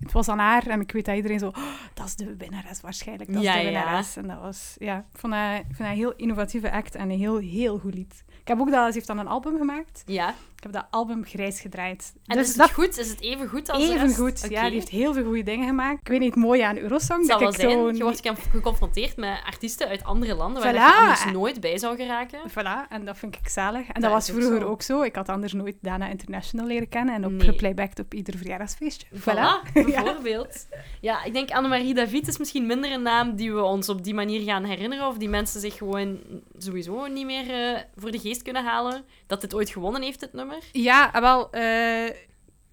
Het 0.01 0.11
was 0.11 0.27
aan 0.27 0.39
haar. 0.39 0.67
En 0.67 0.81
ik 0.81 0.91
weet 0.91 1.05
dat 1.05 1.15
iedereen 1.15 1.39
zo... 1.39 1.47
"Oh, 1.47 1.57
dat 1.93 2.05
is 2.05 2.15
de 2.15 2.35
winnares 2.37 2.81
waarschijnlijk. 2.81 3.33
Dat 3.33 3.41
is 3.41 3.47
Ja, 3.47 3.53
de 3.53 3.59
ja. 3.59 3.65
winnares. 3.65 4.15
En 4.15 4.27
dat 4.27 4.39
was... 4.41 4.75
Ja, 4.79 4.97
ik 4.97 5.19
vond 5.19 5.33
dat, 5.33 5.41
ik 5.59 5.63
vond 5.65 5.77
dat 5.77 5.87
een 5.87 5.93
heel 5.93 6.13
innovatieve 6.15 6.71
act. 6.71 6.95
En 6.95 7.09
een 7.09 7.19
heel, 7.19 7.37
heel 7.37 7.77
goed 7.79 7.93
lied. 7.93 8.23
Ik 8.41 8.47
heb 8.47 8.59
ook 8.59 8.71
dat... 8.71 8.87
Ze 8.87 8.93
heeft 8.93 9.07
dan 9.07 9.17
een 9.17 9.27
album 9.27 9.57
gemaakt. 9.57 10.03
ja. 10.05 10.33
Ik 10.61 10.67
heb 10.71 10.75
dat 10.81 10.87
album 10.91 11.25
grijs 11.25 11.59
gedraaid. 11.59 12.13
En 12.25 12.37
dus 12.37 12.43
is 12.43 12.49
het 12.49 12.57
dat 12.57 12.71
goed? 12.71 12.97
Is 12.97 13.09
het 13.09 13.21
even 13.21 13.47
goed 13.47 13.69
als 13.69 13.83
even 13.83 14.13
goed. 14.15 14.45
Ja, 14.49 14.63
die 14.63 14.71
heeft 14.71 14.89
heel 14.89 15.13
veel 15.13 15.23
goede 15.23 15.43
dingen 15.43 15.67
gemaakt. 15.67 15.99
Ik 16.01 16.07
weet 16.07 16.19
niet, 16.19 16.33
het 16.35 16.43
mooie 16.43 16.65
aan 16.65 16.77
Eurosong... 16.77 17.27
Dat 17.27 17.41
ik 17.41 17.53
zijn, 17.55 17.95
je 17.95 18.03
wordt 18.03 18.19
gecon- 18.21 18.51
geconfronteerd 18.51 19.17
met 19.17 19.41
artiesten 19.45 19.87
uit 19.87 20.03
andere 20.03 20.35
landen 20.35 20.63
waar 20.63 20.73
je 20.73 20.95
anders 20.99 21.25
nooit 21.25 21.59
bij 21.59 21.77
zou 21.77 21.95
geraken. 21.95 22.39
Voilà, 22.49 22.87
en 22.89 23.05
dat 23.05 23.17
vind 23.17 23.35
ik 23.35 23.49
zalig. 23.49 23.87
En 23.87 23.93
Dat 23.93 24.01
dat, 24.01 24.11
was 24.11 24.31
ook 24.31 24.35
vroeger 24.41 24.59
zo. 24.61 24.67
ook 24.67 24.81
zo. 24.81 25.01
Ik 25.01 25.15
had 25.15 25.29
anders 25.29 25.53
nooit 25.53 25.75
Dana 25.81 26.07
International 26.09 26.65
leren 26.67 26.89
kennen 26.89 27.15
en 27.15 27.25
ook 27.25 27.31
Nee. 27.31 27.41
geplaybacked 27.47 27.99
op 27.99 28.13
ieder 28.13 28.37
verjaardagsfeestje. 28.37 29.07
Voilà. 29.07 29.21
Voilà, 29.21 29.73
bijvoorbeeld. 29.91 30.67
ja. 31.01 31.23
ik 31.23 31.33
denk 31.33 31.51
Annemarie 31.51 31.93
David 31.93 32.27
is 32.27 32.37
misschien 32.37 32.65
minder 32.65 32.91
een 32.91 33.01
naam 33.01 33.35
die 33.35 33.53
we 33.53 33.61
ons 33.61 33.89
op 33.89 34.03
die 34.03 34.13
manier 34.13 34.41
gaan 34.41 34.63
herinneren. 34.63 35.07
Of 35.07 35.17
die 35.17 35.29
mensen 35.29 35.61
zich 35.61 35.77
gewoon 35.77 36.19
sowieso 36.57 37.05
niet 37.05 37.25
meer 37.25 37.73
eh, 37.73 37.81
voor 37.95 38.11
de 38.11 38.19
geest 38.19 38.41
kunnen 38.41 38.63
halen. 38.63 39.03
Dat 39.27 39.41
dit 39.41 39.53
ooit 39.53 39.69
gewonnen 39.69 40.01
heeft, 40.01 40.19
dit 40.19 40.33
nummer. 40.33 40.57
Ja, 40.71 41.09
ah, 41.13 41.21
wel, 41.21 41.51
eh, 41.51 42.05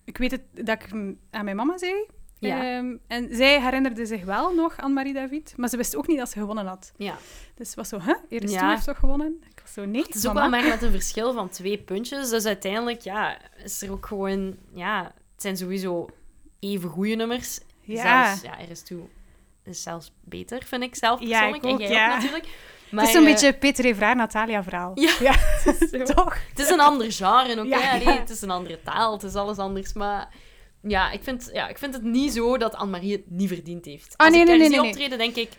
ik 0.04 0.18
weet 0.18 0.30
het 0.30 0.42
dat 0.52 0.82
ik 0.82 0.92
aan 1.30 1.44
mijn 1.44 1.56
mama 1.56 1.78
zei. 1.78 2.06
Ja. 2.38 2.76
Ehm, 2.76 2.96
en 3.06 3.28
zij 3.30 3.60
herinnerde 3.62 4.06
zich 4.06 4.24
wel 4.24 4.54
nog 4.54 4.76
aan 4.76 4.92
Marie 4.92 5.14
David, 5.14 5.54
maar 5.56 5.68
ze 5.68 5.76
wist 5.76 5.96
ook 5.96 6.06
niet 6.06 6.18
dat 6.18 6.30
ze 6.30 6.38
gewonnen 6.38 6.66
had. 6.66 6.92
Ja. 6.96 7.16
Dus 7.54 7.66
het 7.66 7.76
was 7.76 7.88
zo, 7.88 7.98
hè, 8.00 8.14
Iris 8.28 8.52
Ja. 8.52 8.70
Heeft 8.70 8.84
toch 8.84 8.98
gewonnen? 8.98 9.42
Ik 9.50 9.60
was 9.62 9.72
zo, 9.72 9.84
nee, 9.84 10.02
Het 10.02 10.14
is 10.14 10.26
ook 10.26 10.34
wel 10.34 10.48
maar 10.48 10.64
met 10.64 10.82
een 10.82 10.90
verschil 11.00 11.32
van 11.32 11.48
twee 11.48 11.78
puntjes. 11.78 12.30
Dus 12.30 12.44
uiteindelijk 12.44 13.00
ja, 13.00 13.38
is 13.64 13.82
er 13.82 13.92
ook 13.92 14.06
gewoon... 14.06 14.56
Ja, 14.74 15.02
het 15.04 15.42
zijn 15.42 15.56
sowieso 15.56 16.08
even 16.60 16.90
goede 16.90 17.14
nummers. 17.14 17.60
Ja. 17.80 18.26
Zelfs, 18.26 18.42
ja, 18.42 18.60
er 18.60 18.70
is 18.70 18.82
toe 18.82 19.00
is 19.64 19.82
zelfs 19.82 20.12
beter, 20.24 20.62
vind 20.64 20.82
ik 20.82 20.94
zelf 20.94 21.20
Ja, 21.20 21.26
persoonlijk. 21.26 21.64
ik 21.64 21.70
ook, 21.70 21.80
en 21.80 21.86
jij 21.86 21.96
ja. 21.96 22.08
ook 22.08 22.14
natuurlijk. 22.14 22.48
Maar, 22.90 23.00
het 23.04 23.14
is 23.14 23.18
zo'n 23.20 23.26
eh, 23.26 23.32
beetje 23.32 23.52
Peter 23.52 23.84
Evraar, 23.84 24.16
Natalia 24.16 24.62
verhaal. 24.62 24.92
Ja, 24.94 25.14
Ja, 25.20 25.34
toch? 26.14 26.36
Het 26.48 26.58
is 26.58 26.70
een 26.70 26.80
ander 26.80 27.12
genre 27.12 27.60
ook, 27.60 27.66
Ja, 27.66 27.78
ja. 27.94 28.04
Nee, 28.04 28.18
het 28.18 28.30
is 28.30 28.40
een 28.42 28.50
andere 28.50 28.80
taal, 28.82 29.12
het 29.12 29.22
is 29.22 29.34
alles 29.34 29.58
anders. 29.58 29.92
Maar 29.92 30.28
ja, 30.82 31.10
ik 31.10 31.22
vind, 31.22 31.50
ja, 31.52 31.68
ik 31.68 31.78
vind 31.78 31.94
het 31.94 32.02
niet 32.02 32.32
zo 32.32 32.56
dat 32.58 32.74
Anne-Marie 32.74 33.12
het 33.12 33.30
niet 33.30 33.48
verdiend 33.48 33.84
heeft. 33.84 34.14
Ah, 34.16 34.26
Als 34.26 34.34
nee, 34.34 34.44
ik 34.46 34.58
nee, 34.58 34.68
nee, 34.68 34.82
optreden, 34.82 35.18
denk 35.18 35.34
ik... 35.36 35.50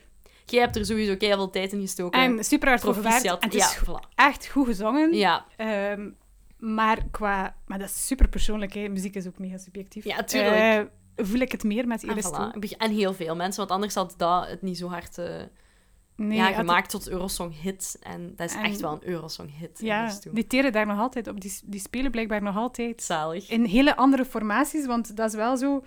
Jij 0.46 0.62
hebt 0.62 0.76
er 0.76 0.86
sowieso 0.86 1.16
keihard 1.16 1.54
tijd 1.54 1.72
in 1.74 1.82
gestoken. 1.82 2.20
En 2.22 2.44
super 2.44 2.68
hard. 2.70 2.84
En 2.84 2.94
het 3.40 3.54
is 3.56 3.74
Ja, 3.74 3.84
voilà. 3.86 4.16
echt 4.16 4.48
goed 4.48 4.66
gezongen. 4.66 5.14
Ja, 5.14 5.46
Ehm, 5.58 6.10
maar 6.60 6.98
qua... 7.12 7.56
Maar 7.66 7.80
dat 7.80 7.88
is 7.90 8.08
super 8.08 8.28
persoonlijk, 8.30 8.74
hè. 8.74 8.88
Muziek 8.88 9.16
is 9.16 9.28
ook 9.28 9.40
mega 9.40 9.58
subjectief. 9.58 10.04
Ja, 10.04 10.24
tuurlijk. 10.24 10.56
Eh, 11.16 11.26
voel 11.26 11.40
ik 11.40 11.52
het 11.52 11.64
meer 11.64 11.88
met 11.88 12.04
en, 12.04 12.10
Iris 12.10 12.26
voilà. 12.28 12.78
En 12.78 12.92
heel 12.92 13.14
veel 13.14 13.36
mensen, 13.36 13.58
want 13.60 13.72
anders 13.72 13.94
had 13.96 14.14
dat 14.18 14.48
het 14.48 14.62
niet 14.62 14.78
zo 14.78 14.88
hard 14.88 15.18
eh, 15.18 15.26
Nee, 16.16 16.38
ja, 16.38 16.46
het- 16.48 16.56
gemaakt 16.56 16.90
tot 16.90 17.10
Eurosong-hit. 17.10 17.98
En 18.02 18.34
dat 18.36 18.50
is 18.50 18.56
En- 18.56 18.64
echt 18.64 18.82
wel 18.82 18.92
een 18.94 19.08
Eurosong-hit. 19.08 19.80
Ja, 19.82 20.12
die 20.32 20.48
teren 20.48 20.72
daar 20.72 20.86
nog 20.86 21.00
altijd 21.00 21.28
op. 21.28 21.42
Die, 21.42 21.60
die 21.66 21.80
spelen 21.80 22.12
blijkbaar 22.12 22.42
nog 22.42 22.56
altijd 22.56 23.04
Zalig. 23.04 23.50
in 23.50 23.66
hele 23.66 23.96
andere 23.96 24.26
formaties, 24.26 24.86
want 24.86 25.16
dat 25.18 25.30
is 25.30 25.36
wel 25.36 25.58
zo... 25.58 25.84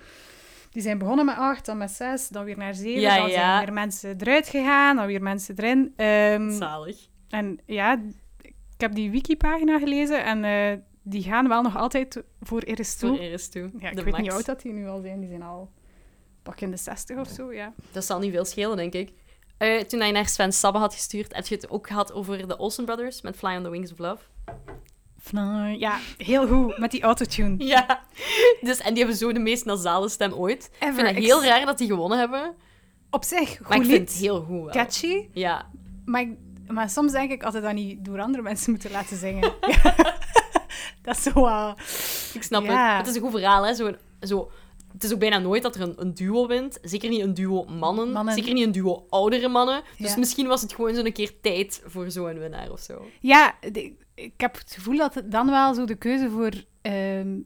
Die 0.71 0.83
zijn 0.83 0.99
begonnen 0.99 1.25
met 1.25 1.37
acht, 1.37 1.67
dan 1.67 1.79
met 1.79 1.91
zes, 1.91 2.29
dan 2.29 2.45
weer 2.45 2.57
naar 2.57 2.75
zeven. 2.75 3.01
Ja, 3.01 3.17
dan 3.17 3.29
ja. 3.29 3.33
zijn 3.35 3.65
weer 3.65 3.75
mensen 3.75 4.17
eruit 4.21 4.49
gegaan, 4.49 4.97
dan 4.97 5.07
weer 5.07 5.23
mensen 5.23 5.55
erin. 5.59 5.93
Ehm, 5.97 6.51
Zalig. 6.51 7.07
en 7.29 7.59
ja, 7.67 8.01
heb 8.83 8.95
die 8.95 9.11
wikipagina 9.11 9.79
gelezen 9.79 10.25
en 10.25 10.45
eh, 10.45 10.79
die 11.03 11.23
gaan 11.23 11.49
wel 11.49 11.63
nog 11.63 11.77
altijd 11.77 12.15
voor 12.15 12.25
Voor 12.41 12.61
toe. 12.99 13.19
Iris 13.21 13.49
toe. 13.49 13.71
Ja, 13.79 13.89
ik 13.91 13.97
de 13.97 14.03
weet 14.03 14.05
max. 14.05 14.17
niet 14.17 14.27
hoe 14.27 14.37
oud 14.37 14.47
dat 14.47 14.63
die 14.63 14.73
nu 14.73 14.89
al 14.89 15.01
zijn. 15.01 15.21
Die 15.21 15.29
zijn 15.29 15.43
al 15.43 15.71
pak 16.43 16.61
in 16.61 16.71
de 16.71 16.77
60 16.77 17.19
of 17.19 17.29
zo, 17.29 17.53
ja. 17.53 17.73
Dat 17.93 18.05
zal 18.05 18.19
niet 18.19 18.33
veel 18.33 18.45
schelen, 18.45 18.77
denk 18.77 18.93
ik. 18.93 19.13
Eh, 19.59 19.81
toen 19.81 20.01
hij 20.01 20.11
naar 20.11 20.29
Sven 20.29 20.53
Sabbe 20.53 20.79
had 20.79 20.95
gestuurd, 20.95 21.35
heb 21.35 21.47
je 21.47 21.55
het 21.55 21.71
ook 21.71 21.87
gehad 21.87 22.13
over 22.13 22.49
de 22.49 22.57
Olsen 22.57 22.85
Brothers 22.85 23.21
met 23.23 23.37
Fly 23.37 23.57
on 23.57 23.63
the 23.63 23.71
Wings 23.71 23.93
of 23.93 23.99
Love. 23.99 24.25
Fly. 25.21 25.77
Ja, 25.79 25.99
heel 26.17 26.47
goed, 26.49 26.79
met 26.79 26.91
die 26.91 27.03
autotune. 27.03 27.65
Ja. 27.67 28.03
Dus, 28.61 28.79
en 28.79 28.89
die 28.95 28.99
hebben 28.99 29.17
zo 29.17 29.33
de 29.33 29.39
meest 29.39 29.65
nasale 29.65 30.09
stem 30.09 30.33
ooit. 30.33 30.65
Ik 30.65 30.83
Ever. 30.83 30.95
vind 30.95 31.07
het 31.07 31.17
Ik- 31.17 31.23
heel 31.23 31.45
raar 31.45 31.67
dat 31.67 31.79
die 31.79 31.87
gewonnen 31.89 32.19
hebben. 32.19 32.55
Op 33.11 33.25
zich, 33.25 33.57
goed 33.57 33.69
Maar 33.69 33.77
ik 33.77 33.83
lied, 33.83 33.93
vind 33.93 34.09
het 34.09 34.19
heel 34.19 34.41
goed 34.41 34.61
wel. 34.63 34.69
catchy. 34.71 35.29
Ja. 35.33 35.71
Maar, 36.05 36.21
ik- 36.21 36.37
maar 36.73 36.91
soms 36.91 37.13
denk 37.13 37.31
ik 37.31 37.43
altijd 37.43 37.63
dat 37.63 37.73
niet 37.73 38.05
door 38.05 38.21
andere 38.21 38.43
mensen 38.43 38.71
moeten 38.71 38.91
laten 38.91 39.17
zingen. 39.17 39.53
Dat 41.03 41.17
is 41.17 41.23
zo... 41.23 41.47
uh, 41.47 41.73
Ik 42.35 42.43
snap 42.43 42.65
Ja. 42.65 42.89
het. 42.97 42.99
Het 43.07 43.07
is 43.07 43.15
een 43.15 43.29
goed 43.31 43.41
verhaal, 43.41 43.67
hè. 43.67 43.75
Zo, 43.75 43.95
zo 44.21 44.51
het 44.93 45.05
is 45.05 45.13
ook 45.13 45.19
bijna 45.19 45.39
nooit 45.39 45.63
dat 45.63 45.75
er 45.75 45.81
een, 45.81 45.95
een 45.97 46.15
duo 46.15 46.47
wint. 46.47 46.79
Zeker 46.83 47.09
niet 47.09 47.21
een 47.21 47.35
duo 47.35 47.65
mannen. 47.65 48.13
Mannen. 48.13 48.35
Zeker 48.35 48.53
niet 48.53 48.65
een 48.67 48.73
duo 48.73 49.07
oudere 49.09 49.49
mannen. 49.49 49.83
Dus 49.99 50.11
Ja. 50.11 50.19
misschien 50.19 50.47
was 50.47 50.63
het 50.63 50.75
gewoon 50.75 50.95
zo'n 50.95 51.13
keer 51.13 51.41
tijd 51.41 51.83
voor 51.87 52.11
zo'n 52.11 52.39
winnaar 52.39 52.71
of 52.71 52.81
zo. 52.81 53.07
Ja, 53.21 53.55
de- 53.73 53.93
ik 54.15 54.33
heb 54.37 54.55
het 54.59 54.73
gevoel 54.73 54.97
dat 54.97 55.15
het 55.15 55.31
dan 55.31 55.51
wel 55.51 55.75
zo 55.75 55.85
de 55.85 55.95
keuze 55.95 56.31
voor 56.31 56.51
ehm, 56.83 57.39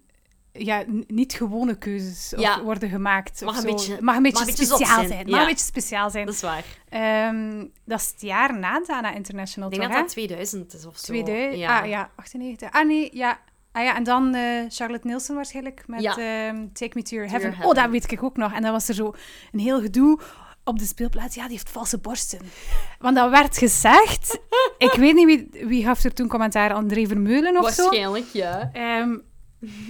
ja, 0.59 0.85
niet 1.07 1.33
gewone 1.33 1.75
keuzes 1.79 2.33
Ja. 2.37 2.63
worden 2.63 2.89
gemaakt. 2.89 3.41
Mag 3.41 3.51
of 3.51 3.57
een 3.65 3.69
zo. 3.69 3.75
beetje- 3.75 4.03
mag 4.03 4.17
een 4.17 4.23
beetje 4.23 4.45
mag 4.45 4.55
speciaal 4.55 4.79
zijn, 4.79 5.09
zijn. 5.09 5.27
ja. 5.27 5.31
Mag 5.31 5.41
een 5.41 5.47
beetje 5.47 5.65
speciaal 5.65 6.11
zijn. 6.11 6.27
Dat 6.27 6.35
is 6.35 6.41
waar. 6.41 6.65
Ehm, 6.89 7.65
dat 7.85 8.01
is 8.01 8.11
het 8.13 8.21
jaar 8.21 8.59
na 8.59 8.81
Dana 8.87 9.13
International, 9.15 9.69
Ik 9.71 9.75
denk 9.79 9.87
toch? 9.89 9.97
dat 9.99 10.07
dat 10.09 10.13
2000 10.17 10.75
is 10.75 10.87
of 10.87 10.97
zo. 10.99 11.05
2000? 11.07 11.59
Ja. 11.59 11.81
Ah 11.81 11.89
ja, 11.89 12.11
98. 12.17 12.71
Ah 12.73 12.87
nee, 12.87 13.11
ja. 13.13 13.39
Ah 13.73 13.85
ja, 13.85 13.97
en 13.97 14.05
dan 14.05 14.35
eh, 14.35 14.43
Charlotte 14.69 15.07
Nielsen 15.07 15.35
waarschijnlijk 15.35 15.83
met 15.87 16.03
Ja. 16.03 16.11
ehm, 16.19 16.67
Take 16.73 16.91
Me 16.95 17.03
To 17.03 17.17
Your 17.17 17.31
Heaven. 17.31 17.55
Oh, 17.65 17.75
dat 17.75 17.91
weet 17.91 18.13
ik 18.13 18.23
ook 18.23 18.37
nog. 18.37 18.53
En 18.53 18.63
dan 18.63 18.73
was 18.73 18.89
er 18.89 18.95
zo 18.95 19.15
een 19.53 19.59
heel 19.61 19.81
gedoe 19.81 20.21
op 20.65 20.79
de 20.79 20.85
speelplaats. 20.85 21.35
Ja, 21.35 21.43
die 21.43 21.51
heeft 21.51 21.69
valse 21.71 21.99
borsten. 21.99 22.39
Want 22.99 23.17
dat 23.17 23.31
werd 23.31 23.59
gezegd. 23.59 24.39
ik 24.79 24.93
weet 24.93 25.15
niet 25.15 25.27
wie, 25.27 25.67
wie 25.67 25.85
gaf 25.85 26.05
er 26.05 26.15
toen 26.15 26.29
commentaar. 26.29 26.73
André 26.73 27.07
Vermeulen 27.07 27.57
of 27.59 27.71
zo. 27.71 27.83
Waarschijnlijk, 27.85 28.27
ja. 28.33 28.71
Ehm, 28.73 29.17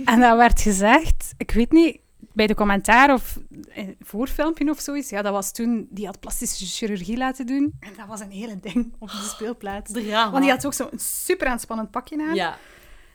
en 0.04 0.20
dat 0.20 0.36
werd 0.36 0.60
gezegd, 0.60 1.34
ik 1.36 1.50
weet 1.50 1.72
niet, 1.72 1.98
bij 2.32 2.46
de 2.46 2.54
commentaar 2.54 3.12
of 3.12 3.38
een 3.68 3.96
voorfilmpje 4.00 4.70
of 4.70 4.80
zoiets. 4.80 5.10
Ja, 5.10 5.22
dat 5.22 5.32
was 5.32 5.52
toen, 5.52 5.86
die 5.90 6.06
had 6.06 6.20
plastische 6.20 6.66
chirurgie 6.66 7.16
laten 7.16 7.46
doen. 7.46 7.72
En 7.80 7.92
dat 7.96 8.06
was 8.06 8.20
een 8.20 8.30
hele 8.30 8.60
ding 8.60 8.94
op 8.98 9.10
de 9.10 9.30
speelplaats. 9.34 9.92
Drama. 9.92 10.30
Want 10.30 10.42
die 10.42 10.52
had 10.52 10.66
ook 10.66 10.74
zo'n 10.74 10.98
super 10.98 11.46
aanspannend 11.46 11.90
pakje 11.90 12.22
aan. 12.28 12.34
Ja. 12.34 12.58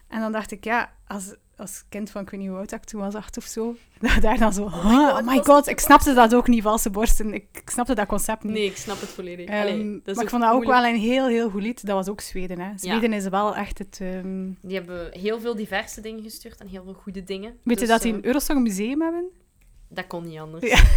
En 0.08 0.19
dan 0.19 0.32
dacht 0.32 0.52
ik, 0.52 0.63
ja, 0.63 0.93
als, 1.08 1.36
als 1.62 1.84
kind 1.89 2.10
van, 2.10 2.21
ik 2.21 2.30
weet 2.30 2.39
niet 2.39 2.50
hoe 2.50 2.58
oud 2.58 2.71
ik 2.71 2.84
toen 2.84 3.02
was, 3.02 3.13
acht 3.15 3.38
of 3.38 3.43
zo. 3.43 3.76
Dat 4.00 4.21
daar 4.21 4.38
dan 4.38 4.54
zo, 4.54 4.63
oh 4.63 5.21
my 5.26 5.38
god, 5.43 5.67
ik 5.67 5.80
snapte 5.80 6.13
dat 6.13 6.36
ook 6.36 6.47
niet, 6.47 6.62
valse 6.63 6.89
borsten. 6.89 7.34
Ik, 7.34 7.45
ik 7.54 7.69
snapte 7.69 7.95
dat 7.95 8.08
concept 8.08 8.43
niet. 8.43 8.54
Nee, 8.54 8.65
ik 8.65 8.78
snap 8.78 9.00
het 9.00 9.10
volledig. 9.10 9.45
Ehm, 9.47 9.62
Allee, 9.62 9.91
dat 9.91 10.08
is 10.08 10.15
maar 10.15 10.24
ik 10.24 10.30
vond 10.30 10.41
dat 10.41 10.52
ook 10.52 10.63
moeilijk. 10.63 10.82
wel 10.84 10.93
een 10.93 11.00
heel, 11.00 11.28
heel 11.28 11.50
goed 11.50 11.62
lied. 11.62 11.86
Dat 11.86 11.95
was 11.95 12.08
ook 12.10 12.21
Zweden, 12.21 12.60
hè. 12.60 12.71
Zweden 12.76 13.13
is 13.13 13.28
wel 13.28 13.56
echt 13.56 13.78
het... 13.78 13.97
ehm, 14.02 14.50
Die 14.62 14.76
hebben 14.78 15.10
heel 15.19 15.39
veel 15.39 15.56
diverse 15.56 16.02
dingen 16.02 16.24
gestuurd 16.24 16.60
en 16.62 16.67
heel 16.67 16.84
veel 16.84 16.93
goede 16.93 17.24
dingen. 17.24 17.50
Weet 17.63 17.80
je 17.80 17.86
Dus, 17.86 17.93
dat 17.93 18.02
die 18.02 18.12
eh, 18.12 18.17
een 18.17 18.26
Eurosong 18.26 18.62
museum 18.62 19.02
hebben? 19.02 19.26
Dat 19.89 20.08
kon 20.08 20.28
niet 20.28 20.39
anders. 20.39 20.69
Ja. 20.71 20.80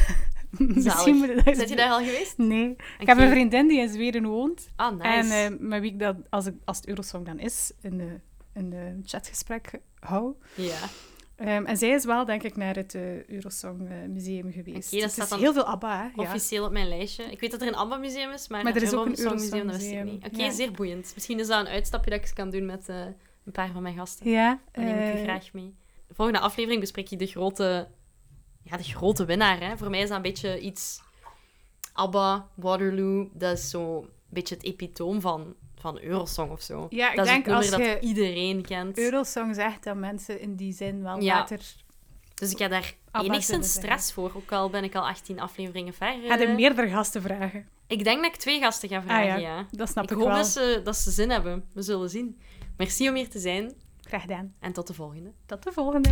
Misschien 0.59 1.16
moet 1.16 1.44
dat 1.44 1.57
Zet 1.57 1.68
je 1.68 1.77
daar 1.77 1.90
al 1.90 1.98
geweest? 2.05 2.38
Nee. 2.38 2.77
Ik 2.98 3.07
heb 3.07 3.18
een 3.18 3.31
vriendin 3.31 3.68
die 3.68 3.81
in 3.81 3.88
Zweden 3.88 4.24
woont. 4.27 4.68
Ah, 4.77 4.92
nice. 4.98 5.09
En 5.35 5.53
eh, 5.53 5.59
met 5.61 5.81
wie 5.81 5.92
ik 5.92 5.98
dat, 5.98 6.16
als, 6.31 6.46
ik, 6.46 6.55
als 6.64 6.77
het 6.77 6.88
Eurosong 6.88 7.27
dan 7.27 7.38
is, 7.38 7.72
een, 7.83 8.00
eh, 8.00 8.07
een 8.55 8.73
eh, 8.73 8.81
chatgesprek 9.05 9.81
hou. 9.99 10.35
Ja. 10.55 10.79
Ehm, 11.37 11.64
en 11.64 11.77
zij 11.77 11.88
is 11.88 12.05
wel, 12.05 12.25
denk 12.25 12.43
ik, 12.43 12.57
naar 12.57 12.77
het 12.77 12.95
eh, 12.95 13.25
Eurosong 13.25 13.88
eh, 13.88 13.97
Museum 14.09 14.53
geweest. 14.53 14.93
Oké, 14.93 15.03
dat 15.03 15.11
staat 15.11 15.33
is 15.33 15.38
heel 15.38 15.53
veel 15.53 15.64
ABBA, 15.64 15.97
hè? 15.97 16.23
Ja. 16.23 16.29
Officieel 16.29 16.64
op 16.64 16.73
mijn 16.73 16.88
lijstje. 16.88 17.25
Ik 17.25 17.40
weet 17.40 17.51
dat 17.51 17.61
er 17.61 17.69
een 17.69 17.77
ABBA-museum 17.77 18.31
is, 18.31 18.49
maar, 18.49 18.64
Maar 18.64 18.77
er 18.77 18.83
is 18.83 18.93
ook 18.93 19.07
een 19.07 19.19
Eurosong 19.19 19.40
museum, 19.40 19.67
dat 19.67 19.77
wist 19.77 19.90
ik 19.90 20.05
niet. 20.05 20.27
Oké, 20.27 20.43
ja. 20.43 20.51
zeer 20.51 20.73
boeiend. 20.73 21.12
Misschien 21.14 21.38
is 21.40 21.47
dat 21.47 21.61
een 21.61 21.73
uitstapje 21.73 22.11
dat 22.11 22.21
ik 22.21 22.35
kan 22.35 22.51
doen 22.51 22.67
met 22.67 22.88
een 22.88 23.53
paar 23.53 23.71
van 23.73 23.83
mijn 23.83 23.95
gasten. 23.95 24.31
Ja. 24.31 24.61
Dan 24.73 24.85
neem 24.85 24.99
ik 24.99 25.21
u 25.21 25.23
graag 25.23 25.53
mee. 25.53 25.75
De 26.07 26.14
volgende 26.14 26.40
aflevering 26.40 26.81
bespreek 26.81 27.09
je 27.09 27.17
de 27.17 27.27
grote, 27.27 27.88
ja, 28.62 28.77
de 28.77 28.83
grote 28.83 29.25
winnaar. 29.25 29.61
Hè. 29.61 29.77
Voor 29.77 29.90
mij 29.90 30.01
is 30.01 30.09
dat 30.09 30.17
een 30.17 30.23
beetje 30.23 30.61
iets... 30.61 31.03
ABBA, 31.93 32.49
Waterloo, 32.55 33.31
dat 33.33 33.59
is 33.59 33.71
zo 33.71 33.99
een 33.99 34.09
beetje 34.29 34.55
het 34.55 34.64
epitoom 34.64 35.21
van, 35.21 35.55
van 35.85 36.01
Eurosong 36.01 36.51
of 36.51 36.62
zo. 36.62 36.87
Ja, 36.90 37.11
ik 37.11 37.16
dat 37.16 37.27
denk 37.27 37.49
als 37.49 37.70
dat 37.70 37.81
je 37.81 37.99
iedereen 38.01 38.62
kent. 38.62 38.99
Eurosong 38.99 39.55
zegt, 39.55 39.85
dat 39.85 39.97
mensen 39.97 40.40
in 40.40 40.57
die 40.57 40.73
zin 40.73 41.03
wel 41.03 41.20
Ja. 41.23 41.35
later... 41.35 41.61
Dus 42.35 42.51
ik 42.51 42.59
heb 42.59 42.70
daar 42.70 42.94
ABBA 43.11 43.29
enigszins 43.29 43.73
stress 43.73 44.12
voor, 44.12 44.33
ook 44.37 44.53
al 44.53 44.70
ben 44.70 44.85
ik 44.85 44.94
al 44.94 45.09
18 45.09 45.40
afleveringen 45.40 45.94
ver. 45.94 46.14
Ga 46.27 46.35
je 46.37 46.47
eh. 46.47 46.55
meerdere 46.55 46.88
gasten 46.88 47.23
vragen? 47.23 47.68
Ik 47.87 48.05
denk 48.05 48.23
dat 48.23 48.33
ik 48.35 48.37
twee 48.40 48.61
gasten 48.61 48.88
ga 48.88 49.03
vragen, 49.03 49.33
Ah, 49.35 49.40
ja. 49.40 49.57
ja. 49.57 49.66
Dat 49.70 49.88
snap 49.88 50.05
Ik 50.05 50.11
ik, 50.11 50.16
hoop 50.16 50.27
wel. 50.27 50.37
dat 50.37 50.47
ze, 50.47 50.81
dat 50.85 50.97
ze 50.97 51.11
zin 51.11 51.31
hebben. 51.31 51.64
We 51.73 51.83
zullen 51.83 52.11
zien. 52.11 52.38
Merci 52.77 53.09
om 53.09 53.14
hier 53.14 53.29
te 53.29 53.38
zijn 53.38 53.73
Graag 54.01 54.20
gedaan. 54.20 54.55
en 54.61 54.73
tot 54.73 54.87
de 54.87 54.94
volgende. 54.94 55.33
Tot 55.47 55.62
de 55.62 55.73
volgende. 55.73 56.11